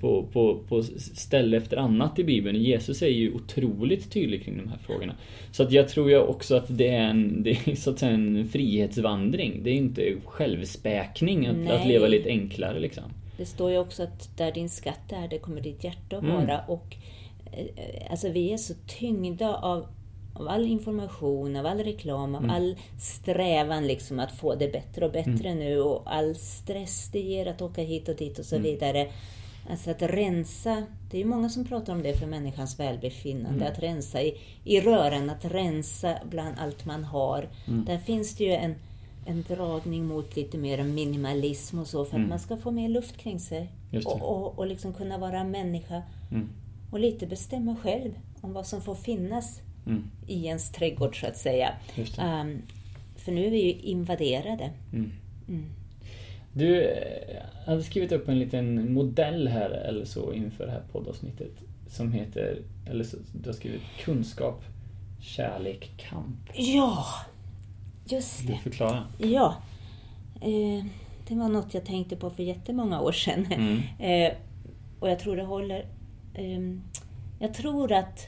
På, 0.00 0.22
på, 0.32 0.58
på 0.68 0.82
ställe 0.98 1.56
efter 1.56 1.76
annat 1.76 2.18
i 2.18 2.24
Bibeln. 2.24 2.56
Jesus 2.62 3.02
är 3.02 3.06
ju 3.08 3.32
otroligt 3.34 4.10
tydlig 4.12 4.44
kring 4.44 4.56
de 4.56 4.68
här 4.68 4.78
frågorna. 4.78 5.14
Så 5.52 5.62
att 5.62 5.72
jag 5.72 5.88
tror 5.88 6.10
ju 6.10 6.18
också 6.18 6.56
att 6.56 6.78
det 6.78 6.88
är 6.88 7.02
en, 7.02 7.42
det 7.42 7.50
är 7.50 7.74
så 7.74 7.90
att 7.90 7.98
säga 7.98 8.12
en 8.12 8.48
frihetsvandring. 8.48 9.60
Det 9.62 9.70
är 9.70 9.74
inte 9.74 10.14
självspäkning 10.24 11.46
att, 11.46 11.70
att 11.70 11.86
leva 11.88 12.06
lite 12.06 12.28
enklare 12.28 12.80
liksom. 12.80 13.04
Det 13.36 13.46
står 13.46 13.70
ju 13.70 13.78
också 13.78 14.02
att 14.02 14.36
där 14.36 14.52
din 14.52 14.68
skatt 14.68 15.12
är, 15.12 15.28
där 15.28 15.38
kommer 15.38 15.60
ditt 15.60 15.84
hjärta 15.84 16.16
att 16.16 16.22
Mm. 16.22 16.36
vara. 16.36 16.60
Och, 16.68 16.96
eh, 17.52 18.10
alltså 18.10 18.28
vi 18.28 18.52
är 18.52 18.56
så 18.56 18.74
tyngda 18.86 19.54
av, 19.56 19.86
av 20.34 20.48
all 20.48 20.66
information, 20.66 21.56
av 21.56 21.66
all 21.66 21.78
reklam, 21.78 22.34
av 22.34 22.44
Mm. 22.44 22.56
all 22.56 22.76
strävan 23.00 23.86
liksom 23.86 24.20
att 24.20 24.32
få 24.32 24.54
det 24.54 24.72
bättre 24.72 25.04
och 25.06 25.12
bättre 25.12 25.48
Mm. 25.48 25.58
nu 25.58 25.80
och 25.80 26.02
all 26.06 26.34
stress 26.34 27.08
det 27.12 27.20
ger 27.20 27.46
att 27.46 27.62
åka 27.62 27.82
hit 27.82 28.08
och 28.08 28.16
dit 28.16 28.38
och 28.38 28.44
så 28.44 28.56
Mm. 28.56 28.64
vidare. 28.70 29.06
Alltså 29.70 29.90
att 29.90 30.02
rensa, 30.02 30.82
det 31.10 31.16
är 31.16 31.18
ju 31.22 31.26
många 31.26 31.48
som 31.48 31.64
pratar 31.64 31.92
om 31.92 32.02
det 32.02 32.18
för 32.18 32.26
människans 32.26 32.80
välbefinnande, 32.80 33.60
Mm. 33.64 33.72
att 33.72 33.78
rensa 33.82 34.22
i, 34.22 34.34
i 34.64 34.80
röran, 34.80 35.30
att 35.30 35.44
rensa 35.44 36.18
bland 36.30 36.54
allt 36.58 36.84
man 36.84 37.04
har. 37.04 37.48
Mm. 37.68 37.84
Där 37.84 37.98
finns 37.98 38.34
det 38.36 38.44
ju 38.44 38.52
en, 38.52 38.74
en 39.26 39.42
dragning 39.48 40.04
mot 40.06 40.36
lite 40.36 40.58
mer 40.58 40.82
minimalism 40.84 41.78
och 41.78 41.86
så 41.86 42.04
för 42.04 42.10
att 42.10 42.16
Mm. 42.18 42.28
man 42.28 42.38
ska 42.38 42.56
få 42.56 42.70
mer 42.70 42.88
luft 42.88 43.16
kring 43.16 43.40
sig. 43.40 43.72
Och, 44.04 44.22
och, 44.22 44.58
och 44.58 44.66
liksom 44.66 44.92
kunna 44.92 45.18
vara 45.18 45.44
människa 45.44 46.02
Mm. 46.30 46.48
och 46.90 47.00
lite 47.00 47.26
bestämma 47.26 47.76
själv 47.82 48.10
om 48.40 48.52
vad 48.52 48.66
som 48.66 48.80
får 48.82 48.94
finnas 48.94 49.60
Mm. 49.86 50.04
i 50.26 50.46
ens 50.46 50.70
trädgård 50.70 51.20
så 51.20 51.26
att 51.26 51.36
säga. 51.36 51.70
Ehm, 52.18 52.62
för 53.16 53.32
nu 53.32 53.46
är 53.46 53.50
vi 53.50 53.62
ju 53.64 53.72
invaderade. 53.72 54.70
Mm. 54.92 55.10
Du 56.56 56.82
eh, 56.82 57.42
hade 57.66 57.82
skrivit 57.82 58.12
upp 58.12 58.28
en 58.28 58.38
liten 58.38 58.92
modell 58.92 59.48
här 59.48 59.70
eller 59.70 60.04
så 60.04 60.32
inför 60.32 60.66
det 60.66 60.72
här 60.72 60.82
poddavsnittet. 60.92 61.52
Som 61.88 62.12
heter, 62.12 62.62
eller 62.86 63.04
så, 63.04 63.16
du 63.32 63.48
har 63.48 63.54
skrivit 63.54 63.82
kunskap, 64.04 64.64
kärlek, 65.20 65.90
kamp. 65.96 66.36
Ja, 66.54 67.04
just 68.06 68.40
Vill 68.40 68.46
du 68.46 68.52
det. 68.52 68.58
förklara? 68.58 69.02
Ja. 69.18 69.54
Eh, 70.40 70.84
det 71.28 71.34
var 71.34 71.48
något 71.48 71.74
jag 71.74 71.84
tänkte 71.84 72.16
på 72.16 72.30
för 72.30 72.42
jättemånga 72.42 73.00
år 73.00 73.12
sedan. 73.12 73.46
Mm. 73.52 73.80
Eh, 74.00 74.32
och 75.00 75.10
jag 75.10 75.18
tror 75.18 75.36
det 75.36 75.44
håller. 75.44 75.86
ehm, 76.34 76.82
jag 77.38 77.54
tror 77.54 77.92
att 77.92 78.26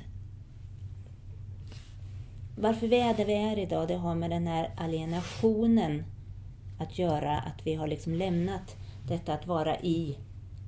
varför 2.59 2.87
vi 2.89 2.99
är 3.01 3.15
där 3.15 3.25
vi 3.25 3.33
är 3.35 3.59
idag, 3.59 3.89
det 3.89 3.95
har 3.97 4.15
med 4.15 4.31
den 4.31 4.47
här 4.47 4.71
alienationen 4.77 6.05
att 6.79 6.99
göra. 6.99 7.39
Att 7.39 7.67
vi 7.67 7.75
har 7.75 7.87
liksom 7.89 8.15
lämnat 8.15 8.77
detta 9.09 9.33
att 9.35 9.47
vara 9.47 9.81
i 9.81 10.17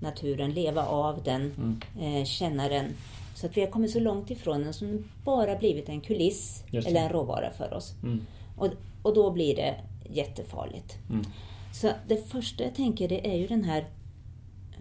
naturen, 0.00 0.50
leva 0.52 0.86
av 0.86 1.22
den, 1.22 1.40
Mm. 1.56 1.80
eh, 2.16 2.24
känna 2.24 2.68
den. 2.68 2.86
Så 3.34 3.46
att 3.46 3.56
vi 3.56 3.60
har 3.60 3.68
kommit 3.68 3.90
så 3.90 4.00
långt 4.00 4.30
ifrån 4.30 4.62
den 4.62 4.74
som 4.74 5.04
bara 5.24 5.56
blivit 5.56 5.88
en 5.88 6.00
kuliss 6.00 6.64
eller 6.72 7.00
en 7.00 7.08
råvara 7.08 7.50
för 7.50 7.74
oss. 7.74 7.94
Mm. 8.02 8.20
Och, 8.56 8.68
och 9.02 9.14
då 9.14 9.30
blir 9.30 9.56
det 9.56 9.74
jättefarligt. 10.10 10.98
Mm. 11.10 11.24
Så 11.72 11.90
det 12.08 12.28
första 12.30 12.64
jag 12.64 12.74
tänker 12.74 13.08
det 13.08 13.30
är 13.34 13.36
ju 13.38 13.46
den 13.46 13.64
här, 13.64 13.84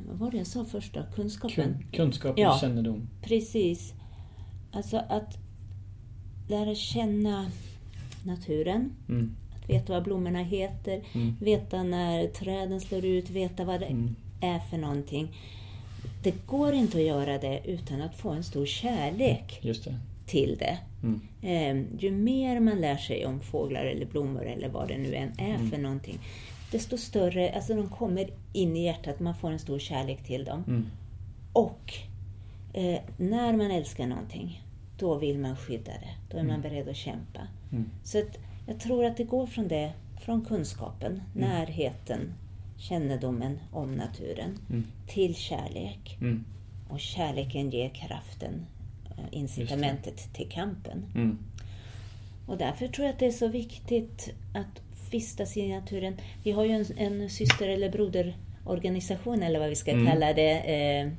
vad 0.07 0.17
var 0.17 0.31
det 0.31 0.37
jag 0.37 0.47
sa 0.47 0.65
första? 0.65 1.03
Kunskapen? 1.15 1.55
Kun, 1.55 1.85
kunskap 1.91 2.31
och 2.31 2.39
Ja. 2.39 2.57
kännedom. 2.61 3.09
Precis. 3.21 3.93
Alltså 4.71 4.97
att 4.97 5.37
lära 6.49 6.75
känna 6.75 7.51
naturen, 8.25 8.91
Mm. 9.09 9.35
Veta 9.69 9.93
vad 9.93 10.03
blommorna 10.03 10.43
heter, 10.43 11.01
Mm. 11.13 11.35
veta 11.41 11.83
när 11.83 12.27
träden 12.27 12.81
slår 12.81 13.05
ut, 13.05 13.29
veta 13.29 13.65
vad 13.65 13.79
det 13.79 13.85
Mm. 13.85 14.15
är 14.41 14.59
för 14.59 14.77
någonting. 14.77 15.27
Det 16.23 16.45
går 16.47 16.73
inte 16.73 16.97
att 16.97 17.03
göra 17.03 17.37
det 17.37 17.61
utan 17.65 18.01
att 18.01 18.15
få 18.15 18.29
en 18.29 18.43
stor 18.43 18.65
kärlek 18.65 19.59
Just 19.61 19.83
det. 19.83 19.95
till 20.25 20.57
det. 20.59 20.77
Mm. 21.03 21.21
Eh, 21.41 22.01
ju 22.03 22.11
mer 22.11 22.59
man 22.59 22.81
lär 22.81 22.97
sig 22.97 23.25
om 23.25 23.39
fåglar 23.39 23.85
eller 23.85 24.05
blommor 24.05 24.45
eller 24.45 24.69
vad 24.69 24.87
det 24.87 24.97
nu 24.97 25.15
än 25.15 25.31
är 25.39 25.55
Mm. 25.55 25.69
för 25.69 25.77
någonting, 25.77 26.19
desto 26.71 26.97
större, 26.97 27.51
alltså 27.55 27.73
de 27.73 27.89
kommer 27.89 28.29
in 28.53 28.77
i 28.77 28.83
hjärtat, 28.85 29.19
man 29.19 29.35
får 29.35 29.51
en 29.51 29.59
stor 29.59 29.79
kärlek 29.79 30.23
till 30.23 30.43
dem. 30.45 30.63
Mm. 30.67 30.85
Och 31.53 31.93
Eh, 32.73 32.99
när 33.17 33.53
man 33.57 33.71
älskar 33.71 34.07
någonting, 34.07 34.63
då 34.97 35.15
vill 35.15 35.39
man 35.39 35.55
skydda 35.55 35.91
det. 35.91 36.09
Då 36.31 36.37
är 36.37 36.43
man 36.43 36.61
beredd 36.61 36.89
att 36.89 36.95
kämpa. 36.95 37.39
Mm. 37.71 37.89
Så 38.03 38.17
att 38.19 38.37
jag 38.69 38.79
tror 38.79 39.05
att 39.05 39.17
det 39.17 39.23
går 39.23 39.45
från 39.47 39.67
det, 39.67 39.91
från 40.21 40.45
kunskapen, 40.45 41.11
Mm. 41.11 41.49
närheten, 41.49 42.33
kännedomen 42.77 43.59
om 43.71 43.95
naturen, 43.95 44.57
Mm. 44.69 44.85
till 45.07 45.35
kärlek. 45.35 46.17
Mm. 46.21 46.45
Och 46.89 46.99
kärleken 46.99 47.69
ger 47.69 47.89
kraften, 47.89 48.65
eh, 49.09 49.23
incitamentet 49.31 50.33
till 50.33 50.49
kampen. 50.49 51.05
Mm. 51.15 51.37
Och 52.47 52.57
därför 52.57 52.87
tror 52.87 53.05
jag 53.05 53.13
att 53.13 53.19
det 53.19 53.25
är 53.25 53.31
så 53.31 53.47
viktigt 53.47 54.29
att 54.53 54.81
vistas 55.11 55.57
i 55.57 55.69
naturen. 55.73 56.17
Vi 56.43 56.51
har 56.51 56.63
ju 56.65 56.71
en, 56.71 56.85
en 56.97 57.29
syster 57.29 57.67
eller 57.69 57.89
broderorganisation, 57.91 59.43
eller 59.43 59.59
vad 59.59 59.69
vi 59.69 59.75
ska 59.75 59.91
Mm. 59.91 60.05
kalla 60.07 60.33
det. 60.33 60.51
Eh, 60.51 61.09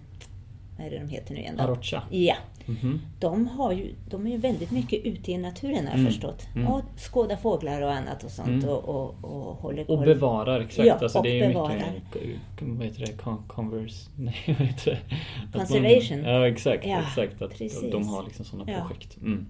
vad 0.78 0.86
är 0.86 0.90
det 0.90 0.98
de 0.98 1.08
heter 1.08 1.34
nu 1.34 1.40
igen 1.40 1.54
då? 1.56 1.62
Arocha. 1.64 2.02
Ja, 2.10 2.36
Mhm. 2.70 3.00
de, 3.18 3.46
har 3.48 3.72
ju, 3.72 3.94
de 4.10 4.26
är 4.26 4.30
ju 4.30 4.36
väldigt 4.36 4.70
mycket 4.70 5.04
ute 5.04 5.32
i 5.32 5.38
naturen 5.38 5.76
har 5.76 5.84
jag 5.84 5.94
Mm. 5.94 6.06
förstått. 6.06 6.46
Mm. 6.54 6.66
Och 6.68 6.82
skådar 6.96 7.36
fåglar 7.36 7.82
och 7.82 7.92
annat 7.92 8.24
och 8.24 8.30
sånt 8.30 8.48
Mm. 8.48 8.68
och, 8.68 8.84
och, 8.88 9.24
och 9.24 9.56
håller 9.56 9.90
Och 9.90 9.98
koll. 9.98 10.06
bevarar, 10.06 10.60
exakt. 10.60 10.88
Ja, 10.88 10.94
alltså, 10.94 11.18
och 11.18 11.24
det 11.24 11.40
är 11.40 11.48
bevarar. 11.48 11.74
mycket, 11.74 12.30
vad 12.60 12.86
heter 12.86 13.00
det, 13.00 13.12
Con- 13.22 13.46
converse, 13.46 14.10
nej 14.18 14.36
vad 14.46 14.56
heter 14.56 14.90
det? 14.90 15.14
Att 15.48 15.54
man- 15.54 15.66
Conservation. 15.66 16.18
ja, 16.24 16.48
exakt. 16.48 16.86
Ja, 16.86 17.00
exakt 17.00 17.42
att 17.42 17.50
precis. 17.50 17.90
de 17.92 18.08
har 18.08 18.22
liksom 18.24 18.44
sådana 18.44 18.72
Ja. 18.72 18.78
projekt. 18.80 19.16
Mm. 19.16 19.46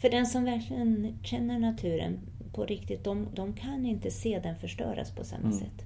För 0.00 0.10
den 0.10 0.26
som 0.26 0.44
verkligen 0.44 1.14
känner 1.22 1.58
naturen 1.58 2.18
på 2.54 2.64
riktigt, 2.64 3.04
de, 3.04 3.26
de 3.34 3.52
kan 3.52 3.86
inte 3.86 4.10
se 4.10 4.40
den 4.42 4.56
förstöras 4.56 5.10
på 5.10 5.24
samma 5.24 5.40
Mm. 5.46 5.52
sätt. 5.58 5.82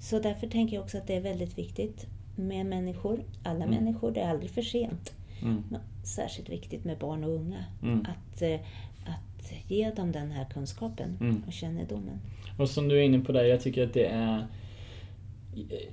Så 0.00 0.18
därför 0.18 0.46
tänker 0.46 0.74
jag 0.76 0.82
också 0.84 0.98
att 0.98 1.06
det 1.06 1.16
är 1.16 1.20
väldigt 1.20 1.58
viktigt 1.58 2.06
med 2.36 2.66
människor, 2.66 3.24
alla 3.42 3.64
Mm. 3.64 3.70
människor, 3.84 4.10
det 4.10 4.20
är 4.20 4.30
aldrig 4.30 4.50
för 4.50 4.62
sent. 4.62 5.14
Mm. 5.42 5.62
Särskilt 6.04 6.48
viktigt 6.48 6.84
med 6.84 6.98
barn 6.98 7.24
och 7.24 7.30
unga. 7.30 7.64
Mm. 7.82 8.00
Att, 8.00 8.42
eh, 8.42 8.54
att 9.06 9.52
ge 9.68 9.90
dem 9.90 10.12
den 10.12 10.30
här 10.30 10.44
kunskapen 10.44 11.16
Mm. 11.20 11.42
och 11.46 11.52
kännedomen. 11.52 12.18
Och 12.58 12.68
som 12.68 12.88
du 12.88 12.98
är 12.98 13.02
inne 13.02 13.18
på 13.18 13.32
där, 13.32 13.44
jag 13.44 13.60
tycker 13.60 13.84
att 13.86 13.94
det 13.94 14.06
är 14.06 14.46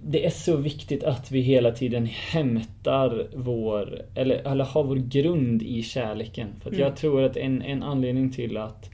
det 0.04 0.26
är 0.26 0.30
så 0.30 0.56
viktigt 0.56 1.04
att 1.04 1.32
vi 1.32 1.41
hela 1.41 1.72
tiden 1.72 2.06
hämtar 2.06 3.28
vår, 3.36 4.02
eller, 4.16 4.36
eller 4.36 4.64
har 4.66 4.84
vår 4.84 4.95
grund 4.95 5.62
i 5.64 5.84
kärleken. 5.84 6.47
För 6.60 6.70
att 6.70 6.76
Mm. 6.76 6.88
jag 6.88 6.95
tror 6.95 7.24
att 7.24 7.38
en, 7.38 7.62
en 7.62 7.84
anledning 7.84 8.32
till 8.32 8.58
att, 8.58 8.89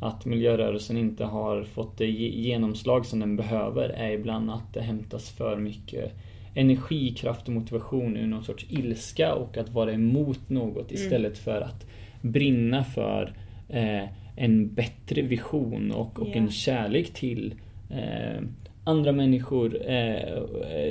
att 0.00 0.24
miljörörelsen 0.24 0.96
inte 0.96 1.24
har 1.24 1.64
fått 1.64 1.98
det 1.98 2.06
ge- 2.06 2.40
genomslag 2.48 3.06
som 3.06 3.20
den 3.20 3.36
behöver 3.36 3.88
är 3.88 4.10
ibland 4.10 4.50
att 4.50 4.74
det 4.74 4.80
hämtas 4.80 5.30
för 5.30 5.56
mycket 5.56 6.12
energi, 6.54 7.14
kraft 7.14 7.48
och 7.48 7.54
motivation 7.54 8.16
ur 8.16 8.26
någon 8.26 8.44
sorts 8.44 8.66
ilska 8.68 9.34
och 9.34 9.56
att 9.56 9.68
vara 9.68 9.92
emot 9.92 10.48
något 10.48 10.92
istället 10.92 11.38
för 11.38 11.60
att 11.60 11.86
brinna 12.22 12.84
för 12.84 13.32
eh, 13.68 14.04
en 14.36 14.74
bättre 14.74 15.22
vision 15.22 15.90
och, 15.92 16.20
och 16.20 16.28
Ja. 16.28 16.34
en 16.34 16.50
kärlek 16.50 17.10
till 17.12 17.54
eh, 17.90 18.42
andra 18.84 19.12
människor, 19.12 19.90
eh, 19.90 20.42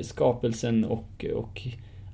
skapelsen 0.02 0.86
och, 0.86 1.26
och 1.36 1.62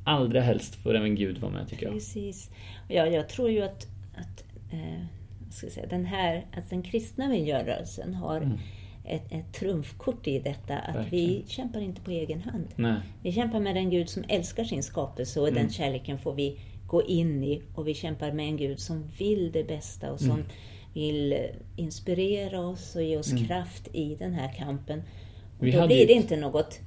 allra 0.04 0.42
helst 0.42 0.76
får 0.76 0.96
även 0.96 1.16
Gud 1.16 1.38
vara 1.38 1.52
med 1.52 1.68
tycker 1.70 1.86
jag. 1.86 1.94
Precis. 1.94 2.52
Ja, 2.88 3.08
jag 3.08 3.30
tror 3.30 3.50
ju 3.50 3.62
att, 3.62 3.88
att 4.16 4.44
eh, 4.74 5.06
ska 5.52 5.66
jag 5.66 5.74
säga, 5.74 5.88
den 5.88 6.06
här, 6.06 6.46
att 6.58 6.70
den 6.70 6.82
kristna 6.84 7.28
miljörörelsen 7.28 8.14
har 8.14 8.38
Mm. 8.38 8.58
Ett, 9.06 9.32
ett 9.32 9.54
trumfkort 9.54 10.28
i 10.28 10.40
detta. 10.40 10.78
Att 10.78 10.96
Verkligen. 10.96 11.30
vi 11.30 11.44
kämpar 11.48 11.82
inte 11.82 12.02
på 12.02 12.12
egen 12.12 12.42
hand. 12.42 12.68
Nej. 12.76 12.96
Vi 13.24 13.32
kämpar 13.32 13.60
med 13.60 13.76
den 13.76 13.90
Gud 13.90 14.10
som 14.10 14.24
älskar 14.28 14.64
sin 14.64 14.84
skapelse 14.84 15.40
och 15.40 15.48
Mm. 15.48 15.62
den 15.64 15.72
kärleken 15.74 16.20
får 16.20 16.34
vi 16.34 16.60
gå 16.88 17.04
in 17.04 17.44
i. 17.44 17.62
Och 17.76 17.88
vi 17.88 17.94
kämpar 17.94 18.32
med 18.32 18.46
en 18.46 18.58
Gud 18.58 18.80
som 18.80 19.04
vill 19.18 19.52
det 19.52 19.64
bästa 19.64 20.12
och 20.12 20.20
som 20.20 20.30
Mm. 20.32 20.46
vill 20.94 21.38
inspirera 21.76 22.60
oss 22.68 22.96
och 22.96 23.04
ge 23.04 23.18
oss 23.18 23.32
Mm. 23.32 23.46
kraft 23.46 23.88
i 23.96 24.16
den 24.16 24.34
här 24.34 24.54
kampen. 24.54 25.04
Och 25.60 25.66
Vi 25.68 25.72
då 25.72 25.88
blir 25.88 25.98
det 26.08 26.14
ett- 26.14 26.22
inte 26.22 26.36
något 26.38 26.80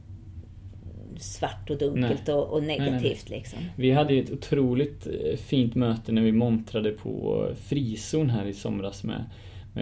svart 1.19 1.71
och 1.71 1.79
dunkelt 1.79 2.29
och, 2.29 2.45
och 2.53 2.63
nej, 2.63 2.79
nej. 2.79 2.91
negativt 2.91 3.29
liksom. 3.31 3.59
Vi 3.77 3.91
hade 3.91 4.15
ju 4.15 4.23
ett 4.23 4.31
otroligt 4.31 5.07
eh, 5.07 5.37
fint 5.37 5.75
möte 5.75 6.13
när 6.13 6.23
vi 6.23 6.33
montrade 6.33 6.91
på 6.91 7.47
frizon 7.63 8.31
här 8.31 8.47
i 8.47 8.53
somras 8.53 9.05
med 9.05 9.25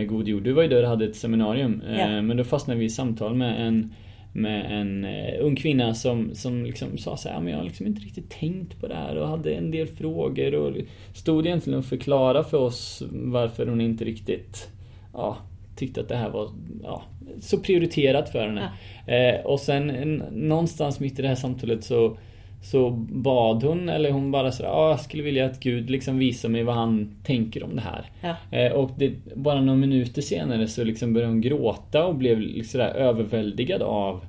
God 0.02 0.28
Jord. 0.28 0.42
Du 0.42 0.52
var 0.52 0.62
ju 0.62 0.68
där 0.68 0.82
och 0.82 0.88
hade 0.88 1.04
ett 1.04 1.16
seminarium. 1.16 1.82
eh, 1.88 2.00
Ja. 2.00 2.22
Men 2.22 2.36
då 2.36 2.44
fastnade 2.44 2.80
vi 2.80 2.86
i 2.86 2.90
samtal 2.90 3.34
med 3.34 3.66
en, 3.66 3.94
med 4.32 4.80
en 4.80 5.04
eh, 5.04 5.34
ung 5.40 5.56
kvinna 5.56 5.94
som, 5.94 6.34
som 6.34 6.64
liksom 6.64 6.98
sa 6.98 7.16
så 7.16 7.28
här, 7.28 7.40
men 7.40 7.50
jag 7.52 7.58
har 7.58 7.64
liksom 7.64 7.86
inte 7.86 8.00
riktigt 8.00 8.30
tänkt 8.30 8.80
på 8.80 8.86
det 8.88 8.94
här 8.94 9.16
och 9.16 9.28
hade 9.28 9.54
en 9.54 9.70
del 9.70 9.86
frågor 9.86 10.54
och 10.54 10.76
stod 11.14 11.46
egentligen 11.46 11.78
och 11.78 11.84
förklara 11.84 12.44
för 12.44 12.58
oss 12.58 13.02
varför 13.10 13.66
hon 13.66 13.80
inte 13.80 14.04
riktigt 14.04 14.68
ja, 15.12 15.36
tyckte 15.76 16.00
att 16.00 16.08
det 16.08 16.16
här 16.16 16.30
var 16.30 16.50
ja, 16.82 17.02
så 17.40 17.58
prioriterat 17.58 18.28
för 18.28 18.46
henne. 18.46 18.70
Eh, 19.06 19.46
och 19.46 19.60
sen 19.60 19.86
någonstans 20.32 21.00
mitt 21.00 21.18
i 21.18 21.22
det 21.22 21.28
här 21.28 21.34
samtalet 21.34 21.84
så 21.84 22.16
så 22.64 22.90
bad 23.08 23.62
hon, 23.62 23.88
eller 23.88 24.10
hon 24.10 24.30
bara 24.30 24.52
sådär, 24.52 24.70
ah, 24.70 24.90
jag 24.90 25.00
skulle 25.00 25.22
vilja 25.22 25.46
att 25.46 25.60
Gud 25.60 25.90
liksom 25.90 26.18
visar 26.18 26.48
mig 26.48 26.62
vad 26.62 26.74
han 26.74 27.16
tänker 27.24 27.64
om 27.64 27.76
det 27.76 27.82
här. 27.82 28.10
Ja. 28.20 28.58
Eh, 28.58 28.72
och 28.72 28.90
det, 28.98 29.12
bara 29.34 29.60
några 29.60 29.78
minuter 29.78 30.22
senare 30.22 30.68
så 30.68 30.84
liksom 30.84 31.12
började 31.12 31.32
hon 31.32 31.40
gråta 31.40 32.06
och 32.06 32.14
blev 32.14 32.40
liksom 32.40 32.78
där 32.78 32.88
överväldigad 32.88 33.82
av 33.82 34.24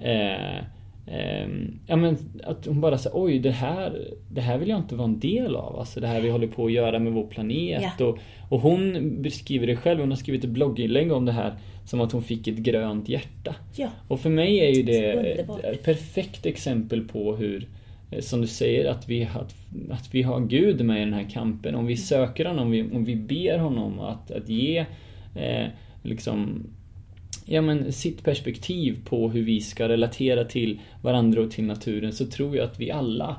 eh, 0.00 0.64
ehm, 1.06 1.78
ja, 1.86 1.96
men 1.96 2.16
att 2.44 2.66
hon 2.66 2.80
bara 2.80 2.98
sa 2.98 3.10
oj 3.12 3.38
det 3.38 3.50
här, 3.50 4.08
det 4.30 4.40
här 4.40 4.58
vill 4.58 4.68
jag 4.68 4.78
inte 4.78 4.94
vara 4.94 5.08
en 5.08 5.20
del 5.20 5.56
av. 5.56 5.78
Alltså 5.78 6.00
det 6.00 6.06
här 6.06 6.20
vi 6.20 6.30
håller 6.30 6.46
på 6.46 6.66
att 6.66 6.72
göra 6.72 6.98
med 6.98 7.12
vår 7.12 7.26
planet. 7.26 7.82
Ja. 7.98 8.06
Och, 8.06 8.18
och 8.48 8.60
hon 8.60 9.12
beskriver 9.22 9.66
det 9.66 9.76
själv, 9.76 10.00
hon 10.00 10.10
har 10.10 10.16
skrivit 10.16 10.44
ett 10.44 10.50
blogginlägg 10.50 11.12
om 11.12 11.24
det 11.24 11.32
här 11.32 11.54
som 11.84 12.00
att 12.00 12.12
hon 12.12 12.22
fick 12.22 12.48
ett 12.48 12.56
grönt 12.56 13.08
hjärta. 13.08 13.54
Ja, 13.76 13.88
Och 14.08 14.20
för 14.20 14.30
mig 14.30 14.58
är 14.58 14.70
ju 14.70 14.82
det 14.82 15.10
ett, 15.10 15.82
perfekt 15.84 16.46
exempel 16.46 17.08
på 17.08 17.36
hur, 17.36 17.68
eh, 18.10 18.20
som 18.20 18.40
du 18.40 18.46
säger, 18.46 18.90
att 18.90 19.08
vi, 19.08 19.24
att, 19.24 19.54
att 19.90 20.14
vi 20.14 20.22
har 20.22 20.40
Gud 20.40 20.84
med 20.84 20.96
i 20.96 21.04
den 21.04 21.14
här 21.14 21.30
kampen. 21.30 21.74
Om 21.74 21.86
vi 21.86 21.96
söker 21.96 22.44
honom, 22.44 22.64
om 22.64 22.70
vi, 22.70 22.82
om 22.82 23.04
vi 23.04 23.16
ber 23.16 23.58
honom 23.58 24.00
att, 24.00 24.30
att 24.30 24.48
ge 24.48 24.78
eh, 25.34 25.66
liksom 26.02 26.66
ja, 27.44 27.60
men 27.60 27.92
sitt 27.92 28.24
perspektiv 28.24 28.98
på 29.04 29.28
hur 29.28 29.42
vi 29.44 29.60
ska 29.60 29.88
relatera 29.88 30.44
till 30.44 30.80
varandra 31.02 31.40
och 31.42 31.50
till 31.50 31.64
naturen 31.64 32.12
så 32.12 32.26
tror 32.26 32.56
jag 32.56 32.64
att 32.64 32.80
vi 32.80 32.90
alla 32.90 33.36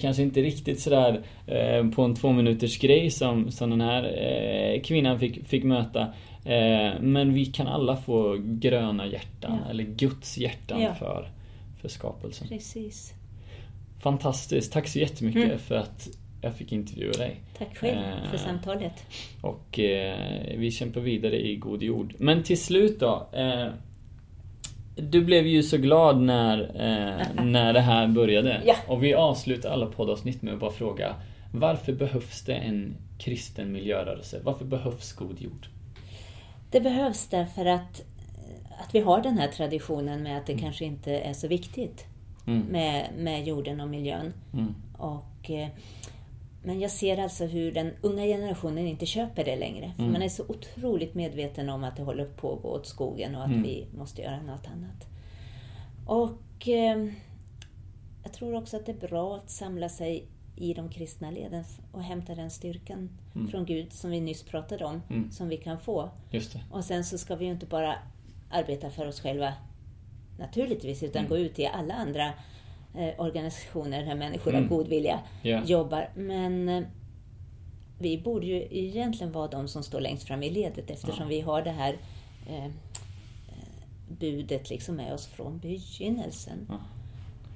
Kanske 0.00 0.22
inte 0.22 0.42
riktigt 0.42 0.80
sådär 0.80 1.22
eh, 1.46 1.90
på 1.90 2.02
en 2.02 2.14
två 2.14 2.32
minuters 2.32 2.78
grej 2.78 3.10
som, 3.10 3.50
som 3.50 3.70
den 3.70 3.80
här 3.80 4.04
eh, 4.04 4.80
kvinnan 4.82 5.20
fick, 5.20 5.46
fick 5.48 5.64
möta. 5.64 6.00
Eh, 6.44 7.00
men 7.00 7.34
vi 7.34 7.46
kan 7.46 7.66
alla 7.66 7.96
få 7.96 8.36
gröna 8.44 9.06
hjärtan, 9.06 9.58
Ja. 9.64 9.70
eller 9.70 9.84
Guds 9.84 10.38
hjärtan 10.38 10.82
Ja. 10.82 10.94
för, 10.94 11.30
för 11.80 11.88
skapelsen. 11.88 12.48
precis. 12.48 13.14
Fantastiskt, 14.02 14.72
tack 14.72 14.88
så 14.88 14.98
jättemycket 14.98 15.44
Mm. 15.44 15.58
för 15.58 15.74
att 15.74 16.08
jag 16.46 16.56
fick 16.56 16.72
intervjua 16.72 17.12
dig. 17.12 17.40
Tack 17.58 17.76
själv 17.76 17.98
Eh, 17.98 18.30
för 18.30 18.38
samtalet. 18.38 19.04
Och 19.40 19.78
eh, 19.78 20.58
vi 20.58 20.70
kämpar 20.70 21.00
vidare 21.00 21.46
i 21.46 21.56
god 21.56 21.82
jord. 21.82 22.14
Men 22.18 22.42
till 22.42 22.60
slut 22.60 23.00
då. 23.00 23.28
Eh, 23.32 23.68
du 24.96 25.24
blev 25.24 25.46
ju 25.46 25.62
så 25.62 25.76
glad 25.76 26.20
när, 26.20 26.58
eh, 26.60 27.44
när 27.44 27.72
det 27.72 27.80
här 27.80 28.08
började. 28.08 28.62
Ja. 28.66 28.74
Och 28.86 29.04
vi 29.04 29.14
avslutar 29.14 29.70
alla 29.70 29.86
poddavsnitt 29.86 30.42
med 30.42 30.54
att 30.54 30.60
bara 30.60 30.72
fråga 30.72 31.14
Varför 31.52 31.92
behövs 31.92 32.44
det 32.44 32.54
en 32.54 32.96
kristen 33.18 33.72
miljörörelse? 33.72 34.40
Varför 34.44 34.64
behövs 34.64 35.12
god 35.12 35.40
jord? 35.40 35.66
Det 36.70 36.80
behövs 36.80 37.28
därför 37.28 37.66
att, 37.66 38.02
att 38.80 38.94
vi 38.94 39.00
har 39.00 39.20
den 39.20 39.38
här 39.38 39.48
traditionen 39.48 40.22
med 40.22 40.38
att 40.38 40.46
det 40.46 40.58
kanske 40.58 40.84
inte 40.84 41.18
är 41.18 41.32
så 41.32 41.48
viktigt 41.48 42.06
Mm. 42.46 42.66
med, 42.66 43.10
med 43.16 43.46
jorden 43.46 43.80
och 43.80 43.88
miljön. 43.88 44.32
Mm. 44.52 44.74
Och, 44.98 45.50
eh, 45.50 45.68
men 46.66 46.80
jag 46.80 46.90
ser 46.90 47.18
alltså 47.18 47.44
hur 47.44 47.72
den 47.72 47.90
unga 48.02 48.24
generationen 48.24 48.86
inte 48.86 49.06
köper 49.06 49.44
det 49.44 49.56
längre. 49.56 49.92
För 49.96 50.02
Mm. 50.02 50.12
man 50.12 50.22
är 50.22 50.28
så 50.28 50.44
otroligt 50.48 51.14
medveten 51.14 51.68
om 51.68 51.84
att 51.84 51.96
det 51.96 52.02
håller 52.02 52.24
på 52.24 52.52
att 52.54 52.62
gå 52.62 52.68
åt 52.68 52.86
skogen 52.86 53.34
och 53.34 53.42
att 53.42 53.48
Mm. 53.50 53.62
vi 53.62 53.86
måste 53.96 54.22
göra 54.22 54.42
något 54.42 54.66
annat. 54.66 55.06
Och 56.06 56.68
eh, 56.68 57.06
jag 58.22 58.32
tror 58.32 58.54
också 58.54 58.76
att 58.76 58.86
det 58.86 58.92
är 59.02 59.08
bra 59.08 59.36
att 59.36 59.50
samla 59.50 59.88
sig 59.88 60.26
i 60.56 60.74
de 60.74 60.88
kristna 60.88 61.30
leden 61.30 61.64
och 61.92 62.02
hämta 62.02 62.34
den 62.34 62.50
styrkan 62.50 63.10
Mm. 63.34 63.48
från 63.48 63.64
Gud 63.64 63.92
som 63.92 64.10
vi 64.10 64.20
nyss 64.20 64.42
pratade 64.42 64.84
om, 64.84 65.02
Mm. 65.10 65.30
som 65.30 65.48
vi 65.48 65.56
kan 65.56 65.78
få. 65.80 66.10
Och 66.70 66.84
sen 66.84 67.04
så 67.04 67.18
ska 67.18 67.36
vi 67.36 67.44
ju 67.44 67.50
inte 67.50 67.66
bara 67.66 67.94
arbeta 68.50 68.90
för 68.90 69.06
oss 69.08 69.20
själva 69.20 69.52
naturligtvis, 70.38 71.02
utan 71.02 71.18
Mm. 71.24 71.30
gå 71.30 71.38
ut 71.38 71.58
i 71.58 71.66
alla 71.66 71.94
andra 71.94 72.32
organisationer 73.18 74.04
där 74.04 74.14
människor 74.14 74.50
Mm. 74.50 74.62
av 74.64 74.68
god 74.70 74.88
vilja 74.88 75.18
Ja. 75.42 75.60
jobbar. 75.64 76.08
Men 76.14 76.68
eh, 76.68 76.82
vi 77.98 78.18
borde 78.18 78.46
ju 78.46 78.68
egentligen 78.70 79.32
vara 79.32 79.48
de 79.48 79.68
som 79.68 79.82
står 79.82 80.00
längst 80.00 80.26
fram 80.26 80.42
i 80.42 80.50
ledet 80.50 80.90
eftersom 80.90 81.24
Ja. 81.24 81.28
vi 81.28 81.40
har 81.40 81.62
det 81.62 81.70
här 81.70 81.94
eh, 82.48 82.64
eh, 82.64 82.70
budet 84.08 84.70
liksom 84.70 84.94
med 84.96 85.12
oss 85.14 85.26
från 85.26 85.58
begynnelsen. 85.58 86.66
Ja. 86.68 86.78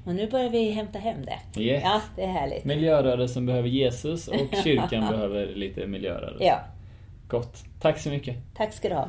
Och 0.05 0.14
nu 0.14 0.30
börjar 0.30 0.51
vi 0.51 0.70
hämta 0.70 0.99
hem 0.99 1.24
det. 1.24 1.62
Yes. 1.62 1.82
Ja, 1.84 2.01
det 2.16 2.22
är 2.22 2.32
härligt. 2.32 2.64
Miljörörelsen 2.64 3.47
behöver 3.47 3.68
Jesus 3.68 4.28
och 4.28 4.55
kyrkan 4.64 5.09
behöver 5.11 5.47
lite 5.55 5.86
miljörörelse. 5.86 6.45
Ja, 6.45 6.61
Gott. 7.28 7.64
Tack 7.80 7.99
så 7.99 8.09
mycket. 8.11 8.36
tack 8.55 8.72
ska 8.72 8.88
du 8.88 8.95
ha. 8.95 9.09